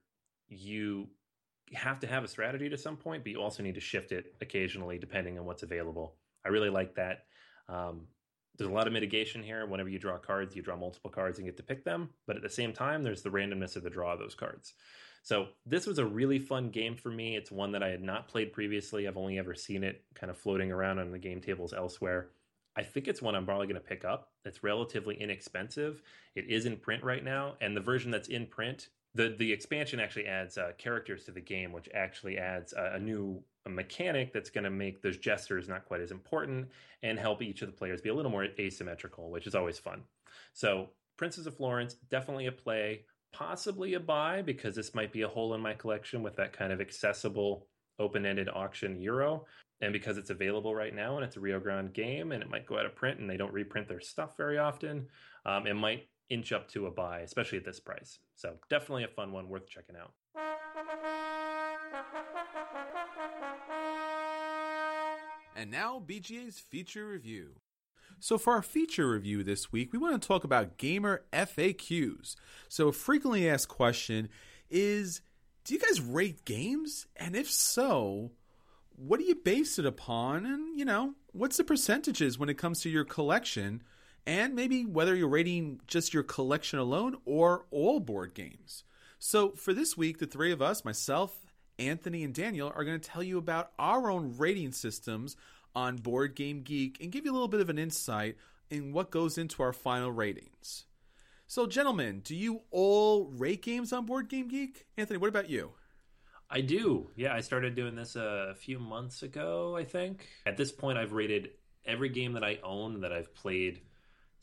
you 0.49 1.09
have 1.73 1.99
to 1.99 2.07
have 2.07 2.23
a 2.23 2.27
strategy 2.27 2.69
to 2.69 2.77
some 2.77 2.97
point, 2.97 3.23
but 3.23 3.31
you 3.31 3.41
also 3.41 3.61
need 3.61 3.75
to 3.75 3.81
shift 3.81 4.11
it 4.11 4.34
occasionally 4.41 4.97
depending 4.97 5.38
on 5.38 5.45
what's 5.45 5.63
available. 5.63 6.15
I 6.45 6.49
really 6.49 6.69
like 6.69 6.95
that. 6.95 7.25
Um, 7.69 8.07
there's 8.58 8.70
a 8.70 8.74
lot 8.74 8.88
of 8.88 8.93
mitigation 8.93 9.41
here. 9.41 9.66
Whenever 9.66 9.89
you 9.89 9.99
draw 9.99 10.18
cards, 10.18 10.56
you 10.56 10.62
draw 10.62 10.76
multiple 10.76 11.10
cards 11.10 11.39
and 11.39 11.47
get 11.47 11.58
to 11.58 11.64
pick 11.64 11.84
them. 11.84 12.10
But 12.28 12.36
at 12.36 12.43
the 12.43 12.49
same 12.49 12.74
time, 12.74 13.04
there's 13.04 13.24
the 13.24 13.32
randomness 13.32 13.76
of 13.76 13.84
the 13.84 13.89
draw 13.89 14.14
of 14.14 14.20
those 14.20 14.36
cards. 14.36 14.74
So 15.24 15.47
this 15.66 15.88
was 15.88 15.99
a 15.99 16.06
really 16.06 16.38
fun 16.38 16.70
game 16.70 16.95
for 16.95 17.10
me. 17.10 17.36
It's 17.36 17.51
one 17.51 17.72
that 17.72 17.82
I 17.82 17.89
had 17.89 18.04
not 18.04 18.28
played 18.28 18.51
previously. 18.51 19.08
I've 19.08 19.18
only 19.18 19.39
ever 19.39 19.56
seen 19.56 19.84
it 19.84 20.04
kind 20.14 20.30
of 20.30 20.38
floating 20.38 20.72
around 20.72 20.99
on 20.99 21.12
the 21.12 21.18
game 21.18 21.39
tables 21.39 21.74
elsewhere. 21.74 22.28
I 22.76 22.84
think 22.84 23.08
it's 23.08 23.22
one 23.22 23.36
I'm 23.36 23.45
probably 23.45 23.68
going 23.68 23.82
to 23.82 23.88
pick 23.88 24.04
up. 24.04 24.32
It's 24.45 24.64
relatively 24.64 25.16
inexpensive. 25.16 26.01
It 26.36 26.49
is 26.49 26.66
in 26.66 26.78
print 26.78 27.04
right 27.04 27.24
now, 27.24 27.56
and 27.62 27.78
the 27.78 27.82
version 27.82 28.12
that's 28.12 28.28
in 28.28 28.47
print, 28.47 28.89
the 29.16 29.36
the 29.38 29.51
expansion 29.51 29.99
actually 29.99 30.26
adds 30.26 30.57
uh, 30.57 30.72
characters 30.78 31.26
to 31.26 31.32
the 31.32 31.41
game, 31.41 31.72
which 31.72 31.89
actually 31.93 32.38
adds 32.38 32.74
a, 32.74 32.93
a 32.95 32.99
new 32.99 33.43
mechanic 33.68 34.34
that's 34.34 34.49
going 34.49 34.64
to 34.64 34.70
make 34.70 35.01
those 35.01 35.18
jesters 35.18 35.70
not 35.70 35.86
quite 35.86 36.01
as 36.01 36.11
important 36.11 36.68
and 37.01 37.18
help 37.18 37.41
each 37.41 37.61
of 37.61 37.68
the 37.68 37.74
players 37.74 38.01
be 38.01 38.09
a 38.09 38.14
little 38.14 38.32
more 38.32 38.47
asymmetrical, 38.59 39.30
which 39.30 39.47
is 39.47 39.55
always 39.55 39.80
fun. 39.80 40.01
So, 40.53 40.89
Princes 41.18 41.47
of 41.47 41.55
Florence, 41.55 41.95
definitely 42.09 42.47
a 42.47 42.51
play, 42.51 43.05
possibly 43.32 43.93
a 43.93 43.99
buy 43.99 44.41
because 44.41 44.76
this 44.76 44.95
might 44.95 45.11
be 45.11 45.22
a 45.22 45.28
hole 45.28 45.53
in 45.53 45.61
my 45.61 45.74
collection 45.74 46.24
with 46.24 46.36
that 46.38 46.53
kind 46.53 46.74
of 46.74 46.82
accessible 46.82 47.68
open 47.99 48.26
ended 48.26 48.49
auction 48.53 48.99
euro. 48.99 49.45
And 49.82 49.93
because 49.93 50.18
it's 50.18 50.30
available 50.30 50.74
right 50.74 50.95
now 50.95 51.18
and 51.18 51.26
it's 51.26 51.36
a 51.36 51.39
Rio 51.41 51.59
Grande 51.59 51.93
game 51.93 52.32
and 52.32 52.41
it 52.41 52.49
might 52.49 52.66
go 52.66 52.80
out 52.80 52.86
of 52.86 52.95
print 52.95 53.20
and 53.20 53.30
they 53.30 53.38
don't 53.38 53.53
reprint 53.53 53.88
their 53.88 53.99
stuff 53.99 54.38
very 54.38 54.57
often, 54.57 55.07
um, 55.45 55.68
it 55.68 55.74
might 55.74 56.07
inch 56.34 56.51
up 56.51 56.67
to 56.69 56.88
a 56.88 56.91
buy, 56.91 57.19
especially 57.19 57.59
at 57.59 57.65
this 57.65 57.79
price. 57.79 58.19
So, 58.36 58.55
definitely 58.69 59.03
a 59.03 59.07
fun 59.07 59.31
one 59.31 59.47
worth 59.47 59.67
checking 59.69 59.95
out. 59.95 60.13
And 65.55 65.69
now, 65.69 66.01
BGA's 66.05 66.59
feature 66.59 67.07
review. 67.07 67.51
So, 68.19 68.38
for 68.38 68.53
our 68.53 68.63
feature 68.63 69.09
review 69.09 69.43
this 69.43 69.71
week, 69.71 69.93
we 69.93 69.99
want 69.99 70.19
to 70.19 70.27
talk 70.27 70.43
about 70.43 70.77
gamer 70.77 71.23
FAQs. 71.31 72.36
So, 72.67 72.88
a 72.88 72.93
frequently 72.93 73.47
asked 73.47 73.67
question 73.67 74.29
is 74.69 75.21
Do 75.63 75.75
you 75.75 75.79
guys 75.79 76.01
rate 76.01 76.45
games? 76.45 77.05
And 77.15 77.36
if 77.36 77.49
so, 77.49 78.31
what 78.95 79.19
do 79.19 79.25
you 79.25 79.36
base 79.36 79.77
it 79.77 79.86
upon? 79.86 80.45
And, 80.45 80.77
you 80.77 80.86
know, 80.86 81.13
what's 81.31 81.57
the 81.57 81.63
percentages 81.63 82.39
when 82.39 82.49
it 82.49 82.57
comes 82.57 82.81
to 82.81 82.89
your 82.89 83.05
collection? 83.05 83.84
And 84.26 84.55
maybe 84.55 84.86
whether 84.86 85.15
you're 85.15 85.28
rating 85.28 85.82
just 85.86 86.13
your 86.13 86.24
collection 86.24 86.80
alone 86.80 87.17
or 87.26 87.65
all 87.71 87.99
board 87.99 88.34
games. 88.34 88.84
So, 89.19 89.51
for 89.51 89.74
this 89.74 89.97
week, 89.97 90.19
the 90.19 90.26
three 90.26 90.51
of 90.51 90.61
us, 90.61 90.86
myself, 90.86 91.39
Anthony 91.80 92.24
and 92.24 92.34
Daniel 92.34 92.71
are 92.76 92.84
going 92.84 92.99
to 92.99 93.09
tell 93.09 93.24
you 93.24 93.38
about 93.38 93.71
our 93.80 94.09
own 94.11 94.36
rating 94.38 94.71
systems 94.71 95.36
on 95.76 95.97
Board 95.97 96.36
Game 96.36 96.61
Geek 96.61 96.97
and 97.01 97.11
give 97.11 97.26
you 97.26 97.32
a 97.32 97.34
little 97.34 97.47
bit 97.47 97.61
of 97.61 97.69
an 97.69 97.80
insight 97.80 98.38
in 98.69 98.93
what 98.93 99.11
goes 99.11 99.38
into 99.38 99.63
our 99.63 99.74
final 99.74 100.11
ratings. 100.11 100.86
So, 101.47 101.67
gentlemen, 101.67 102.21
do 102.24 102.36
you 102.36 102.61
all 102.71 103.26
rate 103.26 103.61
games 103.61 103.93
on 103.93 104.05
Board 104.05 104.30
Game 104.30 104.47
Geek? 104.47 104.86
Anthony, 104.97 105.17
what 105.17 105.30
about 105.30 105.49
you? 105.49 105.71
I 106.49 106.61
do. 106.61 107.09
Yeah, 107.15 107.34
I 107.34 107.41
started 107.41 107.76
doing 107.76 107.95
this 107.95 108.15
a 108.15 108.55
few 108.57 108.80
months 108.80 109.24
ago, 109.24 109.76
I 109.76 109.84
think. 109.84 110.28
At 110.45 110.57
this 110.57 110.71
point, 110.71 110.97
I've 110.97 111.13
rated 111.13 111.51
every 111.86 112.09
game 112.09 112.34
that 112.34 112.43
I 112.43 112.59
own 112.63 113.01
that 113.01 113.11
I've 113.11 113.34
played 113.34 113.82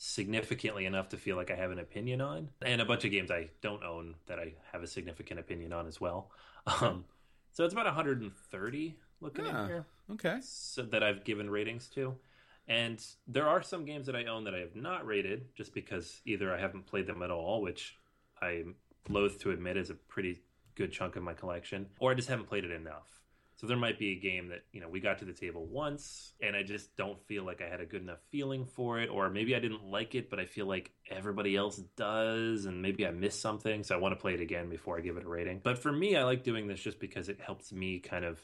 significantly 0.03 0.87
enough 0.87 1.11
to 1.11 1.19
feel 1.19 1.37
like 1.37 1.51
I 1.51 1.55
have 1.57 1.71
an 1.71 1.79
opinion 1.79 2.23
on, 2.23 2.49
and 2.63 2.81
a 2.81 2.87
bunch 2.87 3.05
of 3.05 3.11
games 3.11 3.31
I 3.31 3.51
don't 3.61 3.85
own 3.85 4.15
that 4.29 4.39
I 4.39 4.55
have 4.73 4.83
a 4.83 4.87
significant 4.87 5.39
opinion 5.39 5.73
on 5.73 5.87
as 5.87 6.01
well. 6.01 6.31
Um, 6.83 7.05
so 7.53 7.65
it's 7.65 7.73
about 7.73 7.87
130 7.87 8.97
looking 9.21 9.45
Ah, 9.47 9.63
at 9.65 9.67
here 9.67 9.87
Okay. 10.13 10.39
so 10.43 10.83
that 10.83 11.03
I've 11.03 11.25
given 11.25 11.49
ratings 11.51 11.89
to. 11.95 12.15
And 12.69 13.05
there 13.27 13.49
are 13.49 13.63
some 13.63 13.85
games 13.87 14.07
that 14.07 14.15
I 14.15 14.25
own 14.27 14.45
that 14.45 14.55
I 14.55 14.59
have 14.59 14.77
not 14.77 15.07
rated 15.07 15.55
just 15.55 15.73
because 15.75 16.21
either 16.27 16.55
I 16.55 16.61
haven't 16.61 16.87
played 16.87 17.07
them 17.07 17.23
at 17.23 17.31
all, 17.31 17.61
which 17.63 17.97
I'm 18.41 18.75
loath 19.09 19.39
to 19.41 19.51
admit 19.51 19.77
is 19.79 19.91
a 19.91 19.95
pretty 19.95 20.43
good 20.77 20.93
chunk 20.93 21.17
of 21.17 21.23
my 21.23 21.33
collection, 21.35 21.87
or 21.99 22.13
I 22.13 22.15
just 22.15 22.29
haven't 22.29 22.47
played 22.47 22.65
it 22.65 22.71
enough. 22.71 23.20
So 23.61 23.67
there 23.67 23.77
might 23.77 23.99
be 23.99 24.13
a 24.13 24.19
game 24.19 24.49
that, 24.49 24.65
you 24.73 24.81
know, 24.81 24.89
we 24.89 25.01
got 25.01 25.19
to 25.19 25.27
the 25.27 25.35
table 25.35 25.67
once 25.67 26.33
and 26.41 26.57
I 26.57 26.63
just 26.63 26.97
don't 26.97 27.23
feel 27.27 27.45
like 27.45 27.61
I 27.61 27.69
had 27.69 27.83
a 27.83 27.85
good 27.85 28.01
enough 28.01 28.21
feeling 28.31 28.65
for 28.65 28.99
it, 29.01 29.11
or 29.11 29.29
maybe 29.29 29.55
I 29.55 29.59
didn't 29.59 29.85
like 29.85 30.15
it, 30.15 30.31
but 30.31 30.41
I 30.41 30.47
feel 30.47 30.65
like 30.65 30.93
everybody 31.11 31.57
else 31.57 31.77
does, 31.95 32.65
and 32.65 32.81
maybe 32.81 33.07
I 33.07 33.11
missed 33.11 33.43
something, 33.43 33.83
so 33.83 33.95
I 33.95 33.99
want 33.99 34.13
to 34.13 34.17
play 34.21 34.33
it 34.33 34.41
again 34.41 34.71
before 34.71 34.97
I 34.97 35.03
give 35.03 35.19
it 35.19 35.27
a 35.27 35.29
rating. 35.29 35.61
But 35.63 35.77
for 35.77 35.93
me, 35.93 36.17
I 36.17 36.25
like 36.25 36.43
doing 36.43 36.69
this 36.69 36.81
just 36.81 36.99
because 36.99 37.29
it 37.29 37.39
helps 37.39 37.71
me 37.71 37.99
kind 37.99 38.25
of 38.25 38.41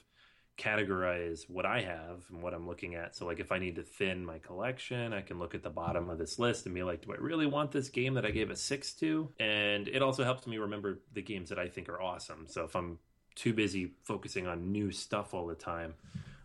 categorize 0.59 1.49
what 1.49 1.65
I 1.65 1.81
have 1.81 2.25
and 2.31 2.43
what 2.43 2.53
I'm 2.53 2.67
looking 2.67 2.95
at. 2.95 3.17
So, 3.17 3.25
like, 3.25 3.41
if 3.41 3.53
I 3.53 3.59
need 3.59 3.77
to 3.77 3.83
thin 3.83 4.23
my 4.23 4.39
collection, 4.39 5.15
I 5.15 5.23
can 5.23 5.39
look 5.39 5.55
at 5.55 5.63
the 5.63 5.71
bottom 5.71 6.11
of 6.11 6.19
this 6.19 6.39
list 6.39 6.67
and 6.67 6.75
be 6.75 6.83
like, 6.83 7.07
do 7.07 7.13
I 7.13 7.17
really 7.17 7.47
want 7.47 7.73
this 7.73 7.89
game 7.89 8.15
that 8.15 8.27
I 8.27 8.31
gave 8.33 8.51
a 8.51 8.57
six 8.57 8.93
to? 8.95 9.31
And 9.41 9.89
it 9.89 10.03
also 10.03 10.25
helps 10.25 10.47
me 10.47 10.59
remember 10.59 11.01
the 11.15 11.23
games 11.23 11.49
that 11.49 11.59
I 11.59 11.69
think 11.69 11.89
are 11.89 12.01
awesome. 12.01 12.47
So, 12.49 12.65
if 12.65 12.75
I'm 12.75 12.99
too 13.37 13.53
busy 13.53 13.93
focusing 14.03 14.47
on 14.47 14.73
new 14.73 14.91
stuff 14.91 15.33
all 15.33 15.47
the 15.47 15.55
time, 15.55 15.95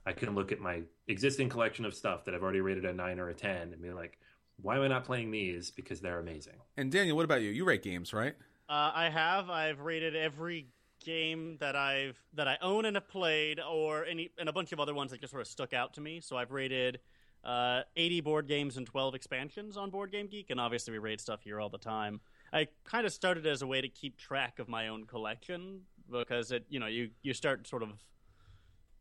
I 0.06 0.14
can 0.14 0.36
look 0.36 0.52
at 0.52 0.60
my 0.60 0.82
existing 1.08 1.50
collection 1.50 1.86
of 1.86 1.96
stuff 1.96 2.26
that 2.26 2.36
I've 2.36 2.44
already 2.44 2.62
rated 2.62 2.86
a 2.86 2.94
nine 2.94 3.20
or 3.20 3.30
a 3.30 3.34
10 3.34 3.74
and 3.74 3.82
be 3.82 3.92
like, 3.92 4.20
why 4.62 4.76
am 4.76 4.84
I 4.84 4.88
not 4.88 5.06
playing 5.06 5.32
these? 5.32 5.72
Because 5.72 6.02
they're 6.02 6.20
amazing. 6.20 6.54
And 6.78 6.92
Daniel, 6.92 7.16
what 7.16 7.26
about 7.26 7.42
you? 7.42 7.50
You 7.50 7.66
rate 7.66 7.84
games, 7.84 8.14
right? 8.14 8.36
Uh, 8.70 8.92
I 8.94 9.10
have. 9.10 9.50
I've 9.50 9.80
rated 9.80 10.16
every 10.16 10.68
game 11.04 11.58
that 11.60 11.76
I've 11.76 12.20
that 12.36 12.48
I 12.48 12.58
own 12.62 12.86
and 12.86 12.96
have 12.96 13.10
played, 13.10 13.60
or 13.60 14.06
any 14.06 14.30
and 14.38 14.48
a 14.48 14.54
bunch 14.54 14.72
of 14.72 14.80
other 14.80 14.94
ones 14.94 15.12
that 15.12 15.20
just 15.20 15.32
sort 15.32 15.42
of 15.42 15.48
stuck 15.48 15.74
out 15.74 15.96
to 15.96 16.02
me. 16.02 16.22
So 16.22 16.38
I've 16.38 16.52
rated 16.52 17.00
uh, 17.44 17.82
80 17.96 18.22
board 18.22 18.48
games 18.48 18.78
and 18.78 18.86
12 18.86 19.16
expansions 19.16 19.78
on 19.78 19.90
Board 19.90 20.12
Game 20.12 20.28
Geek, 20.28 20.50
and 20.52 20.60
obviously 20.60 20.94
we 20.94 21.00
rate 21.00 21.20
stuff 21.20 21.42
here 21.44 21.60
all 21.60 21.70
the 21.70 21.78
time. 21.78 22.22
I 22.54 22.68
kind 22.84 23.06
of 23.06 23.14
started 23.14 23.48
as 23.48 23.62
a 23.62 23.68
way 23.68 23.82
to 23.82 23.90
keep 23.90 24.18
track 24.18 24.60
of 24.60 24.68
my 24.68 24.90
own 24.90 25.06
collection 25.06 25.82
because 26.12 26.52
it, 26.52 26.66
you 26.70 26.80
know, 26.80 26.88
you 26.88 27.10
you 27.22 27.34
start 27.34 27.68
sort 27.68 27.84
of 27.84 27.90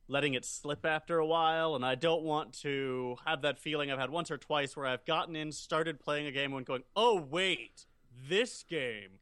letting 0.08 0.34
it 0.34 0.44
slip 0.44 0.84
after 0.84 1.18
a 1.18 1.26
while, 1.26 1.76
and 1.76 1.84
I 1.84 1.94
don't 1.94 2.22
want 2.22 2.52
to 2.60 3.16
have 3.24 3.42
that 3.42 3.58
feeling 3.58 3.90
I've 3.90 3.98
had 3.98 4.10
once 4.10 4.30
or 4.30 4.38
twice 4.38 4.76
where 4.76 4.86
I've 4.86 5.04
gotten 5.04 5.36
in, 5.36 5.52
started 5.52 6.00
playing 6.00 6.26
a 6.26 6.32
game, 6.32 6.52
and 6.52 6.66
going, 6.66 6.82
"Oh 6.96 7.20
wait, 7.20 7.86
this 8.28 8.62
game." 8.62 9.18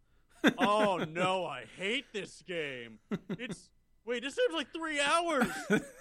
oh 0.58 1.04
no, 1.08 1.44
I 1.44 1.64
hate 1.76 2.06
this 2.12 2.42
game. 2.46 2.98
It's 3.30 3.70
wait, 4.06 4.22
this 4.22 4.34
seems 4.34 4.54
like 4.54 4.72
three 4.72 5.00
hours. 5.00 5.48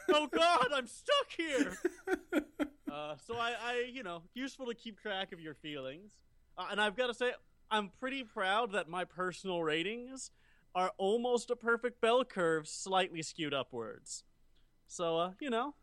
oh 0.10 0.28
god, 0.28 0.68
I'm 0.74 0.88
stuck 0.88 1.28
here. 1.38 1.78
Uh, 2.90 3.16
so 3.28 3.36
I, 3.36 3.50
I, 3.50 3.92
you 3.94 4.02
know, 4.02 4.24
useful 4.34 4.66
to 4.68 4.74
keep 4.74 5.00
track 5.00 5.32
of 5.32 5.40
your 5.40 5.54
feelings. 5.54 6.14
Uh, 6.58 6.68
and 6.72 6.82
I've 6.82 6.96
got 6.96 7.08
to 7.08 7.14
say, 7.14 7.32
I'm 7.70 7.92
pretty 8.00 8.24
proud 8.24 8.72
that 8.72 8.90
my 8.90 9.04
personal 9.04 9.62
ratings 9.62 10.32
are 10.78 10.92
almost 11.00 11.50
a 11.50 11.56
perfect 11.56 12.00
bell 12.02 12.24
curve, 12.24 12.68
slightly 12.68 13.24
skewed 13.24 13.54
upwards. 13.54 14.24
So, 14.86 15.18
uh, 15.18 15.32
you 15.42 15.50
know, 15.50 15.74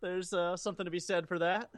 there's 0.00 0.32
uh, 0.32 0.56
something 0.56 0.84
to 0.84 0.90
be 0.90 1.00
said 1.00 1.26
for 1.26 1.40
that. 1.40 1.68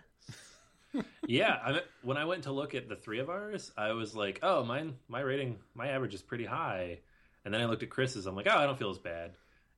yeah, 1.27 1.61
I 1.65 1.73
mean, 1.73 1.81
when 2.03 2.19
I 2.19 2.27
went 2.27 2.43
to 2.43 2.53
look 2.53 2.75
at 2.75 2.87
the 2.87 2.95
three 2.95 3.21
of 3.21 3.31
ours, 3.31 3.73
I 3.79 3.93
was 3.93 4.15
like, 4.15 4.41
"Oh, 4.43 4.63
mine, 4.63 4.97
my 5.09 5.21
rating, 5.21 5.57
my 5.75 5.89
average 5.89 6.13
is 6.13 6.21
pretty 6.21 6.45
high." 6.45 6.99
And 7.47 7.55
then 7.55 7.63
I 7.63 7.65
looked 7.65 7.83
at 7.83 7.89
Chris's. 7.89 8.27
I'm 8.27 8.37
like, 8.37 8.47
"Oh, 8.51 8.59
I 8.59 8.67
don't 8.67 8.79
feel 8.79 8.91
as 8.91 8.99
bad." 8.99 9.31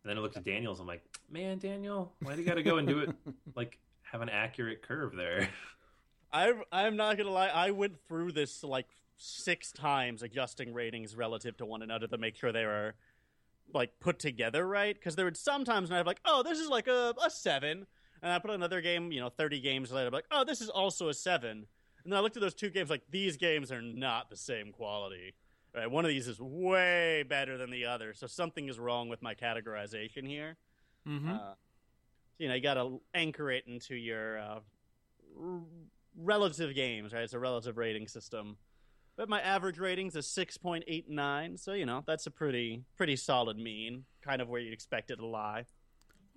And 0.02 0.10
then 0.10 0.18
I 0.18 0.20
looked 0.20 0.36
at 0.36 0.42
Daniel's. 0.42 0.80
I'm 0.80 0.86
like, 0.88 1.04
"Man, 1.30 1.58
Daniel, 1.58 2.12
why 2.22 2.34
do 2.34 2.42
you 2.42 2.46
got 2.46 2.54
to 2.54 2.62
go 2.64 2.78
and 2.78 2.88
do 2.88 2.98
it 3.00 3.10
like 3.54 3.78
have 4.02 4.20
an 4.20 4.28
accurate 4.28 4.82
curve 4.82 5.14
there?" 5.14 5.48
I, 6.32 6.52
I'm 6.72 6.96
not 6.96 7.16
gonna 7.16 7.30
lie. 7.30 7.48
I 7.48 7.70
went 7.70 8.00
through 8.08 8.32
this 8.32 8.64
like 8.64 8.88
six 9.20 9.72
times, 9.72 10.22
adjusting 10.22 10.72
ratings 10.72 11.14
relative 11.14 11.56
to 11.58 11.66
one 11.66 11.82
another 11.82 12.06
to 12.06 12.18
make 12.18 12.36
sure 12.36 12.52
they 12.52 12.64
were 12.64 12.94
like 13.72 14.00
put 14.00 14.18
together 14.18 14.66
right. 14.66 14.94
Because 14.94 15.16
there 15.16 15.24
would 15.24 15.36
sometimes 15.36 15.90
when 15.90 15.98
I'd 15.98 16.02
be 16.02 16.08
like, 16.08 16.20
"Oh, 16.24 16.42
this 16.42 16.58
is 16.58 16.68
like 16.68 16.88
a, 16.88 17.14
a 17.24 17.30
seven. 17.30 17.86
And 18.22 18.32
I 18.32 18.38
put 18.38 18.50
another 18.50 18.80
game, 18.80 19.12
you 19.12 19.20
know, 19.20 19.30
30 19.30 19.60
games 19.60 19.90
later, 19.90 20.08
I'm 20.08 20.12
like, 20.12 20.26
oh, 20.30 20.44
this 20.44 20.60
is 20.60 20.68
also 20.68 21.08
a 21.08 21.14
7. 21.14 21.50
And 21.50 21.66
then 22.04 22.18
I 22.18 22.20
looked 22.20 22.36
at 22.36 22.42
those 22.42 22.54
two 22.54 22.70
games, 22.70 22.90
like, 22.90 23.02
these 23.10 23.36
games 23.36 23.72
are 23.72 23.82
not 23.82 24.30
the 24.30 24.36
same 24.36 24.72
quality. 24.72 25.34
Right? 25.74 25.90
One 25.90 26.04
of 26.04 26.10
these 26.10 26.28
is 26.28 26.40
way 26.40 27.24
better 27.28 27.56
than 27.56 27.70
the 27.70 27.86
other. 27.86 28.12
So 28.12 28.26
something 28.26 28.68
is 28.68 28.78
wrong 28.78 29.08
with 29.08 29.22
my 29.22 29.34
categorization 29.34 30.26
here. 30.26 30.56
Mm-hmm. 31.08 31.30
Uh, 31.30 31.54
you 32.38 32.48
know, 32.48 32.54
you 32.54 32.60
got 32.60 32.74
to 32.74 33.00
anchor 33.14 33.50
it 33.50 33.64
into 33.66 33.94
your 33.94 34.38
uh, 34.38 34.58
r- 35.40 35.60
relative 36.16 36.74
games, 36.74 37.12
right? 37.12 37.22
It's 37.22 37.34
a 37.34 37.38
relative 37.38 37.78
rating 37.78 38.08
system. 38.08 38.56
But 39.20 39.28
my 39.28 39.42
average 39.42 39.78
rating's 39.78 40.16
a 40.16 40.20
6.89, 40.20 41.60
so 41.60 41.74
you 41.74 41.84
know, 41.84 42.02
that's 42.06 42.26
a 42.26 42.30
pretty 42.30 42.84
pretty 42.96 43.16
solid 43.16 43.58
mean, 43.58 44.04
kind 44.22 44.40
of 44.40 44.48
where 44.48 44.62
you'd 44.62 44.72
expect 44.72 45.10
it 45.10 45.16
to 45.16 45.26
lie. 45.26 45.66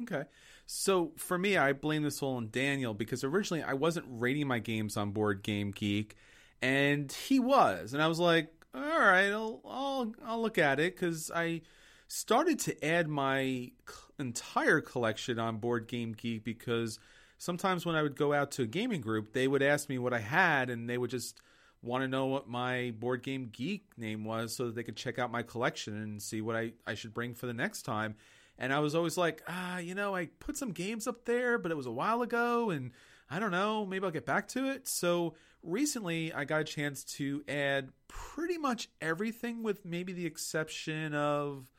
Okay. 0.02 0.24
So 0.66 1.14
for 1.16 1.38
me, 1.38 1.56
I 1.56 1.72
blame 1.72 2.04
this 2.04 2.22
all 2.22 2.36
on 2.36 2.50
Daniel 2.52 2.94
because 2.94 3.24
originally 3.24 3.64
I 3.64 3.72
wasn't 3.72 4.06
rating 4.10 4.50
my 4.50 4.60
games 4.60 4.98
on 4.98 5.12
Board 5.12 5.44
Game 5.44 5.72
Geek, 5.72 6.18
and 6.62 7.10
he 7.10 7.40
was, 7.40 7.94
and 7.94 8.04
I 8.04 8.08
was 8.08 8.20
like, 8.20 8.52
all 8.76 8.82
right, 8.82 9.30
I'll 9.32 9.62
I'll, 9.64 10.14
I'll 10.26 10.42
look 10.42 10.58
at 10.58 10.82
it 10.82 10.94
because 10.94 11.32
I 11.34 11.62
started 12.10 12.60
to 12.60 12.86
add 12.86 13.08
my 13.08 13.72
entire 14.20 14.82
collection 14.82 15.40
on 15.40 15.56
Board 15.56 15.88
Game 15.88 16.12
Geek 16.12 16.44
because 16.44 17.00
sometimes 17.38 17.86
when 17.86 17.96
I 17.96 18.02
would 18.02 18.18
go 18.18 18.34
out 18.34 18.52
to 18.52 18.64
a 18.64 18.68
gaming 18.68 19.00
group, 19.00 19.32
they 19.32 19.48
would 19.48 19.64
ask 19.64 19.88
me 19.88 20.00
what 20.00 20.14
I 20.14 20.20
had, 20.20 20.70
and 20.70 20.90
they 20.90 20.98
would 20.98 21.12
just 21.12 21.40
want 21.84 22.04
to 22.04 22.08
know 22.08 22.28
what 22.28 22.48
my 22.48 22.94
Board 22.98 23.22
Game 23.22 23.50
Geek 23.52 23.86
name 23.98 24.24
was 24.24 24.56
so 24.56 24.66
that 24.66 24.76
they 24.76 24.84
could 24.84 24.96
check 24.96 25.20
out 25.20 25.32
my 25.32 25.44
collection 25.44 26.02
and 26.02 26.22
see 26.22 26.42
what 26.42 26.56
I, 26.56 26.72
I 26.88 26.96
should 26.96 27.14
bring 27.14 27.36
for 27.36 27.46
the 27.46 27.54
next 27.54 27.84
time. 27.84 28.16
And 28.58 28.72
I 28.72 28.80
was 28.80 28.96
always 28.96 29.18
like, 29.18 29.44
ah, 29.48 29.80
you 29.80 29.94
know, 29.94 30.16
I 30.16 30.28
put 30.40 30.58
some 30.58 30.72
games 30.72 31.08
up 31.08 31.26
there, 31.26 31.58
but 31.58 31.72
it 31.72 31.76
was 31.76 31.86
a 31.86 31.92
while 31.92 32.22
ago, 32.22 32.70
and 32.70 32.92
I 33.30 33.40
don't 33.40 33.52
know, 33.52 33.86
maybe 33.86 34.06
I'll 34.06 34.12
get 34.12 34.26
back 34.26 34.48
to 34.50 34.70
it. 34.70 34.88
So 34.88 35.34
recently, 35.62 36.32
I 36.32 36.46
got 36.46 36.62
a 36.62 36.64
chance 36.64 37.04
to 37.16 37.44
add 37.48 37.90
pretty 38.08 38.58
much 38.58 38.90
everything, 39.02 39.64
with 39.64 39.84
maybe 39.84 40.14
the 40.14 40.26
exception 40.26 41.14
of, 41.14 41.70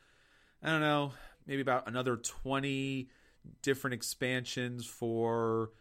I 0.61 0.69
don't 0.69 0.81
know, 0.81 1.13
maybe 1.47 1.61
about 1.61 1.87
another 1.87 2.17
20 2.17 3.09
different 3.61 3.93
expansions 3.93 4.85
for 4.85 5.71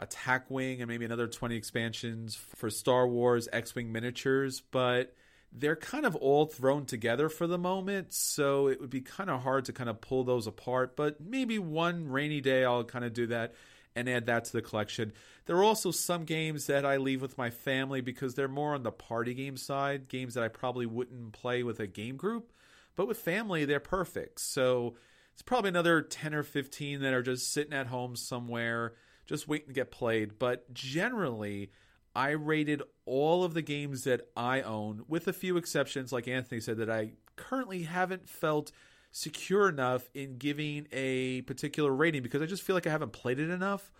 Attack 0.00 0.50
Wing 0.50 0.80
and 0.80 0.88
maybe 0.88 1.04
another 1.04 1.26
20 1.26 1.56
expansions 1.56 2.34
for 2.34 2.70
Star 2.70 3.06
Wars 3.06 3.48
X 3.52 3.74
Wing 3.74 3.92
miniatures. 3.92 4.62
But 4.70 5.14
they're 5.52 5.76
kind 5.76 6.04
of 6.04 6.14
all 6.16 6.46
thrown 6.46 6.84
together 6.84 7.28
for 7.28 7.46
the 7.46 7.58
moment, 7.58 8.12
so 8.12 8.68
it 8.68 8.80
would 8.80 8.90
be 8.90 9.00
kind 9.00 9.30
of 9.30 9.42
hard 9.42 9.64
to 9.66 9.72
kind 9.72 9.88
of 9.88 10.00
pull 10.00 10.24
those 10.24 10.46
apart. 10.46 10.96
But 10.96 11.20
maybe 11.20 11.58
one 11.58 12.08
rainy 12.08 12.40
day 12.40 12.64
I'll 12.64 12.84
kind 12.84 13.04
of 13.04 13.12
do 13.12 13.28
that 13.28 13.54
and 13.96 14.08
add 14.08 14.26
that 14.26 14.44
to 14.44 14.52
the 14.52 14.62
collection. 14.62 15.12
There 15.46 15.56
are 15.56 15.64
also 15.64 15.90
some 15.90 16.24
games 16.24 16.66
that 16.66 16.84
I 16.84 16.98
leave 16.98 17.22
with 17.22 17.38
my 17.38 17.50
family 17.50 18.00
because 18.00 18.34
they're 18.34 18.46
more 18.46 18.74
on 18.74 18.82
the 18.82 18.92
party 18.92 19.34
game 19.34 19.56
side, 19.56 20.08
games 20.08 20.34
that 20.34 20.44
I 20.44 20.48
probably 20.48 20.86
wouldn't 20.86 21.32
play 21.32 21.62
with 21.62 21.80
a 21.80 21.86
game 21.86 22.16
group, 22.16 22.52
but 22.94 23.08
with 23.08 23.18
family 23.18 23.64
they're 23.64 23.80
perfect. 23.80 24.40
So 24.40 24.96
it's 25.32 25.42
probably 25.42 25.68
another 25.68 26.02
10 26.02 26.34
or 26.34 26.42
15 26.42 27.00
that 27.00 27.14
are 27.14 27.22
just 27.22 27.52
sitting 27.52 27.72
at 27.72 27.86
home 27.88 28.14
somewhere 28.14 28.92
just 29.28 29.46
waiting 29.46 29.68
to 29.68 29.74
get 29.74 29.92
played, 29.92 30.38
but 30.38 30.72
generally 30.74 31.70
I 32.16 32.30
rated 32.30 32.82
all 33.04 33.44
of 33.44 33.54
the 33.54 33.62
games 33.62 34.04
that 34.04 34.22
I 34.36 34.62
own, 34.62 35.04
with 35.06 35.28
a 35.28 35.32
few 35.32 35.56
exceptions, 35.56 36.12
like 36.12 36.26
Anthony 36.26 36.60
said, 36.60 36.78
that 36.78 36.90
I 36.90 37.12
currently 37.36 37.82
haven't 37.82 38.28
felt 38.28 38.72
secure 39.12 39.68
enough 39.68 40.08
in 40.14 40.38
giving 40.38 40.88
a 40.92 41.42
particular 41.42 41.94
rating 41.94 42.22
because 42.22 42.42
I 42.42 42.46
just 42.46 42.62
feel 42.62 42.74
like 42.74 42.86
I 42.86 42.90
haven't 42.90 43.12
played 43.12 43.38
it 43.38 43.50
enough, 43.50 43.92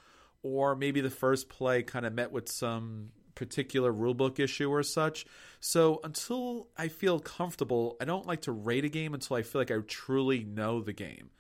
or 0.43 0.75
maybe 0.75 1.01
the 1.01 1.11
first 1.11 1.49
play 1.49 1.83
kind 1.83 2.07
of 2.07 2.13
met 2.13 2.33
with 2.33 2.49
some 2.49 3.11
particular 3.35 3.93
rulebook 3.93 4.41
issue 4.41 4.71
or 4.71 4.83
such. 4.83 5.25
So 5.61 6.01
until 6.03 6.69
I 6.77 6.89
feel 6.89 7.21
comfortable, 7.21 7.97
I 8.01 8.05
don't 8.05 8.27
like 8.27 8.43
to 8.43 8.53
rate 8.53 8.85
a 8.85 8.89
game 8.89 9.15
until 9.15 9.37
I 9.37 9.43
feel 9.43 9.61
like 9.61 9.71
I 9.71 9.79
truly 9.87 10.43
know 10.43 10.81
the 10.81 10.93
game. 10.93 11.31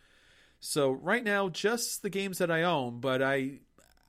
So 0.60 0.92
right 0.92 1.24
now, 1.24 1.48
just 1.48 2.02
the 2.02 2.10
games 2.10 2.38
that 2.38 2.50
I 2.50 2.62
own, 2.62 3.00
but 3.00 3.22
I 3.22 3.60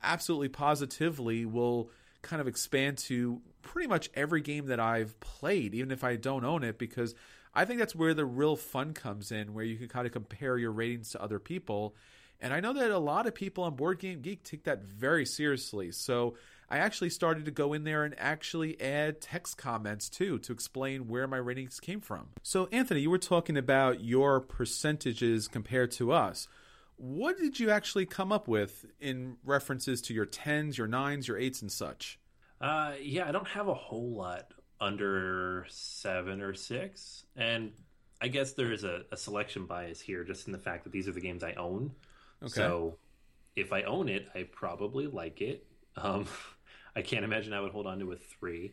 absolutely 0.02 0.48
positively 0.48 1.44
will 1.44 1.90
kind 2.22 2.40
of 2.40 2.48
expand 2.48 2.98
to 2.98 3.40
pretty 3.62 3.88
much 3.88 4.10
every 4.14 4.40
game 4.40 4.66
that 4.66 4.80
I've 4.80 5.18
played, 5.20 5.74
even 5.74 5.90
if 5.90 6.04
I 6.04 6.16
don't 6.16 6.44
own 6.44 6.64
it, 6.64 6.78
because 6.78 7.14
I 7.54 7.64
think 7.64 7.78
that's 7.78 7.94
where 7.94 8.14
the 8.14 8.24
real 8.24 8.56
fun 8.56 8.94
comes 8.94 9.32
in, 9.32 9.54
where 9.54 9.64
you 9.64 9.76
can 9.76 9.88
kind 9.88 10.06
of 10.06 10.12
compare 10.12 10.58
your 10.58 10.72
ratings 10.72 11.10
to 11.10 11.22
other 11.22 11.38
people. 11.38 11.94
And 12.40 12.54
I 12.54 12.60
know 12.60 12.72
that 12.72 12.90
a 12.90 12.98
lot 12.98 13.26
of 13.26 13.34
people 13.34 13.64
on 13.64 13.74
Board 13.74 13.98
Game 13.98 14.20
Geek 14.20 14.42
take 14.42 14.64
that 14.64 14.82
very 14.82 15.26
seriously. 15.26 15.90
So 15.92 16.36
I 16.70 16.78
actually 16.78 17.10
started 17.10 17.44
to 17.46 17.50
go 17.50 17.72
in 17.72 17.84
there 17.84 18.04
and 18.04 18.14
actually 18.18 18.80
add 18.80 19.20
text 19.20 19.58
comments 19.58 20.08
too 20.08 20.38
to 20.40 20.52
explain 20.52 21.08
where 21.08 21.26
my 21.26 21.36
ratings 21.36 21.80
came 21.80 22.00
from. 22.00 22.28
So, 22.42 22.68
Anthony, 22.70 23.00
you 23.00 23.10
were 23.10 23.18
talking 23.18 23.56
about 23.56 24.02
your 24.02 24.40
percentages 24.40 25.48
compared 25.48 25.90
to 25.92 26.12
us. 26.12 26.46
What 27.02 27.38
did 27.38 27.58
you 27.58 27.70
actually 27.70 28.04
come 28.04 28.30
up 28.30 28.46
with 28.46 28.84
in 29.00 29.38
references 29.42 30.02
to 30.02 30.12
your 30.12 30.26
tens, 30.26 30.76
your 30.76 30.86
nines, 30.86 31.28
your 31.28 31.38
eights, 31.38 31.62
and 31.62 31.72
such? 31.72 32.18
Uh, 32.60 32.92
yeah, 33.00 33.26
I 33.26 33.32
don't 33.32 33.48
have 33.48 33.68
a 33.68 33.74
whole 33.74 34.10
lot 34.10 34.52
under 34.82 35.64
seven 35.70 36.42
or 36.42 36.52
six, 36.52 37.24
and 37.36 37.72
I 38.20 38.28
guess 38.28 38.52
there 38.52 38.70
is 38.70 38.84
a, 38.84 39.04
a 39.10 39.16
selection 39.16 39.64
bias 39.64 39.98
here, 39.98 40.24
just 40.24 40.46
in 40.46 40.52
the 40.52 40.58
fact 40.58 40.84
that 40.84 40.92
these 40.92 41.08
are 41.08 41.12
the 41.12 41.22
games 41.22 41.42
I 41.42 41.54
own. 41.54 41.92
Okay. 42.42 42.52
So 42.52 42.98
if 43.56 43.72
I 43.72 43.80
own 43.84 44.10
it, 44.10 44.28
I 44.34 44.42
probably 44.52 45.06
like 45.06 45.40
it. 45.40 45.66
Um, 45.96 46.26
I 46.96 47.00
can't 47.00 47.24
imagine 47.24 47.54
I 47.54 47.62
would 47.62 47.72
hold 47.72 47.86
on 47.86 47.98
to 48.00 48.12
a 48.12 48.16
three 48.16 48.72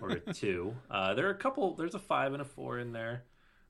or 0.00 0.12
a 0.12 0.20
two. 0.32 0.74
Uh, 0.90 1.12
there 1.12 1.26
are 1.26 1.32
a 1.32 1.38
couple. 1.38 1.74
There's 1.74 1.94
a 1.94 1.98
five 1.98 2.32
and 2.32 2.40
a 2.40 2.46
four 2.46 2.78
in 2.78 2.92
there, 2.92 3.24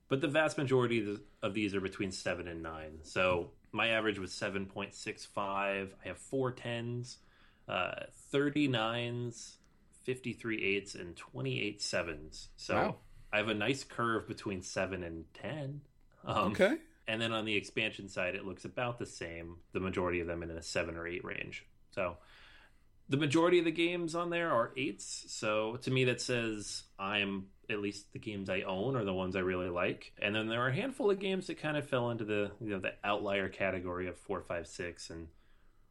but 0.07 0.21
the 0.21 0.29
vast 0.29 0.57
majority 0.57 1.17
of 1.43 1.53
these 1.53 1.75
are 1.75 1.81
between 1.81 2.13
seven 2.13 2.47
and 2.47 2.63
nine. 2.63 2.99
So 3.03 3.51
my 3.71 3.89
average 3.89 4.19
was 4.19 4.31
7.65. 4.31 5.37
I 5.37 5.87
have 6.07 6.17
four 6.17 6.51
tens, 6.51 7.17
uh, 7.67 8.05
39s, 8.33 9.55
53 10.03 10.63
eights, 10.63 10.95
and 10.95 11.15
28 11.15 11.81
sevens. 11.81 12.49
So 12.55 12.75
wow. 12.75 12.95
I 13.31 13.37
have 13.37 13.49
a 13.49 13.53
nice 13.53 13.83
curve 13.83 14.27
between 14.27 14.61
seven 14.61 15.03
and 15.03 15.25
10. 15.33 15.81
Um, 16.25 16.51
okay. 16.51 16.77
And 17.07 17.21
then 17.21 17.31
on 17.31 17.45
the 17.45 17.55
expansion 17.55 18.09
side, 18.09 18.35
it 18.35 18.45
looks 18.45 18.65
about 18.65 18.99
the 18.99 19.05
same. 19.05 19.57
The 19.73 19.79
majority 19.79 20.19
of 20.19 20.27
them 20.27 20.43
in 20.43 20.51
a 20.51 20.61
seven 20.61 20.97
or 20.97 21.07
eight 21.07 21.23
range. 21.23 21.65
So 21.91 22.17
the 23.09 23.17
majority 23.17 23.59
of 23.59 23.65
the 23.65 23.71
games 23.71 24.15
on 24.15 24.29
there 24.29 24.51
are 24.51 24.71
eights. 24.75 25.25
So 25.27 25.77
to 25.83 25.91
me, 25.91 26.05
that 26.05 26.21
says 26.21 26.83
I'm 26.99 27.47
at 27.69 27.79
least 27.79 28.13
the 28.13 28.19
games 28.19 28.49
I 28.49 28.61
own 28.61 28.95
are 28.95 29.03
the 29.03 29.13
ones 29.13 29.35
I 29.35 29.39
really 29.39 29.69
like. 29.69 30.13
And 30.21 30.33
then 30.33 30.47
there 30.47 30.61
are 30.61 30.69
a 30.69 30.75
handful 30.75 31.11
of 31.11 31.19
games 31.19 31.47
that 31.47 31.59
kind 31.61 31.77
of 31.77 31.87
fell 31.87 32.09
into 32.11 32.25
the 32.25 32.51
you 32.61 32.69
know 32.69 32.79
the 32.79 32.93
outlier 33.03 33.49
category 33.49 34.07
of 34.07 34.17
four, 34.17 34.41
five, 34.41 34.67
six, 34.67 35.09
and 35.09 35.27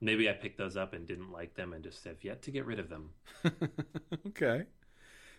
maybe 0.01 0.29
I 0.29 0.33
picked 0.33 0.59
those 0.59 0.77
up 0.77 0.93
and 0.93 1.07
didn't 1.07 1.33
like 1.33 1.55
them 1.55 1.73
and 1.73 1.83
just 1.83 2.05
have 2.05 2.23
yet 2.23 2.43
to 2.43 2.51
get 2.51 2.67
rid 2.67 2.79
of 2.79 2.89
them. 2.89 3.11
okay. 4.29 4.65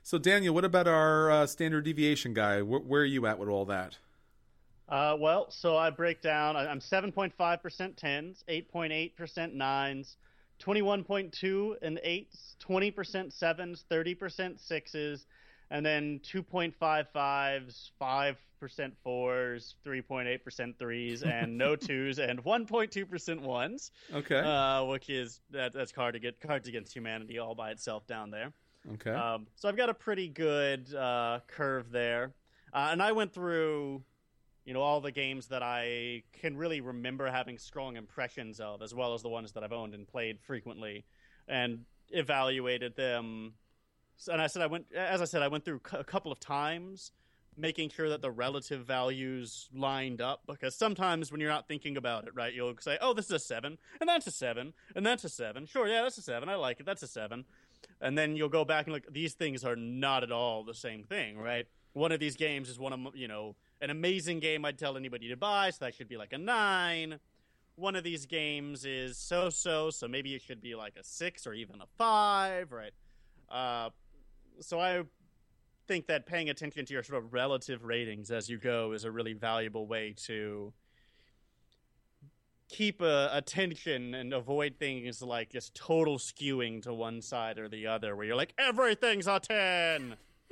So 0.04 0.18
Daniel, 0.18 0.54
what 0.54 0.66
about 0.66 0.88
our 0.88 1.30
uh, 1.32 1.48
standard 1.48 1.84
deviation 1.84 2.34
guy? 2.34 2.62
Where, 2.62 2.80
where, 2.80 3.02
are 3.02 3.06
you 3.06 3.26
at 3.28 3.40
with 3.40 3.50
all 3.50 3.66
that? 3.66 3.98
Uh, 4.88 5.18
well, 5.20 5.52
so 5.52 5.76
I 5.76 5.90
break 5.90 6.22
down. 6.22 6.56
I'm 6.56 6.80
7.5% 6.80 7.34
10s, 7.36 8.44
8.8% 8.48 9.14
9s, 9.54 10.16
21.2 10.62 11.76
and 11.82 12.00
8s, 12.06 12.56
20% 12.66 13.38
7s, 13.38 13.84
30% 13.92 14.72
6s, 14.72 15.26
and 15.70 15.86
then 15.86 16.20
2.55s, 16.24 17.91
5% 18.01 18.91
fours, 19.03 19.76
3.8% 19.86 20.78
threes, 20.78 21.24
and 21.24 21.57
no 21.57 21.76
twos, 21.76 22.20
and 22.20 22.43
1.2% 22.43 23.41
ones. 23.41 23.91
Okay. 24.13 24.39
Uh, 24.39 24.84
which 24.86 25.09
is 25.09 25.41
that, 25.51 25.74
that's 25.74 25.91
hard 25.91 26.13
to 26.13 26.20
get 26.20 26.39
Cards 26.39 26.68
Against 26.68 26.93
Humanity 26.95 27.39
all 27.39 27.55
by 27.55 27.72
itself 27.72 28.07
down 28.07 28.32
there. 28.32 28.53
Okay. 28.93 29.11
Um, 29.11 29.47
so 29.55 29.68
I've 29.68 29.78
got 29.78 29.89
a 29.89 29.93
pretty 29.93 30.30
good 30.30 30.93
uh, 30.93 31.39
curve 31.47 31.91
there, 31.91 32.34
uh, 32.74 32.89
and 32.91 33.01
I 33.01 33.11
went 33.11 33.34
through, 33.34 34.01
you 34.63 34.74
know, 34.74 34.82
all 34.82 35.01
the 35.01 35.11
games 35.11 35.47
that 35.47 35.61
I 35.61 36.24
can 36.41 36.55
really 36.55 36.80
remember 36.80 37.28
having 37.28 37.57
strong 37.57 37.97
impressions 37.97 38.61
of, 38.61 38.82
as 38.82 38.93
well 38.93 39.13
as 39.13 39.22
the 39.22 39.30
ones 39.30 39.51
that 39.53 39.63
I've 39.63 39.74
owned 39.74 39.93
and 39.93 40.07
played 40.07 40.39
frequently, 40.39 41.03
and 41.49 41.80
evaluated 42.11 42.95
them 42.95 43.53
and 44.32 44.41
I 44.41 44.47
said 44.47 44.61
I 44.61 44.68
went 44.68 44.86
as 44.95 45.22
I 45.22 45.26
said 45.26 45.41
I 45.41 45.47
went 45.47 45.65
through 45.65 45.82
a 45.93 46.03
couple 46.03 46.32
of 46.32 46.39
times 46.39 47.11
making 47.57 47.89
sure 47.89 48.09
that 48.09 48.22
the 48.22 48.30
relative 48.30 48.86
values 48.86 49.68
lined 49.74 50.22
up 50.22 50.41
because 50.47 50.76
sometimes 50.76 51.32
when 51.32 51.41
you're 51.41 51.49
not 51.49 51.68
thinking 51.68 51.97
about 51.97 52.28
it 52.28 52.36
right 52.36 52.53
you'll 52.53 52.76
say 52.80 52.97
oh 53.01 53.13
this 53.13 53.26
is 53.26 53.32
a 53.32 53.39
7 53.39 53.78
and 53.99 54.07
that's 54.09 54.28
a 54.28 54.32
7 54.32 54.74
and 54.95 55.05
that's 55.05 55.24
a 55.24 55.30
7 55.30 55.65
sure 55.65 55.88
yeah 55.88 56.03
that's 56.03 56.18
a 56.18 56.22
7 56.22 56.47
I 56.47 56.55
like 56.55 56.80
it 56.80 56.86
that's 56.86 57.03
a 57.03 57.07
7 57.07 57.45
and 58.01 58.18
then 58.18 58.36
you'll 58.36 58.49
go 58.49 58.65
back 58.65 58.86
and 58.86 58.93
look 58.93 59.11
these 59.11 59.34
things 59.34 59.63
are 59.63 59.76
not 59.76 60.24
at 60.24 60.32
all 60.32 60.63
the 60.63 60.74
same 60.74 61.03
thing 61.03 61.38
right? 61.38 61.68
One 61.93 62.11
of 62.11 62.20
these 62.20 62.36
games 62.36 62.70
is 62.70 62.78
one 62.78 62.93
of 62.93 63.15
you 63.15 63.28
know 63.28 63.55
an 63.82 63.89
amazing 63.89 64.39
game 64.39 64.65
I'd 64.65 64.78
tell 64.78 64.97
anybody 64.97 65.30
to 65.30 65.38
buy 65.38 65.72
so 65.72 65.86
that 65.86 65.95
should 65.95 66.09
be 66.09 66.18
like 66.18 66.34
a 66.34 66.38
9 66.38 67.20
one 67.76 67.95
of 67.95 68.03
these 68.03 68.26
games 68.26 68.86
is 68.86 69.18
so 69.18 69.49
so 69.49 69.89
so 69.89 70.07
maybe 70.07 70.36
it 70.36 70.41
should 70.41 70.61
be 70.61 70.76
like 70.76 70.95
a 70.99 71.03
6 71.03 71.47
or 71.47 71.53
even 71.53 71.82
a 71.82 71.88
5 71.97 72.72
right? 72.72 72.93
Uh, 73.49 73.89
so 74.62 74.80
I 74.80 75.03
think 75.88 76.08
that 76.08 76.26
paying 76.26 76.49
attention 76.49 76.86
to 76.86 76.93
your 76.93 77.03
sort 77.03 77.24
of 77.24 77.34
relative 77.34 77.84
ratings 77.84 78.32
as 78.32 78.49
you 78.49 78.58
go 78.58 78.91
is 78.91 79.03
a 79.03 79.12
really 79.12 79.34
valuable 79.34 79.88
way 79.88 80.14
to 80.26 80.74
keep 82.70 83.01
uh, 83.01 83.30
attention 83.32 84.14
and 84.14 84.34
avoid 84.34 84.76
things 84.78 85.22
like 85.22 85.51
just 85.51 85.74
total 85.74 86.18
skewing 86.18 86.82
to 86.82 86.93
one 86.93 87.22
side 87.22 87.58
or 87.58 87.70
the 87.70 87.88
other 87.88 88.16
where 88.16 88.26
you're 88.26 88.36
like 88.36 88.53
everything's 88.58 89.28
a 89.28 89.39
10 89.39 90.16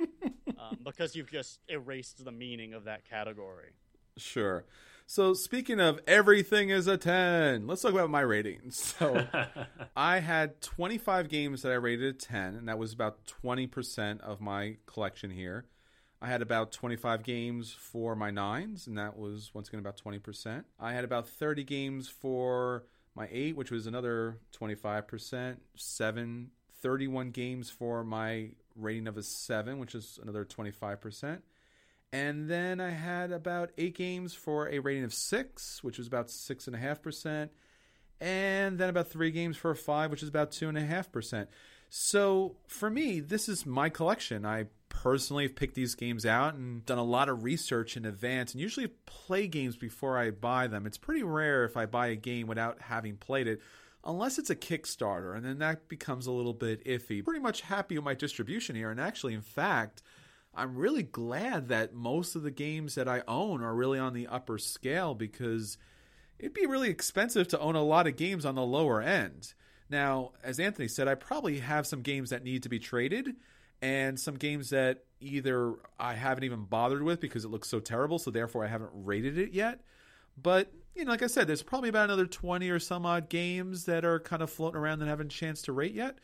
um, 0.58 0.78
because 0.82 1.14
you've 1.14 1.30
just 1.30 1.60
erased 1.68 2.24
the 2.24 2.32
meaning 2.32 2.72
of 2.72 2.84
that 2.84 3.08
category. 3.08 3.72
Sure. 4.16 4.64
So 5.08 5.34
speaking 5.34 5.78
of 5.78 6.00
everything 6.08 6.70
is 6.70 6.88
a 6.88 6.96
10, 6.96 7.68
let's 7.68 7.82
talk 7.82 7.92
about 7.92 8.10
my 8.10 8.22
ratings. 8.22 8.76
So 8.76 9.24
I 9.96 10.18
had 10.18 10.60
25 10.60 11.28
games 11.28 11.62
that 11.62 11.70
I 11.70 11.76
rated 11.76 12.16
a 12.16 12.18
10, 12.18 12.56
and 12.56 12.68
that 12.68 12.76
was 12.76 12.92
about 12.92 13.20
20% 13.44 14.20
of 14.20 14.40
my 14.40 14.78
collection 14.84 15.30
here. 15.30 15.66
I 16.20 16.26
had 16.26 16.42
about 16.42 16.72
25 16.72 17.22
games 17.22 17.72
for 17.72 18.16
my 18.16 18.32
nines, 18.32 18.88
and 18.88 18.98
that 18.98 19.16
was 19.16 19.52
once 19.54 19.68
again 19.68 19.78
about 19.78 20.00
20%. 20.04 20.64
I 20.80 20.92
had 20.92 21.04
about 21.04 21.28
30 21.28 21.62
games 21.62 22.08
for 22.08 22.82
my 23.14 23.28
eight, 23.30 23.56
which 23.56 23.70
was 23.70 23.86
another 23.86 24.40
25%. 24.60 25.58
Seven, 25.76 26.50
31 26.82 27.30
games 27.30 27.70
for 27.70 28.02
my 28.02 28.50
rating 28.74 29.06
of 29.06 29.16
a 29.16 29.22
seven, 29.22 29.78
which 29.78 29.94
is 29.94 30.18
another 30.20 30.44
25%. 30.44 31.42
And 32.16 32.48
then 32.48 32.80
I 32.80 32.90
had 32.90 33.30
about 33.30 33.72
eight 33.76 33.94
games 33.94 34.32
for 34.32 34.70
a 34.70 34.78
rating 34.78 35.04
of 35.04 35.12
six, 35.12 35.84
which 35.84 35.98
was 35.98 36.06
about 36.06 36.30
six 36.30 36.66
and 36.66 36.74
a 36.74 36.78
half 36.78 37.02
percent. 37.02 37.50
And 38.20 38.78
then 38.78 38.88
about 38.88 39.08
three 39.08 39.30
games 39.30 39.58
for 39.58 39.70
a 39.70 39.76
five, 39.76 40.10
which 40.10 40.22
is 40.22 40.28
about 40.30 40.50
two 40.50 40.70
and 40.70 40.78
a 40.78 40.84
half 40.84 41.12
percent. 41.12 41.50
So 41.90 42.56
for 42.68 42.88
me, 42.88 43.20
this 43.20 43.50
is 43.50 43.66
my 43.66 43.90
collection. 43.90 44.46
I 44.46 44.66
personally 44.88 45.42
have 45.44 45.54
picked 45.54 45.74
these 45.74 45.94
games 45.94 46.24
out 46.24 46.54
and 46.54 46.86
done 46.86 46.96
a 46.96 47.04
lot 47.04 47.28
of 47.28 47.44
research 47.44 47.98
in 47.98 48.06
advance 48.06 48.52
and 48.52 48.62
usually 48.62 48.88
play 49.04 49.46
games 49.46 49.76
before 49.76 50.16
I 50.16 50.30
buy 50.30 50.68
them. 50.68 50.86
It's 50.86 50.96
pretty 50.96 51.22
rare 51.22 51.66
if 51.66 51.76
I 51.76 51.84
buy 51.84 52.06
a 52.06 52.16
game 52.16 52.46
without 52.46 52.80
having 52.80 53.18
played 53.18 53.46
it, 53.46 53.60
unless 54.04 54.38
it's 54.38 54.48
a 54.48 54.56
Kickstarter, 54.56 55.36
and 55.36 55.44
then 55.44 55.58
that 55.58 55.88
becomes 55.88 56.26
a 56.26 56.32
little 56.32 56.54
bit 56.54 56.82
iffy. 56.86 57.22
Pretty 57.22 57.40
much 57.40 57.60
happy 57.60 57.98
with 57.98 58.04
my 58.06 58.14
distribution 58.14 58.74
here, 58.74 58.90
and 58.90 59.00
actually, 59.00 59.34
in 59.34 59.42
fact, 59.42 60.02
I'm 60.56 60.74
really 60.74 61.02
glad 61.02 61.68
that 61.68 61.92
most 61.94 62.34
of 62.34 62.42
the 62.42 62.50
games 62.50 62.94
that 62.94 63.06
I 63.06 63.22
own 63.28 63.62
are 63.62 63.74
really 63.74 63.98
on 63.98 64.14
the 64.14 64.26
upper 64.26 64.56
scale 64.56 65.14
because 65.14 65.76
it'd 66.38 66.54
be 66.54 66.66
really 66.66 66.88
expensive 66.88 67.46
to 67.48 67.60
own 67.60 67.76
a 67.76 67.82
lot 67.82 68.06
of 68.06 68.16
games 68.16 68.46
on 68.46 68.54
the 68.54 68.62
lower 68.62 69.02
end. 69.02 69.52
Now, 69.90 70.32
as 70.42 70.58
Anthony 70.58 70.88
said, 70.88 71.08
I 71.08 71.14
probably 71.14 71.58
have 71.58 71.86
some 71.86 72.00
games 72.00 72.30
that 72.30 72.42
need 72.42 72.62
to 72.62 72.70
be 72.70 72.78
traded 72.78 73.36
and 73.82 74.18
some 74.18 74.36
games 74.36 74.70
that 74.70 75.04
either 75.20 75.74
I 76.00 76.14
haven't 76.14 76.44
even 76.44 76.64
bothered 76.64 77.02
with 77.02 77.20
because 77.20 77.44
it 77.44 77.50
looks 77.50 77.68
so 77.68 77.78
terrible, 77.78 78.18
so 78.18 78.30
therefore 78.30 78.64
I 78.64 78.68
haven't 78.68 78.90
rated 78.94 79.36
it 79.36 79.52
yet. 79.52 79.80
But, 80.40 80.72
you 80.94 81.04
know, 81.04 81.10
like 81.10 81.22
I 81.22 81.26
said, 81.28 81.46
there's 81.46 81.62
probably 81.62 81.90
about 81.90 82.06
another 82.06 82.26
20 82.26 82.68
or 82.70 82.78
some 82.78 83.04
odd 83.04 83.28
games 83.28 83.84
that 83.84 84.04
are 84.06 84.20
kind 84.20 84.42
of 84.42 84.50
floating 84.50 84.80
around 84.80 85.00
that 85.00 85.08
haven't 85.08 85.32
a 85.32 85.36
chance 85.36 85.60
to 85.62 85.72
rate 85.72 85.94
yet. 85.94 86.16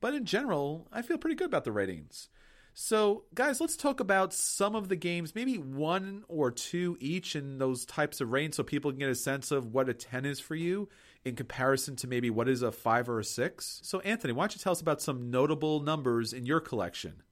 But 0.00 0.14
in 0.14 0.24
general, 0.24 0.86
I 0.92 1.02
feel 1.02 1.18
pretty 1.18 1.36
good 1.36 1.48
about 1.48 1.64
the 1.64 1.72
ratings. 1.72 2.28
So, 2.72 3.24
guys, 3.34 3.60
let's 3.60 3.76
talk 3.76 4.00
about 4.00 4.32
some 4.32 4.74
of 4.74 4.88
the 4.88 4.96
games, 4.96 5.34
maybe 5.34 5.58
one 5.58 6.24
or 6.28 6.50
two 6.50 6.96
each 7.00 7.34
in 7.36 7.58
those 7.58 7.84
types 7.84 8.20
of 8.20 8.32
range 8.32 8.54
so 8.54 8.62
people 8.62 8.90
can 8.90 9.00
get 9.00 9.10
a 9.10 9.14
sense 9.14 9.50
of 9.50 9.74
what 9.74 9.88
a 9.88 9.94
10 9.94 10.24
is 10.24 10.40
for 10.40 10.54
you 10.54 10.88
in 11.24 11.36
comparison 11.36 11.96
to 11.96 12.06
maybe 12.06 12.30
what 12.30 12.48
is 12.48 12.62
a 12.62 12.72
5 12.72 13.08
or 13.08 13.20
a 13.20 13.24
6. 13.24 13.80
So, 13.82 14.00
Anthony, 14.00 14.32
why 14.32 14.44
don't 14.44 14.54
you 14.54 14.60
tell 14.60 14.72
us 14.72 14.80
about 14.80 15.02
some 15.02 15.30
notable 15.30 15.80
numbers 15.80 16.32
in 16.32 16.46
your 16.46 16.60
collection? 16.60 17.22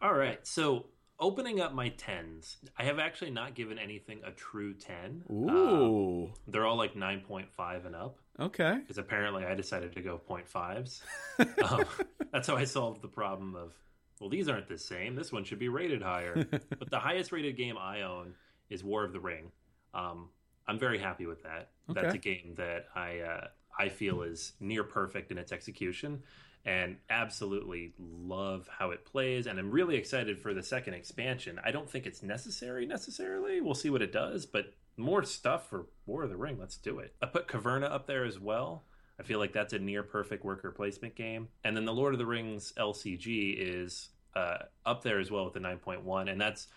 All 0.00 0.14
right. 0.14 0.46
So, 0.46 0.86
opening 1.18 1.60
up 1.60 1.74
my 1.74 1.90
10s, 1.90 2.56
I 2.78 2.84
have 2.84 2.98
actually 2.98 3.32
not 3.32 3.54
given 3.54 3.78
anything 3.78 4.20
a 4.24 4.30
true 4.30 4.74
10. 4.74 5.24
Ooh. 5.30 6.26
Um, 6.28 6.32
they're 6.46 6.64
all 6.66 6.76
like 6.76 6.94
9.5 6.94 7.86
and 7.86 7.96
up. 7.96 8.18
Okay. 8.38 8.78
Because 8.80 8.98
apparently 8.98 9.44
I 9.44 9.54
decided 9.54 9.94
to 9.96 10.00
go 10.00 10.20
0.5s. 10.28 11.02
um, 11.72 11.84
that's 12.32 12.46
how 12.46 12.56
I 12.56 12.64
solved 12.64 13.02
the 13.02 13.08
problem 13.08 13.56
of 13.56 13.74
well, 14.20 14.30
these 14.30 14.48
aren't 14.48 14.68
the 14.68 14.78
same. 14.78 15.14
This 15.14 15.32
one 15.32 15.44
should 15.44 15.58
be 15.58 15.68
rated 15.68 16.02
higher. 16.02 16.46
but 16.50 16.90
the 16.90 16.98
highest 16.98 17.32
rated 17.32 17.56
game 17.56 17.76
I 17.78 18.02
own 18.02 18.34
is 18.70 18.84
War 18.84 19.04
of 19.04 19.12
the 19.12 19.20
Ring. 19.20 19.50
Um, 19.94 20.28
I'm 20.66 20.78
very 20.78 20.98
happy 20.98 21.26
with 21.26 21.42
that. 21.44 21.70
Okay. 21.90 22.00
That's 22.00 22.14
a 22.14 22.18
game 22.18 22.54
that 22.56 22.86
I 22.94 23.20
uh, 23.20 23.46
I 23.78 23.88
feel 23.88 24.22
is 24.22 24.52
near 24.60 24.84
perfect 24.84 25.30
in 25.30 25.38
its 25.38 25.52
execution, 25.52 26.22
and 26.64 26.96
absolutely 27.08 27.94
love 27.98 28.68
how 28.68 28.90
it 28.90 29.04
plays. 29.04 29.46
And 29.46 29.58
I'm 29.58 29.70
really 29.70 29.96
excited 29.96 30.38
for 30.38 30.52
the 30.52 30.62
second 30.62 30.94
expansion. 30.94 31.58
I 31.64 31.70
don't 31.70 31.88
think 31.88 32.06
it's 32.06 32.22
necessary 32.22 32.86
necessarily. 32.86 33.60
We'll 33.60 33.74
see 33.74 33.90
what 33.90 34.02
it 34.02 34.12
does, 34.12 34.44
but 34.44 34.74
more 34.98 35.22
stuff 35.22 35.68
for 35.70 35.86
War 36.06 36.24
of 36.24 36.30
the 36.30 36.36
Ring. 36.36 36.58
Let's 36.58 36.76
do 36.76 36.98
it. 36.98 37.14
I 37.22 37.26
put 37.26 37.48
Caverna 37.48 37.90
up 37.90 38.06
there 38.06 38.24
as 38.24 38.38
well. 38.38 38.84
I 39.18 39.24
feel 39.24 39.38
like 39.38 39.52
that's 39.52 39.72
a 39.72 39.78
near 39.78 40.02
perfect 40.02 40.44
worker 40.44 40.70
placement 40.70 41.14
game. 41.14 41.48
And 41.64 41.76
then 41.76 41.84
the 41.84 41.92
Lord 41.92 42.14
of 42.14 42.18
the 42.18 42.26
Rings 42.26 42.72
LCG 42.76 43.56
is 43.58 44.08
uh, 44.36 44.58
up 44.86 45.02
there 45.02 45.18
as 45.18 45.30
well 45.30 45.44
with 45.44 45.54
the 45.54 45.60
9.1. 45.60 46.30
And 46.30 46.40
that's, 46.40 46.68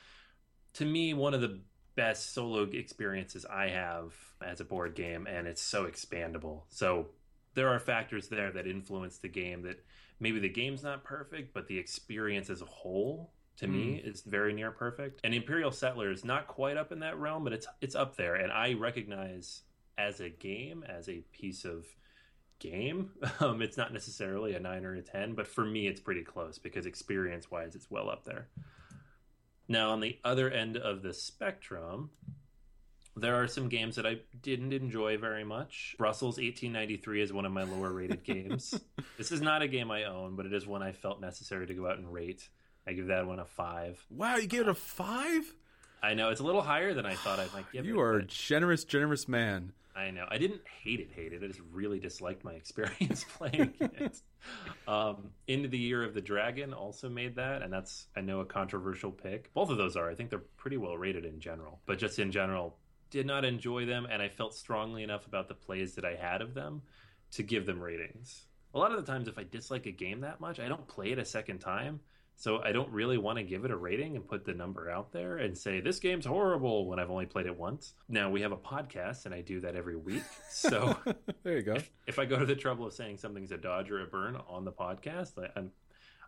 to 0.74 0.86
me, 0.86 1.14
one 1.14 1.34
of 1.34 1.42
the 1.42 1.60
best 1.96 2.34
solo 2.34 2.64
experiences 2.64 3.46
I 3.46 3.68
have 3.70 4.14
as 4.44 4.60
a 4.60 4.66
board 4.66 4.96
game. 4.96 5.28
And 5.28 5.48
it's 5.48 5.62
so 5.62 5.86
expandable. 5.86 6.62
So 6.70 7.08
there 7.54 7.70
are 7.70 7.80
factors 7.80 8.28
there 8.28 8.52
that 8.52 8.66
influence 8.66 9.18
the 9.18 9.28
game 9.28 9.62
that 9.64 9.84
maybe 10.20 10.40
the 10.40 10.50
game's 10.50 10.84
not 10.84 11.04
perfect, 11.04 11.54
but 11.54 11.68
the 11.68 11.78
experience 11.78 12.50
as 12.50 12.62
a 12.62 12.66
whole 12.66 13.32
to 13.58 13.68
mm. 13.68 13.72
me 13.72 14.02
is 14.04 14.22
very 14.22 14.54
near 14.54 14.72
perfect. 14.72 15.22
And 15.24 15.34
Imperial 15.34 15.72
Settler 15.72 16.12
is 16.12 16.26
not 16.26 16.48
quite 16.48 16.78
up 16.78 16.92
in 16.92 17.00
that 17.00 17.18
realm, 17.18 17.44
but 17.44 17.54
it's 17.54 17.68
it's 17.82 17.96
up 17.96 18.16
there. 18.16 18.36
And 18.36 18.52
I 18.52 18.74
recognize 18.74 19.62
as 19.98 20.20
a 20.20 20.30
game, 20.30 20.84
as 20.88 21.10
a 21.10 21.24
piece 21.32 21.66
of 21.66 21.86
game. 22.62 23.12
Um, 23.40 23.62
it's 23.62 23.78
not 23.78 23.92
necessarily 23.92 24.54
a 24.54 24.60
nine 24.60 24.86
or 24.86 24.94
a 24.94 25.02
10, 25.02 25.34
but 25.34 25.48
for 25.48 25.66
me, 25.66 25.88
it's 25.88 26.00
pretty 26.00 26.22
close 26.22 26.60
because 26.60 26.86
experience 26.86 27.50
wise, 27.50 27.76
it's 27.76 27.90
well 27.90 28.08
up 28.08 28.24
there. 28.24 28.50
Now, 29.68 29.92
on 29.92 30.00
the 30.00 30.20
other 30.24 30.50
end 30.50 30.78
of 30.78 31.02
the 31.02 31.14
spectrum, 31.14 32.12
there 33.16 33.42
are 33.42 33.48
some 33.48 33.68
games 33.68 33.96
that 33.96 34.06
I 34.06 34.18
didn't 34.42 34.74
enjoy 34.74 35.18
very 35.18 35.44
much. 35.44 35.96
Brussels 35.98 36.38
1893 36.38 37.22
is 37.22 37.34
one 37.34 37.46
of 37.46 37.52
my 37.52 37.64
lower 37.64 37.92
rated 37.92 38.24
games. 38.24 38.80
This 39.18 39.32
is 39.32 39.42
not 39.42 39.62
a 39.62 39.68
game 39.68 39.92
I 39.92 40.06
own, 40.06 40.36
but 40.36 40.48
it 40.48 40.54
is 40.54 40.66
one 40.66 40.82
I 40.82 40.94
felt 40.94 41.22
necessary 41.22 41.68
to 41.68 41.74
go 41.76 41.88
out 41.88 42.00
and 42.00 42.12
rate. 42.12 42.50
I 42.88 42.94
give 42.94 43.08
that 43.08 43.28
one 43.28 43.38
a 43.38 43.46
five. 43.46 44.04
Wow, 44.10 44.38
you 44.38 44.48
gave 44.48 44.62
it 44.62 44.68
a 44.68 44.74
five? 44.74 45.54
I 46.02 46.16
know 46.16 46.30
it's 46.30 46.42
a 46.42 46.44
little 46.44 46.64
higher 46.64 46.96
than 46.96 47.06
I 47.06 47.14
thought 47.14 47.40
I 47.40 47.48
might 47.54 47.72
give 47.72 47.86
you 47.86 47.92
it. 47.92 47.96
You 47.96 48.02
are 48.02 48.18
a 48.18 48.24
generous, 48.24 48.84
generous 48.84 49.28
man. 49.28 49.74
I 49.96 50.12
know. 50.12 50.26
I 50.30 50.38
didn't 50.38 50.62
hate 50.84 51.00
it, 51.00 51.10
hate 51.14 51.34
it. 51.34 51.44
I 51.44 51.48
just 51.48 51.62
really 51.72 52.00
disliked 52.00 52.44
my 52.44 52.54
experience 52.62 53.26
playing 53.38 53.74
it. 53.80 54.22
Um, 54.88 55.30
In 55.48 55.70
the 55.70 55.78
Year 55.78 56.04
of 56.04 56.14
the 56.14 56.22
Dragon 56.22 56.74
also 56.74 57.10
made 57.10 57.36
that, 57.36 57.62
and 57.62 57.72
that's 57.72 58.08
I 58.16 58.22
know 58.22 58.40
a 58.40 58.46
controversial 58.46 59.12
pick. 59.12 59.54
Both 59.54 59.70
of 59.70 59.78
those 59.78 59.96
are. 59.96 60.10
I 60.10 60.16
think 60.16 60.30
they're 60.30 60.40
pretty 60.58 60.78
well 60.78 60.98
rated 60.98 61.26
in 61.26 61.40
general, 61.40 61.80
but 61.86 61.98
just 61.98 62.20
in 62.20 62.32
general, 62.32 62.78
did 63.10 63.26
not 63.26 63.44
enjoy 63.44 63.86
them, 63.86 64.08
and 64.10 64.22
I 64.22 64.30
felt 64.30 64.56
strongly 64.56 65.04
enough 65.04 65.28
about 65.28 65.50
the 65.50 65.54
plays 65.54 65.96
that 65.96 66.06
I 66.06 66.16
had 66.16 66.42
of 66.42 66.54
them 66.54 66.82
to 67.32 67.44
give 67.44 67.66
them 67.66 67.82
ratings. 67.82 68.46
A 68.74 68.80
lot 68.80 68.92
of 68.92 69.06
the 69.06 69.12
times, 69.12 69.28
if 69.28 69.38
I 69.38 69.44
dislike 69.44 69.86
a 69.86 69.92
game 69.92 70.22
that 70.22 70.40
much, 70.40 70.60
I 70.60 70.70
don't 70.70 70.88
play 70.88 71.12
it 71.12 71.20
a 71.20 71.26
second 71.26 71.60
time 71.60 72.00
so 72.42 72.60
I 72.64 72.72
don't 72.72 72.90
really 72.90 73.20
want 73.20 73.38
to 73.38 73.44
give 73.44 73.66
it 73.66 73.72
a 73.72 73.78
rating 73.78 74.16
and 74.16 74.28
put 74.28 74.46
the 74.46 74.54
number 74.56 74.90
out 74.90 75.12
there 75.12 75.38
and 75.38 75.56
say 75.56 75.80
this 75.80 76.00
game's 76.00 76.26
horrible 76.26 76.88
when 76.88 76.98
I've 76.98 77.12
only 77.12 77.28
played 77.28 77.46
it 77.46 77.56
once. 77.56 77.94
Now 78.10 78.32
we 78.32 78.42
have 78.42 78.52
a 78.52 78.58
podcast 78.58 79.28
and 79.28 79.36
I 79.36 79.42
do 79.42 79.60
that 79.60 79.76
every 79.76 79.96
week. 79.96 80.24
So 80.50 80.98
there 81.44 81.58
you 81.58 81.62
go. 81.62 81.76
If, 81.76 81.92
if, 82.08 82.18
I 82.18 82.26
go 82.26 82.40
to 82.40 82.46
the 82.48 82.56
trouble 82.56 82.88
of 82.88 82.94
saying 82.94 83.18
something's 83.18 83.52
a 83.52 83.58
dodge 83.58 83.92
or 83.92 84.02
a 84.02 84.08
burn 84.08 84.40
on 84.50 84.66
the 84.66 84.72
podcast, 84.72 85.34
I, 85.38 85.52
I'm 85.56 85.72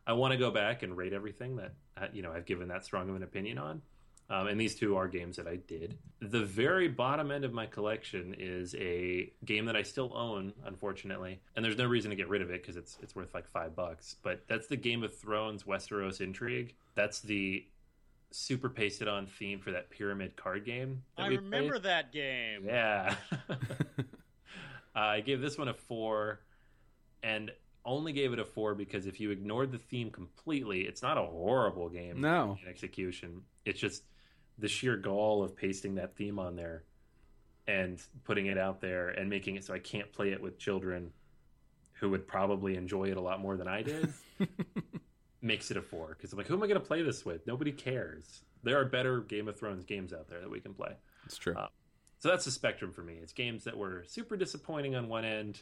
I 0.05 0.13
want 0.13 0.33
to 0.33 0.37
go 0.37 0.51
back 0.51 0.83
and 0.83 0.95
rate 0.95 1.13
everything 1.13 1.55
that 1.55 1.73
uh, 1.97 2.07
you 2.13 2.21
know 2.21 2.31
I've 2.31 2.45
given 2.45 2.67
that 2.67 2.85
strong 2.85 3.09
of 3.09 3.15
an 3.15 3.23
opinion 3.23 3.57
on. 3.57 3.81
Um, 4.29 4.47
and 4.47 4.59
these 4.59 4.75
two 4.75 4.95
are 4.95 5.07
games 5.07 5.35
that 5.35 5.47
I 5.47 5.57
did. 5.57 5.97
The 6.21 6.43
very 6.43 6.87
bottom 6.87 7.29
end 7.29 7.43
of 7.43 7.53
my 7.53 7.65
collection 7.65 8.35
is 8.39 8.73
a 8.75 9.31
game 9.45 9.65
that 9.65 9.75
I 9.75 9.83
still 9.83 10.11
own, 10.15 10.53
unfortunately, 10.65 11.39
and 11.55 11.63
there's 11.63 11.77
no 11.77 11.85
reason 11.85 12.09
to 12.09 12.15
get 12.15 12.29
rid 12.29 12.41
of 12.41 12.49
it 12.49 12.61
because 12.61 12.77
it's 12.77 12.97
it's 13.01 13.15
worth 13.15 13.33
like 13.33 13.47
five 13.49 13.75
bucks. 13.75 14.15
But 14.23 14.43
that's 14.47 14.67
the 14.67 14.77
Game 14.77 15.03
of 15.03 15.15
Thrones 15.15 15.63
Westeros 15.63 16.21
Intrigue. 16.21 16.73
That's 16.95 17.19
the 17.19 17.65
super 18.31 18.69
pasted 18.69 19.07
on 19.07 19.27
theme 19.27 19.59
for 19.59 19.71
that 19.71 19.89
pyramid 19.89 20.35
card 20.35 20.65
game. 20.65 21.03
I 21.17 21.27
remember 21.27 21.73
played. 21.73 21.83
that 21.83 22.11
game. 22.11 22.65
Yeah. 22.65 23.15
uh, 23.49 23.53
I 24.95 25.19
gave 25.19 25.41
this 25.41 25.57
one 25.57 25.67
a 25.67 25.73
four, 25.73 26.39
and 27.21 27.51
only 27.85 28.13
gave 28.13 28.33
it 28.33 28.39
a 28.39 28.45
four 28.45 28.73
because 28.75 29.05
if 29.05 29.19
you 29.19 29.31
ignored 29.31 29.71
the 29.71 29.77
theme 29.77 30.09
completely, 30.09 30.81
it's 30.81 31.01
not 31.01 31.17
a 31.17 31.23
horrible 31.23 31.89
game. 31.89 32.21
No 32.21 32.57
in 32.63 32.69
execution. 32.69 33.41
It's 33.65 33.79
just 33.79 34.03
the 34.57 34.67
sheer 34.67 34.97
gall 34.97 35.43
of 35.43 35.55
pasting 35.55 35.95
that 35.95 36.15
theme 36.15 36.39
on 36.39 36.55
there 36.55 36.83
and 37.67 38.01
putting 38.23 38.47
it 38.47 38.57
out 38.57 38.81
there 38.81 39.09
and 39.09 39.29
making 39.29 39.55
it 39.55 39.63
so 39.63 39.73
I 39.73 39.79
can't 39.79 40.11
play 40.11 40.31
it 40.31 40.41
with 40.41 40.59
children 40.59 41.11
who 41.93 42.09
would 42.09 42.27
probably 42.27 42.75
enjoy 42.75 43.05
it 43.05 43.17
a 43.17 43.21
lot 43.21 43.39
more 43.39 43.55
than 43.55 43.67
I 43.67 43.81
did 43.81 44.13
makes 45.41 45.71
it 45.71 45.77
a 45.77 45.81
four 45.81 46.09
because 46.09 46.31
I'm 46.31 46.37
like, 46.37 46.47
who 46.47 46.55
am 46.55 46.63
I 46.63 46.67
going 46.67 46.79
to 46.79 46.85
play 46.85 47.01
this 47.01 47.25
with? 47.25 47.45
Nobody 47.47 47.71
cares. 47.71 48.41
There 48.63 48.79
are 48.79 48.85
better 48.85 49.19
Game 49.21 49.47
of 49.47 49.57
Thrones 49.57 49.85
games 49.85 50.13
out 50.13 50.29
there 50.29 50.41
that 50.41 50.49
we 50.49 50.59
can 50.59 50.73
play. 50.73 50.93
It's 51.25 51.37
true. 51.37 51.55
Uh, 51.55 51.67
so 52.19 52.29
that's 52.29 52.45
the 52.45 52.51
spectrum 52.51 52.93
for 52.93 53.01
me. 53.01 53.19
It's 53.21 53.33
games 53.33 53.65
that 53.65 53.77
were 53.77 54.05
super 54.07 54.37
disappointing 54.37 54.95
on 54.95 55.09
one 55.09 55.25
end, 55.25 55.61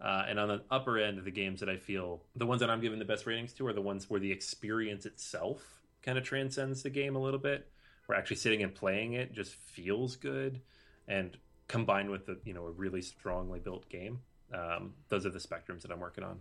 uh, 0.00 0.24
and 0.28 0.38
on 0.38 0.46
the 0.46 0.62
upper 0.70 0.98
end, 0.98 1.18
of 1.18 1.24
the 1.24 1.32
games 1.32 1.58
that 1.60 1.68
I 1.68 1.76
feel 1.76 2.22
the 2.36 2.46
ones 2.46 2.60
that 2.60 2.70
I'm 2.70 2.80
giving 2.80 3.00
the 3.00 3.04
best 3.04 3.26
ratings 3.26 3.52
to 3.54 3.66
are 3.66 3.72
the 3.72 3.82
ones 3.82 4.08
where 4.08 4.20
the 4.20 4.30
experience 4.30 5.04
itself 5.04 5.80
kind 6.02 6.16
of 6.16 6.22
transcends 6.22 6.84
the 6.84 6.90
game 6.90 7.16
a 7.16 7.18
little 7.18 7.40
bit, 7.40 7.68
where 8.10 8.18
actually 8.18 8.36
sitting 8.36 8.62
and 8.64 8.74
playing 8.74 9.12
it 9.12 9.32
just 9.32 9.54
feels 9.54 10.16
good, 10.16 10.60
and 11.06 11.36
combined 11.68 12.10
with 12.10 12.26
the 12.26 12.38
you 12.44 12.52
know 12.52 12.66
a 12.66 12.70
really 12.72 13.00
strongly 13.00 13.60
built 13.60 13.88
game. 13.88 14.18
Um, 14.52 14.94
those 15.08 15.24
are 15.24 15.30
the 15.30 15.38
spectrums 15.38 15.82
that 15.82 15.92
I'm 15.92 16.00
working 16.00 16.24
on. 16.24 16.40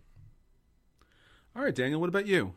All 1.56 1.64
right, 1.64 1.74
Daniel, 1.74 2.00
what 2.02 2.10
about 2.10 2.26
you? 2.26 2.54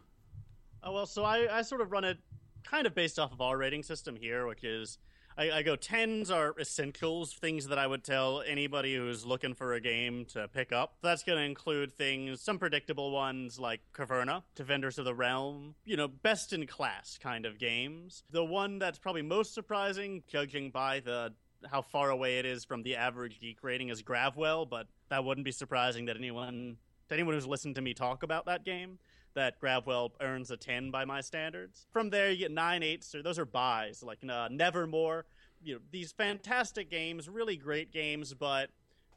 Oh 0.83 0.93
well, 0.93 1.07
so 1.07 1.25
I, 1.25 1.59
I 1.59 1.63
sort 1.63 1.83
of 1.83 1.93
run 1.93 2.05
it 2.05 2.17
kind 2.65 2.87
of 2.87 2.95
based 2.95 3.19
off 3.19 3.33
of 3.33 3.43
our 3.43 3.59
rating 3.59 3.83
system 3.83 4.17
here, 4.17 4.47
which 4.47 4.65
is 4.65 4.97
I, 5.37 5.51
I 5.51 5.62
go 5.62 5.76
tens 5.76 6.30
are 6.30 6.55
essentials, 6.59 7.33
things 7.33 7.68
that 7.68 7.78
I 7.78 7.87
would 7.87 8.05
tell 8.05 8.43
anybody 8.47 8.95
who's 8.97 9.24
looking 9.24 9.55
for 9.55 9.74
a 9.74 9.80
game 9.80 10.24
to 10.26 10.49
pick 10.49 10.72
up. 10.72 10.95
That's 11.03 11.22
going 11.22 11.39
to 11.39 11.45
include 11.45 11.93
things, 11.93 12.41
some 12.41 12.59
predictable 12.59 13.11
ones 13.11 13.59
like 13.59 13.80
Caverna, 13.95 14.43
Defenders 14.55 14.99
of 14.99 15.05
the 15.05 15.14
Realm, 15.14 15.74
you 15.85 15.97
know, 15.97 16.09
best 16.09 16.53
in 16.53 16.66
class 16.66 17.18
kind 17.20 17.47
of 17.47 17.59
games. 17.59 18.24
The 18.30 18.45
one 18.45 18.78
that's 18.78 18.99
probably 18.99 19.22
most 19.22 19.55
surprising, 19.55 20.22
judging 20.28 20.70
by 20.70 21.01
the 21.01 21.33
how 21.70 21.80
far 21.80 22.11
away 22.11 22.39
it 22.39 22.47
is 22.47 22.64
from 22.64 22.83
the 22.83 22.97
average 22.97 23.41
geek 23.41 23.59
rating, 23.62 23.89
is 23.89 24.03
Gravwell, 24.03 24.68
but 24.68 24.89
that 25.11 25.24
wouldn't 25.24 25.45
be 25.45 25.53
surprising 25.53 26.07
that 26.07 26.16
anyone 26.16 26.76
to 27.09 27.14
anyone 27.14 27.35
who's 27.35 27.47
listened 27.47 27.76
to 27.76 27.83
me 27.83 27.95
talk 27.95 28.22
about 28.22 28.47
that 28.47 28.64
game 28.64 28.99
that 29.35 29.61
Gravwell 29.61 30.11
earns 30.20 30.51
a 30.51 30.57
10 30.57 30.91
by 30.91 31.05
my 31.05 31.20
standards. 31.20 31.87
From 31.91 32.11
there, 32.11 32.30
you 32.30 32.39
get 32.39 32.51
nine 32.51 32.83
eights, 32.83 33.14
or 33.14 33.22
those 33.22 33.39
are 33.39 33.45
buys, 33.45 34.03
like 34.03 34.18
uh, 34.28 34.49
Nevermore. 34.51 35.26
You 35.62 35.74
know, 35.74 35.80
these 35.91 36.12
fantastic 36.12 36.91
games, 36.91 37.28
really 37.28 37.57
great 37.57 37.93
games, 37.93 38.35
but 38.35 38.70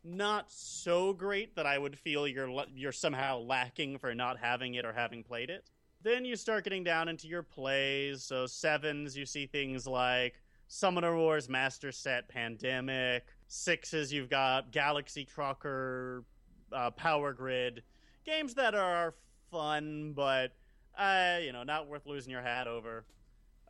not 0.03 0.51
so 0.51 1.13
great 1.13 1.55
that 1.55 1.66
I 1.66 1.78
would 1.78 1.97
feel 1.97 2.28
you're 2.28 2.49
you're 2.76 2.91
somehow 2.91 3.39
lacking 3.39 3.97
for 3.97 4.13
not 4.13 4.38
having 4.38 4.76
it 4.76 4.86
or 4.86 4.93
having 4.93 5.24
played 5.24 5.49
it. 5.49 5.66
Then 6.03 6.24
you 6.24 6.36
start 6.36 6.63
getting 6.63 6.84
down 6.84 7.09
into 7.09 7.28
your 7.28 7.41
plays. 7.41 8.24
So 8.24 8.45
sevens, 8.45 9.18
you 9.18 9.26
see 9.26 9.47
things 9.47 9.88
like 9.88 10.36
Summoner 10.68 11.16
Wars, 11.18 11.49
Master 11.49 11.91
Set, 11.91 12.30
Pandemic. 12.30 13.26
Sixes, 13.47 14.13
you've 14.13 14.30
got 14.30 14.72
Galaxy 14.72 15.26
Trucker, 15.26 16.24
uh, 16.72 16.91
Power 16.91 17.34
Grid, 17.34 17.84
games 18.26 18.53
that 18.55 18.76
are 18.76 19.16
fun, 19.56 20.12
but 20.14 20.51
uh, 20.97 21.38
you 21.41 21.53
know, 21.53 21.64
not 21.64 21.88
worth 21.88 22.06
losing 22.06 22.32
your 22.32 22.41
hat 22.41 22.68
over. 22.68 23.06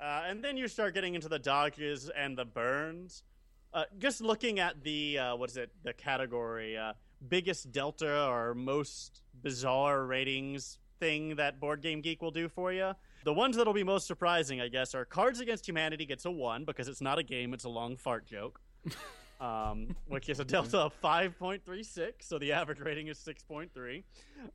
Uh, 0.01 0.23
and 0.27 0.43
then 0.43 0.57
you 0.57 0.67
start 0.67 0.95
getting 0.95 1.13
into 1.13 1.29
the 1.29 1.37
dodges 1.37 2.09
and 2.09 2.35
the 2.35 2.43
burns. 2.43 3.23
Uh, 3.71 3.83
just 3.99 4.19
looking 4.19 4.59
at 4.59 4.83
the 4.83 5.19
uh, 5.19 5.35
what 5.35 5.49
is 5.49 5.57
it? 5.57 5.71
The 5.83 5.93
category 5.93 6.75
uh, 6.75 6.93
biggest 7.27 7.71
delta 7.71 8.27
or 8.27 8.55
most 8.55 9.21
bizarre 9.43 10.05
ratings 10.05 10.79
thing 10.99 11.35
that 11.35 11.59
Board 11.59 11.81
Game 11.81 12.01
Geek 12.01 12.21
will 12.21 12.31
do 12.31 12.49
for 12.49 12.73
you. 12.73 12.93
The 13.23 13.33
ones 13.33 13.57
that'll 13.57 13.73
be 13.73 13.83
most 13.83 14.07
surprising, 14.07 14.61
I 14.61 14.69
guess, 14.69 14.95
are 14.95 15.05
Cards 15.05 15.39
Against 15.39 15.67
Humanity 15.67 16.05
gets 16.05 16.25
a 16.25 16.31
one 16.31 16.65
because 16.65 16.87
it's 16.87 17.01
not 17.01 17.19
a 17.19 17.23
game; 17.23 17.53
it's 17.53 17.65
a 17.65 17.69
long 17.69 17.95
fart 17.95 18.25
joke. 18.25 18.59
um, 19.39 19.95
which 20.07 20.29
is 20.29 20.39
a 20.39 20.45
delta 20.45 20.79
of 20.79 21.01
5.36, 21.01 22.13
so 22.21 22.39
the 22.39 22.51
average 22.51 22.79
rating 22.79 23.07
is 23.07 23.17
6.3. 23.19 24.03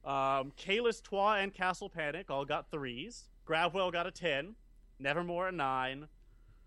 Um, 0.05 0.53
Troyes, 0.57 1.43
and 1.43 1.53
Castle 1.53 1.89
Panic 1.89 2.31
all 2.31 2.45
got 2.45 2.71
threes. 2.71 3.29
Gravwell 3.47 3.93
got 3.93 4.07
a 4.07 4.11
10. 4.11 4.55
Nevermore 4.99 5.49
a 5.49 5.53
9. 5.53 6.07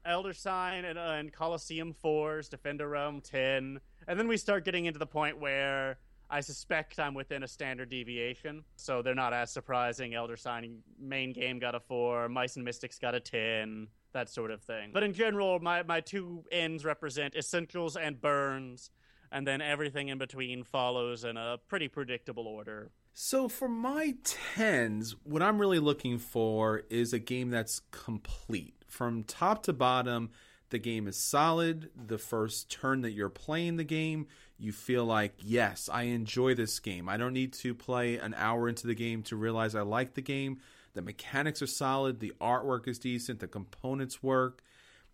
Elder 0.06 0.34
Sign 0.34 0.84
and, 0.86 1.00
uh, 1.00 1.16
and 1.18 1.32
Colosseum 1.32 1.96
4s, 2.04 2.50
Defender 2.50 2.90
Realm 2.90 3.22
10. 3.22 3.80
And 4.08 4.20
then 4.20 4.28
we 4.28 4.36
start 4.36 4.66
getting 4.66 4.86
into 4.86 5.00
the 5.00 5.06
point 5.06 5.40
where 5.40 5.98
I 6.30 6.42
suspect 6.42 7.00
I'm 7.00 7.14
within 7.14 7.44
a 7.44 7.48
standard 7.48 7.90
deviation, 7.90 8.64
so 8.76 9.02
they're 9.02 9.16
not 9.16 9.34
as 9.34 9.52
surprising. 9.52 10.14
Elder 10.14 10.36
Sign 10.36 10.80
main 11.00 11.32
game 11.32 11.60
got 11.60 11.76
a 11.76 11.80
4, 11.80 12.28
Mice 12.28 12.58
and 12.58 12.66
Mystics 12.66 13.00
got 13.00 13.16
a 13.16 13.20
10 13.20 13.88
that 14.14 14.30
sort 14.30 14.52
of 14.52 14.62
thing. 14.62 14.92
But 14.94 15.04
in 15.04 15.14
general, 15.14 15.60
my, 15.60 15.84
my 15.84 16.00
two 16.00 16.44
ends 16.52 16.86
represent 16.86 17.36
essentials 17.36 17.96
and 17.98 18.20
burns, 18.22 18.90
and 19.32 19.46
then 19.46 19.62
everything 19.62 20.08
in 20.08 20.18
between 20.18 20.64
follows 20.64 21.24
in 21.24 21.38
a 21.38 21.58
pretty 21.68 21.88
predictable 21.88 22.48
order. 22.48 22.92
So 23.14 23.48
for 23.48 23.68
my 23.68 24.16
tens, 24.24 25.16
what 25.24 25.44
I'm 25.44 25.60
really 25.60 25.80
looking 25.80 26.18
for 26.18 26.84
is 26.90 27.14
a 27.14 27.20
game 27.20 27.52
that's 27.52 27.82
complete. 27.92 28.74
From 28.88 29.24
top 29.24 29.64
to 29.64 29.74
bottom, 29.74 30.32
the 30.70 30.80
game 30.80 31.08
is 31.08 31.18
solid. 31.18 31.92
The 31.96 32.18
first 32.18 32.72
turn 32.72 33.02
that 33.02 33.12
you're 33.12 33.30
playing 33.30 33.78
the 33.78 33.84
game, 33.84 34.26
you 34.58 34.72
feel 34.72 35.06
like, 35.06 35.36
yes, 35.40 35.90
I 35.92 36.04
enjoy 36.04 36.56
this 36.56 36.80
game. 36.80 37.08
I 37.08 37.18
don't 37.18 37.34
need 37.34 37.54
to 37.54 37.76
play 37.76 38.18
an 38.18 38.34
hour 38.36 38.68
into 38.68 38.88
the 38.88 38.96
game 38.96 39.22
to 39.24 39.36
realize 39.36 39.76
I 39.76 39.82
like 39.82 40.16
the 40.16 40.22
game. 40.22 40.60
The 40.94 41.02
mechanics 41.02 41.62
are 41.62 41.68
solid, 41.68 42.20
the 42.20 42.34
artwork 42.40 42.88
is 42.88 43.00
decent, 43.00 43.40
the 43.40 43.48
components 43.48 44.22
work. 44.22 44.62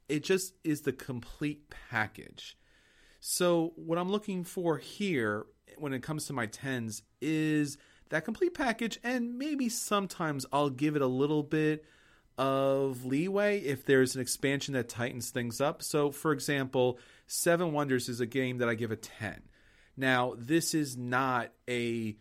It 0.07 0.23
just 0.23 0.53
is 0.63 0.81
the 0.81 0.91
complete 0.91 1.69
package. 1.89 2.57
So, 3.19 3.73
what 3.75 3.97
I'm 3.97 4.09
looking 4.09 4.43
for 4.43 4.77
here 4.77 5.45
when 5.77 5.93
it 5.93 6.03
comes 6.03 6.25
to 6.25 6.33
my 6.33 6.47
10s 6.47 7.01
is 7.21 7.77
that 8.09 8.25
complete 8.25 8.53
package, 8.53 8.99
and 9.03 9.37
maybe 9.37 9.69
sometimes 9.69 10.45
I'll 10.51 10.69
give 10.69 10.95
it 10.95 11.01
a 11.01 11.07
little 11.07 11.43
bit 11.43 11.85
of 12.37 13.05
leeway 13.05 13.59
if 13.59 13.85
there's 13.85 14.15
an 14.15 14.21
expansion 14.21 14.73
that 14.73 14.89
tightens 14.89 15.29
things 15.29 15.59
up. 15.59 15.83
So, 15.83 16.11
for 16.11 16.31
example, 16.31 16.97
Seven 17.27 17.73
Wonders 17.73 18.09
is 18.09 18.21
a 18.21 18.25
game 18.25 18.57
that 18.59 18.69
I 18.69 18.75
give 18.75 18.91
a 18.91 18.95
10. 18.95 19.41
Now, 19.97 20.33
this 20.37 20.73
is 20.73 20.95
not 20.95 21.51
a 21.69 22.15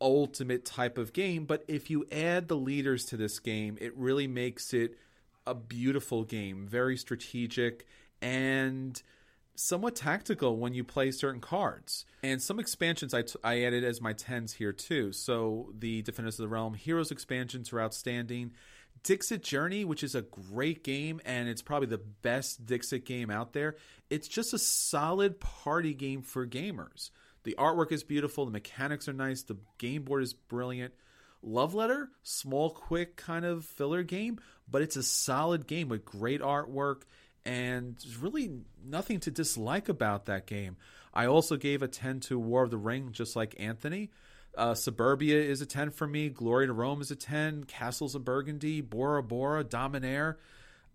ultimate 0.00 0.64
type 0.64 0.98
of 0.98 1.12
game. 1.12 1.44
But 1.44 1.64
if 1.68 1.90
you 1.90 2.06
add 2.10 2.48
the 2.48 2.56
leaders 2.56 3.04
to 3.06 3.16
this 3.16 3.38
game, 3.38 3.78
it 3.80 3.96
really 3.96 4.26
makes 4.26 4.72
it 4.74 4.96
a 5.46 5.54
beautiful 5.54 6.24
game, 6.24 6.66
very 6.66 6.96
strategic 6.96 7.86
and 8.20 9.00
somewhat 9.54 9.96
tactical 9.96 10.56
when 10.58 10.74
you 10.74 10.84
play 10.84 11.10
certain 11.10 11.40
cards. 11.40 12.04
And 12.22 12.42
some 12.42 12.58
expansions 12.58 13.14
I, 13.14 13.22
t- 13.22 13.38
I 13.42 13.62
added 13.62 13.84
as 13.84 14.00
my 14.00 14.12
10s 14.12 14.54
here 14.54 14.72
too. 14.72 15.12
So 15.12 15.72
the 15.78 16.02
Defenders 16.02 16.38
of 16.38 16.44
the 16.44 16.48
Realm 16.48 16.74
Heroes 16.74 17.10
expansions 17.10 17.72
are 17.72 17.80
outstanding. 17.80 18.52
Dixit 19.02 19.42
Journey, 19.42 19.84
which 19.84 20.02
is 20.02 20.14
a 20.14 20.22
great 20.22 20.82
game 20.82 21.20
and 21.24 21.48
it's 21.48 21.62
probably 21.62 21.88
the 21.88 21.98
best 21.98 22.66
Dixit 22.66 23.04
game 23.04 23.30
out 23.30 23.52
there. 23.52 23.76
It's 24.10 24.28
just 24.28 24.52
a 24.52 24.58
solid 24.58 25.40
party 25.40 25.94
game 25.94 26.22
for 26.22 26.46
gamers. 26.46 27.10
The 27.46 27.54
artwork 27.60 27.92
is 27.92 28.02
beautiful, 28.02 28.44
the 28.44 28.50
mechanics 28.50 29.06
are 29.06 29.12
nice, 29.12 29.42
the 29.42 29.56
game 29.78 30.02
board 30.02 30.24
is 30.24 30.34
brilliant. 30.34 30.92
Love 31.44 31.74
Letter, 31.74 32.10
small, 32.24 32.70
quick 32.70 33.14
kind 33.14 33.44
of 33.44 33.64
filler 33.64 34.02
game, 34.02 34.40
but 34.68 34.82
it's 34.82 34.96
a 34.96 35.02
solid 35.04 35.68
game 35.68 35.88
with 35.88 36.04
great 36.04 36.40
artwork 36.40 37.02
and 37.44 38.04
really 38.18 38.62
nothing 38.84 39.20
to 39.20 39.30
dislike 39.30 39.88
about 39.88 40.26
that 40.26 40.48
game. 40.48 40.76
I 41.14 41.26
also 41.26 41.56
gave 41.56 41.82
a 41.82 41.86
10 41.86 42.18
to 42.22 42.36
War 42.36 42.64
of 42.64 42.72
the 42.72 42.76
Ring, 42.76 43.10
just 43.12 43.36
like 43.36 43.54
Anthony. 43.60 44.10
Uh, 44.58 44.74
Suburbia 44.74 45.40
is 45.40 45.60
a 45.60 45.66
10 45.66 45.92
for 45.92 46.08
me. 46.08 46.28
Glory 46.28 46.66
to 46.66 46.72
Rome 46.72 47.00
is 47.00 47.12
a 47.12 47.16
10. 47.16 47.62
Castles 47.62 48.16
of 48.16 48.24
Burgundy, 48.24 48.80
Bora 48.80 49.22
Bora, 49.22 49.62
Dominaire. 49.62 50.34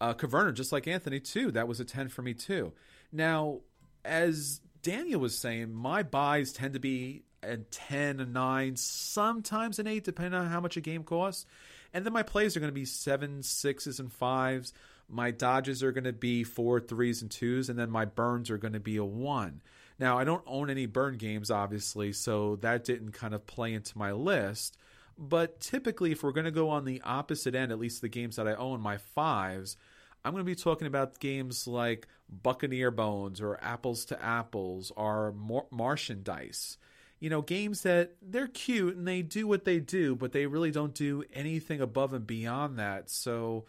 Uh, 0.01 0.13
Caverna, 0.13 0.53
just 0.53 0.73
like 0.73 0.85
Anthony, 0.85 1.21
too. 1.21 1.49
That 1.51 1.69
was 1.69 1.79
a 1.79 1.85
10 1.85 2.09
for 2.09 2.23
me, 2.23 2.33
too. 2.33 2.73
Now, 3.09 3.61
as 4.03 4.59
Daniel 4.81 5.19
was 5.19 5.37
saying, 5.37 5.73
my 5.73 6.03
buys 6.03 6.53
tend 6.53 6.73
to 6.73 6.79
be 6.79 7.23
a 7.43 7.57
10, 7.57 8.19
a 8.19 8.25
9, 8.25 8.75
sometimes 8.75 9.79
an 9.79 9.87
8, 9.87 10.03
depending 10.03 10.39
on 10.39 10.47
how 10.47 10.59
much 10.59 10.77
a 10.77 10.81
game 10.81 11.03
costs. 11.03 11.45
And 11.93 12.05
then 12.05 12.13
my 12.13 12.23
plays 12.23 12.55
are 12.55 12.59
going 12.59 12.71
to 12.71 12.79
be 12.79 12.85
7, 12.85 13.39
6s, 13.39 13.99
and 13.99 14.11
5s. 14.11 14.73
My 15.09 15.31
dodges 15.31 15.83
are 15.83 15.91
going 15.91 16.05
to 16.05 16.13
be 16.13 16.43
4, 16.43 16.79
3s, 16.79 17.21
and 17.21 17.29
2s. 17.29 17.69
And 17.69 17.77
then 17.77 17.89
my 17.89 18.05
burns 18.05 18.49
are 18.49 18.57
going 18.57 18.73
to 18.73 18.79
be 18.79 18.97
a 18.97 19.05
1. 19.05 19.61
Now, 19.99 20.17
I 20.17 20.23
don't 20.23 20.43
own 20.47 20.69
any 20.69 20.85
burn 20.85 21.17
games, 21.17 21.51
obviously, 21.51 22.13
so 22.13 22.55
that 22.57 22.85
didn't 22.85 23.11
kind 23.11 23.33
of 23.33 23.45
play 23.45 23.73
into 23.73 23.97
my 23.97 24.11
list. 24.11 24.77
But 25.17 25.59
typically, 25.59 26.11
if 26.11 26.23
we're 26.23 26.31
going 26.31 26.45
to 26.45 26.51
go 26.51 26.69
on 26.69 26.85
the 26.85 27.01
opposite 27.03 27.53
end, 27.53 27.71
at 27.71 27.79
least 27.79 28.01
the 28.01 28.09
games 28.09 28.37
that 28.37 28.47
I 28.47 28.55
own, 28.55 28.81
my 28.81 28.97
5s, 29.15 29.75
I'm 30.23 30.33
going 30.33 30.43
to 30.43 30.49
be 30.49 30.55
talking 30.55 30.87
about 30.87 31.19
games 31.19 31.67
like 31.67 32.07
Buccaneer 32.29 32.91
Bones 32.91 33.41
or 33.41 33.59
Apples 33.61 34.05
to 34.05 34.23
Apples 34.23 34.91
or 34.95 35.31
Mar- 35.31 35.67
Martian 35.71 36.23
Dice. 36.23 36.77
You 37.19 37.29
know, 37.29 37.41
games 37.41 37.81
that 37.81 38.15
they're 38.21 38.47
cute 38.47 38.95
and 38.95 39.07
they 39.07 39.21
do 39.21 39.47
what 39.47 39.65
they 39.65 39.79
do, 39.79 40.15
but 40.15 40.31
they 40.31 40.47
really 40.47 40.71
don't 40.71 40.93
do 40.93 41.23
anything 41.33 41.81
above 41.81 42.13
and 42.13 42.25
beyond 42.25 42.79
that. 42.79 43.09
So 43.09 43.65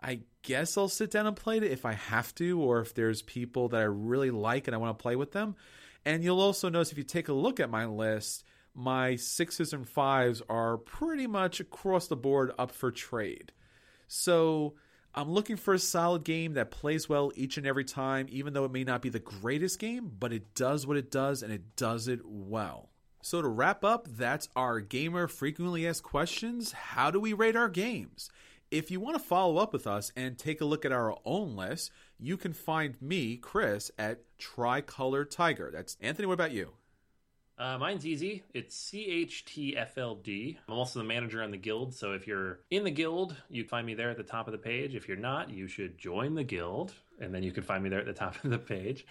I 0.00 0.20
guess 0.42 0.76
I'll 0.76 0.88
sit 0.88 1.10
down 1.10 1.26
and 1.26 1.36
play 1.36 1.58
it 1.58 1.64
if 1.64 1.84
I 1.84 1.92
have 1.92 2.34
to, 2.36 2.60
or 2.60 2.80
if 2.80 2.94
there's 2.94 3.22
people 3.22 3.68
that 3.68 3.80
I 3.80 3.84
really 3.84 4.30
like 4.30 4.66
and 4.66 4.74
I 4.74 4.78
want 4.78 4.98
to 4.98 5.02
play 5.02 5.14
with 5.14 5.32
them. 5.32 5.54
And 6.04 6.24
you'll 6.24 6.40
also 6.40 6.68
notice 6.68 6.92
if 6.92 6.98
you 6.98 7.04
take 7.04 7.28
a 7.28 7.32
look 7.32 7.60
at 7.60 7.70
my 7.70 7.84
list, 7.84 8.44
my 8.74 9.16
sixes 9.16 9.72
and 9.72 9.88
fives 9.88 10.42
are 10.48 10.78
pretty 10.78 11.26
much 11.26 11.60
across 11.60 12.06
the 12.06 12.16
board 12.16 12.52
up 12.58 12.70
for 12.70 12.90
trade. 12.90 13.52
So 14.08 14.74
I'm 15.14 15.30
looking 15.30 15.56
for 15.56 15.74
a 15.74 15.78
solid 15.78 16.22
game 16.22 16.54
that 16.54 16.70
plays 16.70 17.08
well 17.08 17.32
each 17.34 17.56
and 17.56 17.66
every 17.66 17.84
time, 17.84 18.26
even 18.30 18.52
though 18.52 18.64
it 18.64 18.70
may 18.70 18.84
not 18.84 19.02
be 19.02 19.08
the 19.08 19.18
greatest 19.18 19.80
game, 19.80 20.12
but 20.18 20.32
it 20.32 20.54
does 20.54 20.86
what 20.86 20.96
it 20.96 21.10
does 21.10 21.42
and 21.42 21.52
it 21.52 21.74
does 21.74 22.06
it 22.06 22.20
well. 22.24 22.90
So, 23.22 23.42
to 23.42 23.48
wrap 23.48 23.84
up, 23.84 24.06
that's 24.08 24.48
our 24.56 24.80
gamer 24.80 25.26
frequently 25.26 25.86
asked 25.86 26.04
questions. 26.04 26.72
How 26.72 27.10
do 27.10 27.20
we 27.20 27.32
rate 27.32 27.56
our 27.56 27.68
games? 27.68 28.30
If 28.70 28.90
you 28.90 29.00
want 29.00 29.18
to 29.18 29.22
follow 29.22 29.58
up 29.58 29.72
with 29.72 29.86
us 29.86 30.12
and 30.14 30.38
take 30.38 30.60
a 30.60 30.64
look 30.64 30.84
at 30.84 30.92
our 30.92 31.18
own 31.24 31.56
list, 31.56 31.90
you 32.18 32.36
can 32.36 32.52
find 32.52 33.00
me, 33.02 33.36
Chris, 33.36 33.90
at 33.98 34.20
Tricolor 34.38 35.24
Tiger. 35.24 35.70
That's 35.72 35.96
Anthony. 36.00 36.26
What 36.26 36.34
about 36.34 36.52
you? 36.52 36.74
Uh, 37.60 37.76
mine's 37.76 38.06
easy. 38.06 38.42
It's 38.54 38.90
CHTFLD. 38.90 40.56
I'm 40.66 40.74
also 40.74 40.98
the 40.98 41.04
manager 41.04 41.42
on 41.42 41.50
the 41.50 41.58
guild, 41.58 41.92
so 41.92 42.12
if 42.12 42.26
you're 42.26 42.60
in 42.70 42.84
the 42.84 42.90
guild, 42.90 43.36
you 43.50 43.64
find 43.64 43.86
me 43.86 43.92
there 43.92 44.08
at 44.08 44.16
the 44.16 44.22
top 44.22 44.48
of 44.48 44.52
the 44.52 44.58
page. 44.58 44.94
If 44.94 45.06
you're 45.06 45.18
not, 45.18 45.50
you 45.50 45.68
should 45.68 45.98
join 45.98 46.34
the 46.34 46.42
guild, 46.42 46.94
and 47.20 47.34
then 47.34 47.42
you 47.42 47.52
can 47.52 47.62
find 47.62 47.84
me 47.84 47.90
there 47.90 47.98
at 47.98 48.06
the 48.06 48.14
top 48.14 48.42
of 48.42 48.50
the 48.50 48.58
page. 48.58 49.04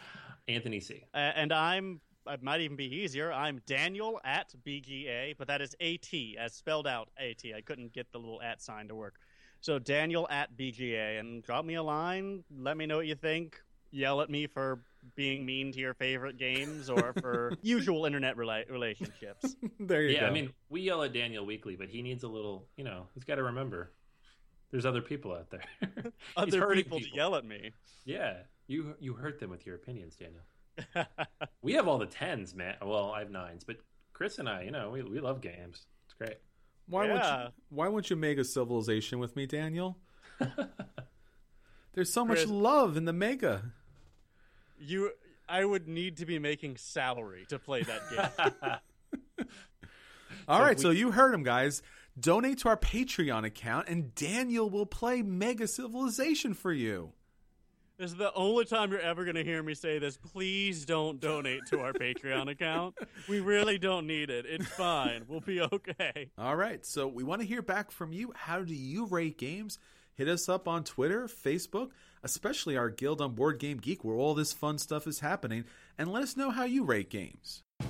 Anthony 0.48 0.80
C. 0.80 1.04
Uh, 1.14 1.18
and 1.18 1.54
I'm 1.54 2.02
it 2.26 2.42
might 2.42 2.62
even 2.62 2.76
be 2.76 2.86
easier. 2.86 3.32
I'm 3.32 3.62
Daniel 3.68 4.20
at 4.24 4.52
BGA, 4.66 5.36
but 5.38 5.48
that 5.48 5.62
is 5.62 5.76
AT 5.80 6.12
as 6.40 6.54
spelled 6.54 6.88
out 6.88 7.10
AT. 7.20 7.44
I 7.56 7.62
couldn't 7.62 7.94
get 7.94 8.12
the 8.12 8.18
little 8.18 8.42
at 8.42 8.64
sign 8.64 8.88
to 8.88 8.96
work. 8.96 9.20
So 9.62 9.78
Daniel 9.78 10.28
at 10.32 10.58
BGA, 10.58 11.20
and 11.20 11.44
drop 11.44 11.66
me 11.66 11.76
a 11.76 11.84
line. 11.84 12.44
Let 12.58 12.78
me 12.78 12.88
know 12.88 12.98
what 12.98 13.06
you 13.06 13.16
think. 13.16 13.62
Yell 13.92 14.22
at 14.22 14.30
me 14.30 14.48
for 14.48 14.82
being 15.16 15.46
mean 15.46 15.72
to 15.72 15.80
your 15.80 15.94
favorite 15.94 16.38
games 16.38 16.90
or 16.90 17.14
for 17.20 17.54
usual 17.62 18.06
internet 18.06 18.38
rela- 18.38 18.70
relationships. 18.70 19.56
there 19.80 20.04
you 20.04 20.10
yeah, 20.10 20.20
go. 20.22 20.26
Yeah, 20.26 20.32
I 20.32 20.34
mean, 20.34 20.54
we 20.70 20.82
yell 20.82 21.04
at 21.04 21.14
Daniel 21.14 21.46
weekly, 21.46 21.76
but 21.76 21.90
he 21.90 22.02
needs 22.02 22.24
a 22.24 22.28
little, 22.28 22.68
you 22.78 22.84
know, 22.84 23.08
he's 23.14 23.24
got 23.24 23.36
to 23.36 23.44
remember 23.44 23.92
there's 24.72 24.86
other 24.86 25.02
people 25.02 25.34
out 25.34 25.50
there. 25.50 25.64
Other 26.38 26.60
hurting 26.60 26.84
people, 26.84 27.00
to 27.00 27.16
yell 27.16 27.36
at 27.36 27.44
me. 27.44 27.72
Yeah, 28.06 28.36
you 28.68 28.96
you 29.00 29.14
hurt 29.14 29.40
them 29.40 29.50
with 29.50 29.66
your 29.66 29.76
opinions, 29.76 30.16
Daniel. 30.16 30.44
we 31.64 31.74
have 31.74 31.88
all 31.88 31.98
the 31.98 32.06
tens, 32.06 32.54
man. 32.54 32.76
Well, 32.84 33.12
I 33.12 33.20
have 33.20 33.32
nines, 33.32 33.64
but 33.64 33.78
Chris 34.14 34.38
and 34.38 34.48
I, 34.48 34.62
you 34.62 34.72
know, 34.72 34.92
we, 34.92 35.02
we 35.02 35.20
love 35.20 35.42
games. 35.42 35.88
It's 36.06 36.14
great. 36.14 36.38
why 36.88 37.08
won't 37.08 37.24
you, 37.24 37.54
why 37.70 37.88
won't 37.88 38.10
you 38.12 38.16
make 38.16 38.38
a 38.38 38.44
civilization 38.44 39.18
with 39.18 39.36
me, 39.36 39.48
Daniel? 39.48 39.98
There's 41.94 42.14
so 42.14 42.24
much 42.24 42.46
love 42.46 42.96
in 42.96 43.06
the 43.06 43.14
mega. 43.14 43.74
You, 44.80 45.12
I 45.48 45.64
would 45.66 45.88
need 45.88 46.18
to 46.18 46.26
be 46.26 46.40
making 46.40 46.78
salary 46.78 47.46
to 47.50 47.60
play 47.60 47.84
that 47.84 48.02
game. 48.10 49.46
All 50.48 50.58
So 50.60 50.64
right, 50.64 50.78
we- 50.78 50.82
so 50.82 50.90
you 50.92 51.12
heard 51.12 51.34
him, 51.34 51.44
guys. 51.44 51.82
Donate 52.20 52.58
to 52.60 52.70
our 52.70 52.78
Patreon 52.78 53.46
account, 53.46 53.88
and 53.88 54.14
Daniel 54.14 54.70
will 54.70 54.86
play 54.86 55.22
Mega 55.22 55.68
Civilization 55.68 56.54
for 56.54 56.74
you. 56.74 57.14
This 57.98 58.12
is 58.12 58.18
the 58.18 58.34
only 58.34 58.66
time 58.66 58.92
you're 58.92 59.00
ever 59.02 59.24
going 59.26 59.36
to 59.36 59.44
hear 59.44 59.62
me 59.62 59.74
say 59.74 60.00
this. 60.00 60.18
Please 60.18 60.86
don't 60.86 61.20
donate 61.20 61.62
to 61.70 61.80
our 61.82 61.92
Patreon 61.94 62.50
account. 62.50 62.96
We 63.28 63.42
really 63.42 63.78
don't 63.78 64.08
need 64.08 64.30
it. 64.30 64.46
It's 64.48 64.68
fine. 64.68 65.24
We'll 65.28 65.42
be 65.42 65.62
okay. 65.62 66.30
All 66.38 66.56
right, 66.56 66.86
so 66.86 67.08
we 67.08 67.24
want 67.24 67.42
to 67.42 67.48
hear 67.48 67.62
back 67.62 67.92
from 67.92 68.12
you. 68.14 68.32
How 68.36 68.62
do 68.62 68.74
you 68.74 69.06
rate 69.06 69.38
games? 69.38 69.80
Hit 70.20 70.28
us 70.28 70.50
up 70.50 70.68
on 70.68 70.84
Twitter, 70.84 71.30
Facebook, 71.30 71.92
especially 72.24 72.76
our 72.76 72.90
Guild 72.90 73.22
on 73.22 73.36
Board 73.36 73.58
Game 73.58 73.78
Geek, 73.78 74.04
where 74.04 74.18
all 74.18 74.34
this 74.34 74.52
fun 74.52 74.78
stuff 74.78 75.08
is 75.08 75.22
happening, 75.22 75.64
and 75.98 76.12
let 76.12 76.24
us 76.24 76.36
know 76.36 76.52
how 76.52 76.66
you 76.66 76.84
rate 76.84 77.10
games. 77.10 77.64
And 77.80 77.88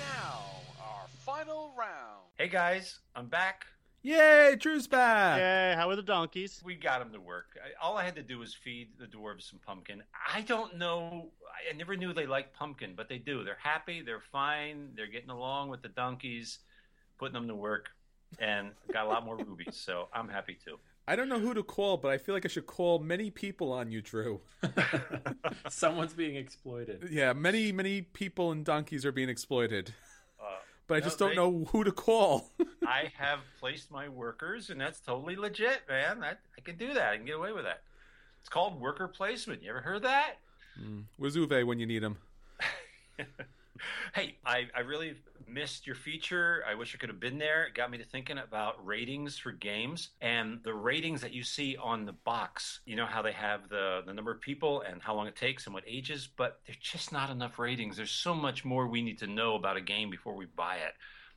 now, 0.00 0.42
our 0.82 1.06
final 1.24 1.72
round. 1.78 2.24
Hey 2.36 2.48
guys, 2.48 2.98
I'm 3.14 3.28
back. 3.28 3.66
Yay, 4.02 4.56
Drew's 4.58 4.88
back! 4.88 5.38
Yay, 5.38 5.76
how 5.76 5.88
are 5.88 5.94
the 5.94 6.02
donkeys? 6.02 6.60
We 6.64 6.74
got 6.74 6.98
them 6.98 7.12
to 7.12 7.20
work. 7.20 7.56
I, 7.64 7.68
all 7.80 7.96
I 7.96 8.04
had 8.04 8.16
to 8.16 8.22
do 8.24 8.40
was 8.40 8.52
feed 8.52 8.88
the 8.98 9.06
dwarves 9.06 9.48
some 9.48 9.60
pumpkin. 9.64 10.02
I 10.34 10.40
don't 10.40 10.76
know. 10.76 11.30
I 11.70 11.76
never 11.76 11.96
knew 11.96 12.12
they 12.12 12.26
liked 12.26 12.58
pumpkin, 12.58 12.94
but 12.96 13.08
they 13.08 13.18
do. 13.18 13.44
They're 13.44 13.56
happy. 13.62 14.02
They're 14.02 14.24
fine. 14.32 14.88
They're 14.96 15.06
getting 15.06 15.30
along 15.30 15.68
with 15.68 15.82
the 15.82 15.88
donkeys, 15.88 16.58
putting 17.16 17.34
them 17.34 17.46
to 17.46 17.54
work, 17.54 17.90
and 18.38 18.70
got 18.92 19.06
a 19.06 19.08
lot 19.08 19.24
more 19.24 19.36
rubies. 19.36 19.76
So 19.76 20.08
I'm 20.12 20.28
happy 20.28 20.56
too. 20.64 20.78
I 21.06 21.16
don't 21.16 21.28
know 21.30 21.38
who 21.38 21.54
to 21.54 21.62
call, 21.62 21.96
but 21.96 22.10
I 22.10 22.18
feel 22.18 22.34
like 22.34 22.44
I 22.44 22.48
should 22.48 22.66
call 22.66 22.98
many 22.98 23.30
people 23.30 23.72
on 23.72 23.90
you, 23.90 24.02
Drew. 24.02 24.40
Someone's 25.70 26.12
being 26.12 26.36
exploited. 26.36 27.08
Yeah, 27.10 27.32
many, 27.32 27.72
many 27.72 28.02
people 28.02 28.52
and 28.52 28.64
donkeys 28.64 29.06
are 29.06 29.12
being 29.12 29.30
exploited. 29.30 29.94
Uh, 30.38 30.44
But 30.86 30.96
I 30.96 30.98
No, 30.98 31.04
just 31.04 31.18
don't 31.18 31.30
they- 31.30 31.36
know 31.36 31.64
who 31.72 31.82
to 31.84 31.92
call. 31.92 32.50
I 32.86 33.10
have 33.16 33.40
placed 33.58 33.90
my 33.90 34.08
workers, 34.08 34.68
and 34.70 34.78
that's 34.80 35.00
totally 35.00 35.34
legit, 35.36 35.80
man. 35.88 36.20
That, 36.20 36.40
I 36.58 36.60
can 36.60 36.76
do 36.76 36.92
that. 36.94 37.12
I 37.12 37.16
can 37.16 37.24
get 37.24 37.36
away 37.36 37.52
with 37.52 37.64
that. 37.64 37.82
It's 38.40 38.48
called 38.50 38.78
worker 38.80 39.08
placement. 39.08 39.62
You 39.62 39.70
ever 39.70 39.80
heard 39.80 40.02
that? 40.02 40.34
Where's 41.16 41.36
Uwe 41.36 41.66
when 41.66 41.78
you 41.80 41.86
need 41.86 42.02
him? 42.02 42.18
Hey, 44.14 44.36
I, 44.44 44.66
I 44.74 44.80
really 44.80 45.14
missed 45.46 45.86
your 45.86 45.96
feature. 45.96 46.62
I 46.68 46.74
wish 46.74 46.94
I 46.94 46.98
could 46.98 47.08
have 47.08 47.20
been 47.20 47.38
there. 47.38 47.64
It 47.64 47.74
got 47.74 47.90
me 47.90 47.98
to 47.98 48.04
thinking 48.04 48.38
about 48.38 48.84
ratings 48.84 49.38
for 49.38 49.52
games 49.52 50.10
and 50.20 50.60
the 50.62 50.74
ratings 50.74 51.20
that 51.22 51.32
you 51.32 51.42
see 51.42 51.76
on 51.76 52.04
the 52.04 52.12
box. 52.12 52.80
You 52.84 52.96
know 52.96 53.06
how 53.06 53.22
they 53.22 53.32
have 53.32 53.68
the, 53.68 54.02
the 54.06 54.12
number 54.12 54.30
of 54.30 54.40
people 54.40 54.82
and 54.82 55.00
how 55.02 55.14
long 55.14 55.26
it 55.26 55.36
takes 55.36 55.66
and 55.66 55.74
what 55.74 55.84
ages, 55.86 56.28
but 56.36 56.60
there's 56.66 56.78
just 56.78 57.12
not 57.12 57.30
enough 57.30 57.58
ratings. 57.58 57.96
There's 57.96 58.10
so 58.10 58.34
much 58.34 58.64
more 58.64 58.86
we 58.86 59.02
need 59.02 59.18
to 59.18 59.26
know 59.26 59.54
about 59.54 59.76
a 59.76 59.82
game 59.82 60.10
before 60.10 60.34
we 60.34 60.46
buy 60.46 60.76
it. 60.76 60.94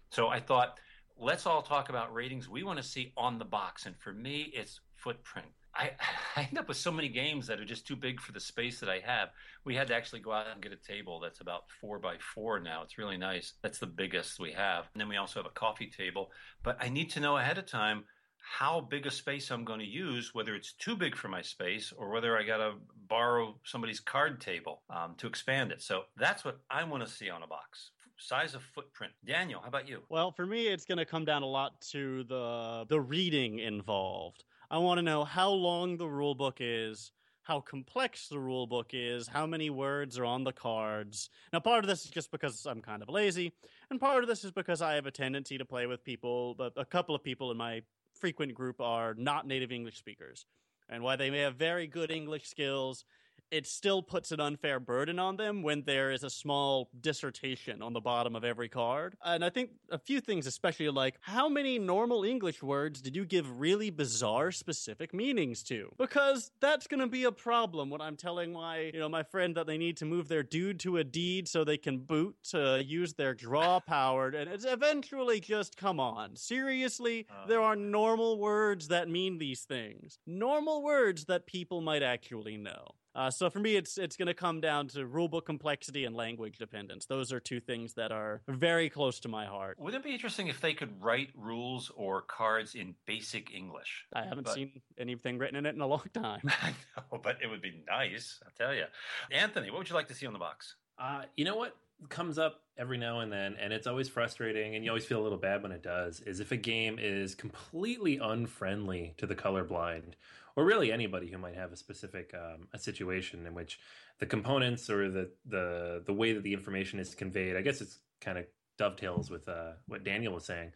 So 0.10 0.28
I 0.28 0.39
thought, 0.39 0.80
let's 1.18 1.46
all 1.46 1.62
talk 1.62 1.89
about 1.89 2.14
ratings 2.14 2.50
we 2.50 2.64
want 2.64 2.78
to 2.78 2.84
see 2.84 3.14
on 3.16 3.39
the 3.39 3.46
box. 3.46 3.86
And 3.86 3.96
for 3.98 4.12
me, 4.12 4.52
it's 4.54 4.82
footprint. 4.96 5.48
I, 5.76 5.91
I 6.36 6.43
end 6.43 6.57
up 6.57 6.67
with 6.67 6.78
so 6.78 6.91
many 6.91 7.09
games 7.09 7.47
that 7.47 7.59
are 7.59 7.65
just 7.65 7.88
too 7.88 7.95
big 7.95 8.19
for 8.19 8.32
the 8.32 8.39
space 8.39 8.80
that 8.80 8.89
I 8.89 8.99
have. 8.99 9.30
We 9.65 9.76
had 9.76 9.88
to 9.88 9.95
actually 9.95 10.22
go 10.22 10.32
out 10.32 10.47
and 10.51 10.61
get 10.61 10.72
a 10.72 10.76
table 10.76 11.19
that's 11.19 11.41
about 11.41 11.63
four 11.80 11.99
by 11.99 12.15
four 12.34 12.59
now. 12.59 12.84
It's 12.84 12.97
really 12.97 13.17
nice. 13.17 13.53
That's 13.61 13.80
the 13.80 13.88
biggest 13.88 14.39
we 14.39 14.51
have. 14.53 14.89
And 14.93 15.01
then 15.01 15.09
we 15.09 15.17
also 15.17 15.39
have 15.39 15.45
a 15.45 15.59
coffee 15.59 15.89
table. 15.89 16.32
But 16.63 16.78
I 16.80 16.89
need 16.89 17.11
to 17.11 17.19
know 17.19 17.38
ahead 17.38 17.57
of 17.57 17.65
time 17.65 18.05
how 18.41 18.82
big 18.82 19.05
a 19.05 19.11
space 19.11 19.51
I'm 19.51 19.63
going 19.63 19.80
to 19.80 19.86
use, 19.86 20.34
whether 20.34 20.55
it's 20.55 20.74
too 20.74 20.95
big 20.95 21.15
for 21.15 21.28
my 21.28 21.41
space 21.41 21.93
or 21.95 22.09
whether 22.09 22.38
I 22.38 22.43
got 22.43 22.57
to 22.57 22.74
borrow 23.07 23.55
somebody's 23.63 23.99
card 23.99 24.41
table 24.41 24.82
um, 24.89 25.15
to 25.17 25.28
expand 25.28 25.72
it. 25.72 25.82
So 25.82 26.03
that's 26.17 26.43
what 26.43 26.59
I 26.69 26.84
want 26.84 27.05
to 27.05 27.09
see 27.11 27.30
on 27.30 27.43
a 27.43 27.47
box. 27.47 27.91
Size 28.17 28.53
of 28.53 28.61
footprint. 28.61 29.13
Daniel, 29.26 29.61
how 29.61 29.67
about 29.67 29.88
you? 29.88 29.99
Well, 30.09 30.32
for 30.32 30.45
me, 30.45 30.67
it's 30.67 30.86
going 30.86 30.99
to 30.99 31.05
come 31.05 31.26
down 31.26 31.41
a 31.41 31.47
lot 31.47 31.82
to 31.91 32.24
the 32.26 32.86
the 32.88 33.01
reading 33.01 33.57
involved. 33.57 34.43
I 34.72 34.78
want 34.78 34.99
to 34.99 35.01
know 35.03 35.26
how 35.26 35.49
long 35.49 35.97
the 35.97 36.07
rule 36.07 36.34
book 36.34 36.59
is, 36.61 37.11
how 37.41 37.59
complex 37.59 38.30
the 38.30 38.39
rule 38.39 38.65
book 38.65 38.91
is, 38.93 39.28
how 39.28 39.45
many 39.45 39.69
words 39.69 40.17
are 40.17 40.24
on 40.24 40.45
the 40.45 40.53
cards. 40.53 41.30
Now, 41.51 41.59
part 41.59 41.84
of 41.84 41.89
this 41.89 42.05
is 42.05 42.09
just 42.09 42.32
because 42.32 42.65
I'm 42.65 42.82
kind 42.82 43.03
of 43.03 43.09
lazy, 43.09 43.51
and 43.89 43.99
part 43.99 44.24
of 44.24 44.30
this 44.30 44.45
is 44.45 44.51
because 44.53 44.82
I 44.82 44.93
have 44.93 45.05
a 45.05 45.11
tendency 45.11 45.57
to 45.57 45.65
play 45.65 45.88
with 45.88 46.05
people. 46.05 46.55
But 46.55 46.72
a 46.78 46.86
couple 46.86 47.13
of 47.13 47.22
people 47.22 47.51
in 47.51 47.57
my 47.57 47.82
frequent 48.13 48.53
group 48.53 48.80
are 48.80 49.13
not 49.13 49.45
native 49.45 49.74
English 49.74 49.97
speakers, 49.97 50.45
and 50.88 51.03
while 51.03 51.17
they 51.17 51.30
may 51.30 51.39
have 51.39 51.55
very 51.55 51.86
good 51.86 52.09
English 52.09 52.47
skills, 52.47 53.03
it 53.52 53.68
still 53.68 54.02
puts 54.02 54.32
an 54.32 54.39
unfair 54.39 54.80
burden 54.80 55.20
on 55.20 55.36
them 55.38 55.62
when 55.62 55.84
there 55.86 56.12
is 56.12 56.24
a 56.24 56.30
small 56.30 56.89
dissertation 56.99 57.82
on 57.82 57.93
the 57.93 57.99
bottom 57.99 58.36
of 58.36 58.43
every 58.43 58.70
card. 58.70 59.16
And 59.24 59.43
I 59.43 59.49
think 59.49 59.72
a 59.89 59.97
few 59.99 60.22
things, 60.22 60.47
especially 60.47 60.89
like 60.89 61.16
how 61.22 61.49
many 61.49 61.78
normal 61.78 62.24
English 62.24 62.64
words 62.64 63.02
did 63.02 63.16
you 63.16 63.26
give 63.26 63.60
really 63.60 63.89
bizarre 63.89 64.52
specific 64.52 65.14
meanings 65.14 65.64
to? 65.64 65.91
Because 65.97 66.49
that's 66.62 66.88
going 66.88 67.02
to 67.02 67.08
be 67.08 67.26
a 67.26 67.32
problem 67.32 67.89
when 67.89 68.02
I'm 68.02 68.16
telling 68.16 68.54
my, 68.54 68.91
you 68.93 68.99
know, 68.99 69.10
my 69.10 69.24
friend 69.24 69.56
that 69.56 69.68
they 69.68 69.78
need 69.78 69.97
to 69.97 70.06
move 70.06 70.28
their 70.28 70.43
dude 70.43 70.80
to 70.82 70.97
a 70.97 71.04
deed 71.04 71.47
so 71.47 71.64
they 71.64 71.78
can 71.78 71.99
boot 71.99 72.36
to 72.52 72.82
use 72.84 73.14
their 73.14 73.34
draw 73.34 73.80
powered. 73.86 74.34
And 74.34 74.49
it's 74.49 74.66
eventually 74.66 75.39
just, 75.41 75.76
come 75.78 75.99
on, 75.99 76.36
seriously, 76.36 77.28
Uh. 77.30 77.47
there 77.47 77.62
are 77.62 77.76
normal 77.76 78.38
words 78.39 78.88
that 78.88 79.10
mean 79.10 79.38
these 79.38 79.62
things. 79.62 80.20
Normal 80.26 80.82
words 80.84 81.26
that 81.26 81.45
people 81.45 81.82
might 81.82 82.04
actually 82.04 82.58
know. 82.58 82.88
Uh, 83.14 83.30
so 83.30 83.49
for 83.49 83.59
me, 83.59 83.76
it's 83.76 83.97
it's 83.97 84.16
going 84.16 84.28
to 84.28 84.34
come 84.34 84.62
down 84.62 84.88
to 84.88 84.99
rulebook 84.99 85.45
complexity 85.45 86.05
and 86.05 86.16
language 86.16 86.57
dependence. 86.57 87.05
Those 87.05 87.32
are 87.34 87.39
two 87.39 87.59
things 87.59 87.93
that 87.95 88.12
are 88.12 88.41
very 88.47 88.89
close 88.89 89.20
to 89.22 89.28
my 89.28 89.45
heart. 89.45 89.78
Wouldn't 89.80 90.03
it 90.03 90.07
be 90.07 90.14
interesting 90.14 90.47
if 90.47 90.62
they 90.62 90.74
could 90.74 91.01
write 91.03 91.30
rules 91.36 91.91
or 91.95 92.22
cards 92.22 92.74
in 92.76 92.95
basic 93.05 93.53
English? 93.53 94.05
I 94.14 94.24
haven't 94.24 94.45
But- 94.45 94.53
seen 94.55 94.82
anything 94.97 95.38
written 95.38 95.57
in 95.57 95.66
it 95.66 95.76
in 95.76 95.82
a 95.82 95.88
long 95.88 96.05
time. 96.14 96.41
I 96.62 96.74
know, 96.95 97.20
but 97.22 97.38
it 97.43 97.47
would 97.47 97.62
be 97.62 97.84
nice, 97.88 98.39
I'll 98.45 98.51
tell 98.57 98.74
you. 98.74 98.86
Anthony, 99.32 99.70
what 99.72 99.80
would 99.80 99.89
you 99.89 99.95
like 99.95 100.07
to 100.07 100.14
see 100.14 100.26
on 100.26 100.34
the 100.34 100.39
box? 100.39 100.76
Uh, 100.97 101.24
you 101.36 101.43
know 101.45 101.55
what 101.55 101.76
comes 102.09 102.38
up 102.39 102.62
every 102.78 102.97
now 102.97 103.20
and 103.20 103.32
then, 103.32 103.55
and 103.59 103.74
it's 103.74 103.88
always 103.88 104.07
frustrating, 104.09 104.76
and 104.76 104.84
you 104.84 104.89
always 104.91 105.05
feel 105.05 105.20
a 105.20 105.24
little 105.24 105.38
bad 105.38 105.62
when 105.64 105.72
it 105.72 105.84
does, 105.84 106.20
is 106.22 106.39
if 106.39 106.51
a 106.51 106.57
game 106.57 106.97
is 106.99 107.36
completely 107.36 108.18
unfriendly 108.18 109.14
to 109.18 109.28
the 109.28 109.36
colorblind, 109.36 110.14
or 110.56 110.66
really 110.66 110.91
anybody 110.91 111.30
who 111.32 111.38
might 111.38 111.56
have 111.56 111.72
a 111.72 111.78
specific 111.78 112.34
um, 112.34 112.68
a 112.74 112.80
situation 112.80 113.45
in 113.45 113.54
which 113.54 113.80
the 114.20 114.26
components 114.26 114.89
or 114.89 115.10
the 115.10 115.30
the 115.45 116.04
the 116.06 116.14
way 116.14 116.34
that 116.34 116.43
the 116.43 116.54
information 116.54 116.99
is 116.99 117.16
conveyed. 117.16 117.56
I 117.56 117.62
guess 117.62 117.82
it's 117.82 117.99
kind 118.20 118.38
of 118.38 118.45
dovetails 118.78 119.30
with 119.30 119.47
uh, 119.47 119.74
what 119.88 120.04
Daniel 120.04 120.34
was 120.34 120.45
saying. 120.45 120.72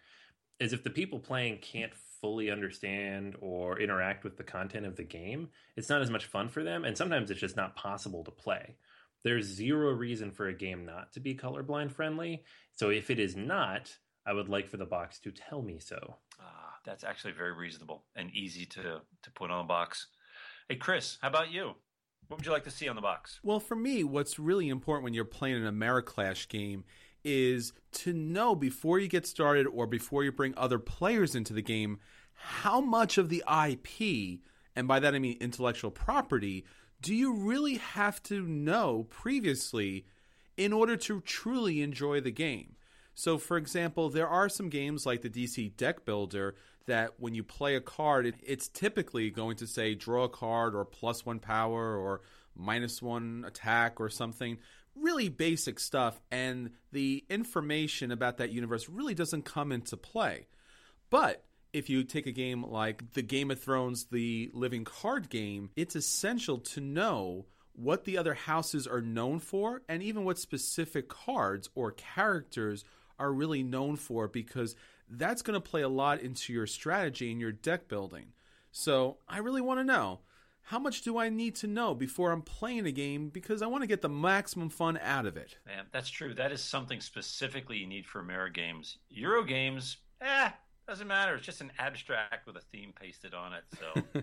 Is 0.60 0.72
if 0.72 0.84
the 0.84 0.90
people 0.90 1.20
playing 1.20 1.58
can't 1.58 1.94
fully 2.22 2.50
understand 2.50 3.36
or 3.42 3.80
interact 3.80 4.24
with 4.24 4.38
the 4.38 4.44
content 4.44 4.86
of 4.86 4.96
the 4.96 5.04
game, 5.04 5.50
it's 5.76 5.90
not 5.90 6.02
as 6.02 6.10
much 6.10 6.26
fun 6.26 6.48
for 6.48 6.64
them, 6.64 6.86
and 6.86 6.98
sometimes 6.98 7.30
it's 7.30 7.42
just 7.42 7.58
not 7.58 7.76
possible 7.76 8.24
to 8.24 8.32
play 8.32 8.78
there's 9.26 9.46
zero 9.46 9.92
reason 9.92 10.32
for 10.32 10.48
a 10.48 10.54
game 10.54 10.86
not 10.86 11.12
to 11.14 11.20
be 11.20 11.36
colorblind 11.36 11.92
friendly. 11.92 12.44
So 12.76 12.92
if 12.92 13.10
it 13.10 13.20
is 13.20 13.36
not, 13.36 13.92
I 14.26 14.34
would 14.34 14.50
like 14.50 14.68
for 14.68 14.78
the 14.78 14.86
box 14.86 15.20
to 15.20 15.32
tell 15.32 15.62
me 15.62 15.80
so. 15.80 16.16
Ah, 16.40 16.76
that's 16.86 17.04
actually 17.04 17.34
very 17.34 17.54
reasonable 17.54 18.06
and 18.16 18.32
easy 18.32 18.66
to 18.68 19.02
to 19.24 19.32
put 19.32 19.52
on 19.52 19.66
a 19.66 19.68
box. 19.68 20.08
Hey, 20.68 20.76
Chris, 20.76 21.18
how 21.22 21.28
about 21.28 21.52
you? 21.52 21.74
What 22.28 22.38
would 22.38 22.46
you 22.46 22.52
like 22.52 22.64
to 22.64 22.72
see 22.72 22.88
on 22.88 22.96
the 22.96 23.02
box? 23.04 23.40
Well, 23.44 23.60
for 23.60 23.76
me, 23.76 24.04
what's 24.04 24.40
really 24.40 24.70
important 24.70 25.04
when 25.04 25.14
you're 25.14 25.26
playing 25.26 25.64
an 25.64 25.72
Ameritrash 25.72 26.48
game 26.48 26.84
is 27.24 27.74
to 27.92 28.14
know 28.14 28.56
before 28.56 29.00
you 29.00 29.08
get 29.08 29.28
started 29.28 29.68
or 29.68 29.86
before 29.86 30.24
you 30.24 30.32
bring 30.32 30.54
other 30.58 30.80
players 30.80 31.36
into 31.36 31.54
the 31.54 31.62
game 31.62 32.00
how 32.36 32.82
much 32.82 33.18
of 33.18 33.30
the 33.30 33.44
IP, 33.48 34.42
and 34.76 34.88
by 34.88 35.00
that 35.00 35.16
I 35.16 35.20
mean 35.20 35.38
intellectual 35.40 35.92
property, 35.92 36.66
do 37.02 37.16
you 37.16 37.34
really 37.34 37.76
have 37.76 38.22
to 38.24 38.42
know 38.42 39.08
previously 39.10 40.06
in 40.58 40.74
order 40.74 40.98
to 40.98 41.22
truly 41.22 41.82
enjoy 41.82 42.20
the 42.22 42.32
game? 42.32 42.75
So, 43.16 43.38
for 43.38 43.58
example, 43.58 44.10
there 44.10 44.28
are 44.28 44.50
some 44.50 44.70
games 44.70 45.06
like 45.06 45.22
the 45.22 45.30
DC 45.30 45.76
Deck 45.78 46.06
Builder 46.06 46.56
that 46.86 47.14
when 47.18 47.34
you 47.34 47.44
play 47.44 47.76
a 47.76 47.82
card, 47.82 48.28
it, 48.28 48.36
it's 48.44 48.68
typically 48.68 49.30
going 49.30 49.56
to 49.58 49.68
say 49.68 49.96
draw 49.96 50.26
a 50.26 50.30
card 50.30 50.76
or 50.76 50.86
plus 50.86 51.26
one 51.26 51.40
power 51.40 51.98
or 51.98 52.22
minus 52.56 53.02
one 53.02 53.46
attack 53.48 54.00
or 54.00 54.10
something. 54.10 54.58
Really 54.96 55.30
basic 55.30 55.80
stuff, 55.80 56.22
and 56.32 56.72
the 56.92 57.26
information 57.30 58.12
about 58.12 58.38
that 58.38 58.52
universe 58.52 58.88
really 58.88 59.14
doesn't 59.14 59.44
come 59.44 59.72
into 59.72 59.98
play. 59.98 60.48
But 61.10 61.44
if 61.74 61.90
you 61.90 62.04
take 62.04 62.28
a 62.28 62.32
game 62.32 62.64
like 62.64 63.14
the 63.14 63.22
Game 63.22 63.52
of 63.52 63.62
Thrones, 63.62 64.06
the 64.06 64.50
living 64.54 64.86
card 64.86 65.30
game, 65.30 65.70
it's 65.76 65.96
essential 65.96 66.60
to 66.60 66.82
know 66.82 67.46
what 67.74 68.06
the 68.06 68.18
other 68.18 68.34
houses 68.34 68.88
are 68.88 69.02
known 69.02 69.40
for 69.40 69.82
and 69.90 70.02
even 70.02 70.24
what 70.24 70.38
specific 70.38 71.10
cards 71.10 71.70
or 71.76 71.92
characters 71.92 72.86
are 73.20 73.32
really 73.32 73.64
known 73.64 73.96
for 73.96 74.28
because 74.28 74.76
that's 75.10 75.42
going 75.42 75.56
to 75.60 75.70
play 75.70 75.82
a 75.82 75.90
lot 75.90 76.22
into 76.22 76.54
your 76.54 76.68
strategy 76.68 77.32
and 77.32 77.40
your 77.40 77.52
deck 77.52 77.88
building. 77.88 78.34
So 78.72 79.18
I 79.28 79.38
really 79.38 79.62
want 79.62 79.80
to 79.80 79.84
know 79.84 80.22
how 80.64 80.80
much 80.80 81.04
do 81.04 81.18
I 81.18 81.30
need 81.30 81.56
to 81.58 81.68
know 81.68 81.94
before 81.94 82.32
I'm 82.32 82.42
playing 82.42 82.88
a 82.88 82.92
game 82.92 83.30
because 83.30 83.62
I 83.62 83.68
want 83.68 83.84
to 83.84 83.88
get 83.88 84.02
the 84.02 84.10
maximum 84.10 84.70
fun 84.70 84.98
out 85.02 85.28
of 85.28 85.38
it. 85.38 85.58
That's 85.92 86.10
true. 86.10 86.34
That 86.34 86.52
is 86.52 86.62
something 86.62 87.00
specifically 87.02 87.78
you 87.78 87.86
need 87.86 88.08
for 88.08 88.20
America 88.20 88.62
games. 88.62 88.98
Euro 89.10 89.44
games, 89.44 89.98
eh, 90.22 90.50
doesn't 90.88 91.08
matter. 91.08 91.36
It's 91.36 91.46
just 91.46 91.62
an 91.62 91.72
abstract 91.78 92.48
with 92.48 92.58
a 92.58 92.62
theme 92.72 92.94
pasted 93.00 93.36
on 93.36 93.54
it. 93.54 93.64
So, 93.80 94.22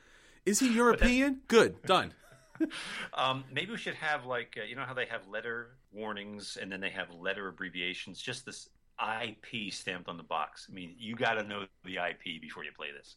is 0.46 0.60
he 0.60 0.72
European? 0.72 1.40
Good, 1.48 1.82
done. 1.82 2.12
um, 3.14 3.44
maybe 3.52 3.72
we 3.72 3.76
should 3.76 3.94
have 3.94 4.24
like 4.24 4.56
uh, 4.60 4.64
you 4.64 4.76
know 4.76 4.84
how 4.84 4.94
they 4.94 5.06
have 5.06 5.26
letter 5.26 5.70
warnings 5.92 6.58
and 6.60 6.70
then 6.70 6.80
they 6.80 6.90
have 6.90 7.08
letter 7.14 7.48
abbreviations. 7.48 8.20
Just 8.20 8.44
this 8.46 8.68
IP 9.00 9.72
stamped 9.72 10.08
on 10.08 10.16
the 10.16 10.22
box. 10.22 10.66
I 10.70 10.74
mean, 10.74 10.94
you 10.98 11.16
got 11.16 11.34
to 11.34 11.44
know 11.44 11.66
the 11.84 11.96
IP 11.96 12.40
before 12.40 12.64
you 12.64 12.70
play 12.76 12.88
this. 12.96 13.16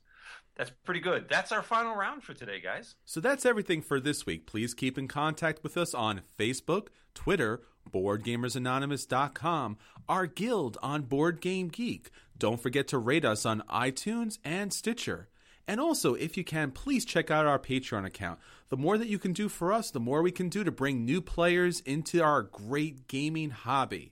That's 0.55 0.71
pretty 0.85 1.01
good. 1.01 1.27
That's 1.29 1.51
our 1.51 1.61
final 1.61 1.95
round 1.95 2.23
for 2.23 2.33
today, 2.33 2.59
guys. 2.61 2.95
So 3.05 3.19
that's 3.19 3.45
everything 3.45 3.81
for 3.81 3.99
this 3.99 4.25
week. 4.25 4.47
Please 4.47 4.73
keep 4.73 4.97
in 4.97 5.07
contact 5.07 5.63
with 5.63 5.77
us 5.77 5.93
on 5.93 6.21
Facebook, 6.39 6.87
Twitter, 7.13 7.61
BoardGamersAnonymous.com, 7.91 9.77
our 10.07 10.25
guild 10.27 10.77
on 10.81 11.03
Board 11.03 11.41
Game 11.41 11.67
Geek. 11.67 12.09
Don't 12.37 12.61
forget 12.61 12.87
to 12.89 12.97
rate 12.97 13.25
us 13.25 13.45
on 13.45 13.63
iTunes 13.69 14.39
and 14.43 14.73
Stitcher. 14.73 15.27
And 15.67 15.79
also, 15.79 16.13
if 16.13 16.37
you 16.37 16.43
can, 16.43 16.71
please 16.71 17.05
check 17.05 17.31
out 17.31 17.45
our 17.45 17.57
Patreon 17.57 18.05
account. 18.05 18.39
The 18.69 18.77
more 18.77 18.97
that 18.97 19.07
you 19.07 19.17
can 19.17 19.33
do 19.33 19.49
for 19.49 19.73
us, 19.73 19.91
the 19.91 19.99
more 19.99 20.21
we 20.21 20.31
can 20.31 20.49
do 20.49 20.63
to 20.63 20.71
bring 20.71 21.05
new 21.05 21.21
players 21.21 21.79
into 21.81 22.21
our 22.21 22.43
great 22.43 23.07
gaming 23.07 23.49
hobby. 23.49 24.11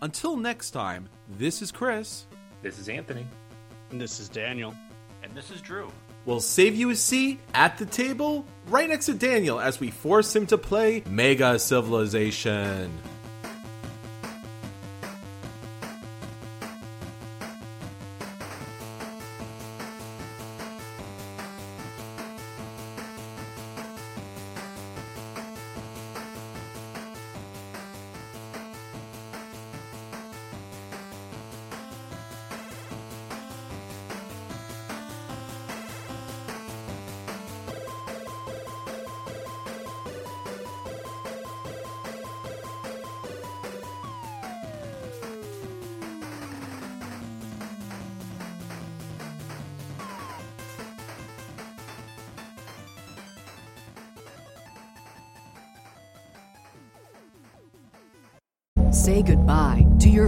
Until 0.00 0.36
next 0.36 0.70
time, 0.70 1.08
this 1.38 1.62
is 1.62 1.70
Chris. 1.70 2.26
This 2.62 2.78
is 2.78 2.88
Anthony. 2.88 3.26
And 3.90 4.00
this 4.00 4.18
is 4.18 4.28
Daniel. 4.28 4.74
And 5.22 5.34
this 5.34 5.50
is 5.50 5.60
Drew. 5.60 5.90
We'll 6.26 6.40
save 6.40 6.74
you 6.74 6.90
a 6.90 6.96
seat 6.96 7.38
at 7.52 7.76
the 7.76 7.84
table 7.84 8.46
right 8.68 8.88
next 8.88 9.06
to 9.06 9.14
Daniel 9.14 9.60
as 9.60 9.80
we 9.80 9.90
force 9.90 10.34
him 10.34 10.46
to 10.46 10.58
play 10.58 11.02
Mega 11.06 11.58
Civilization. 11.58 12.90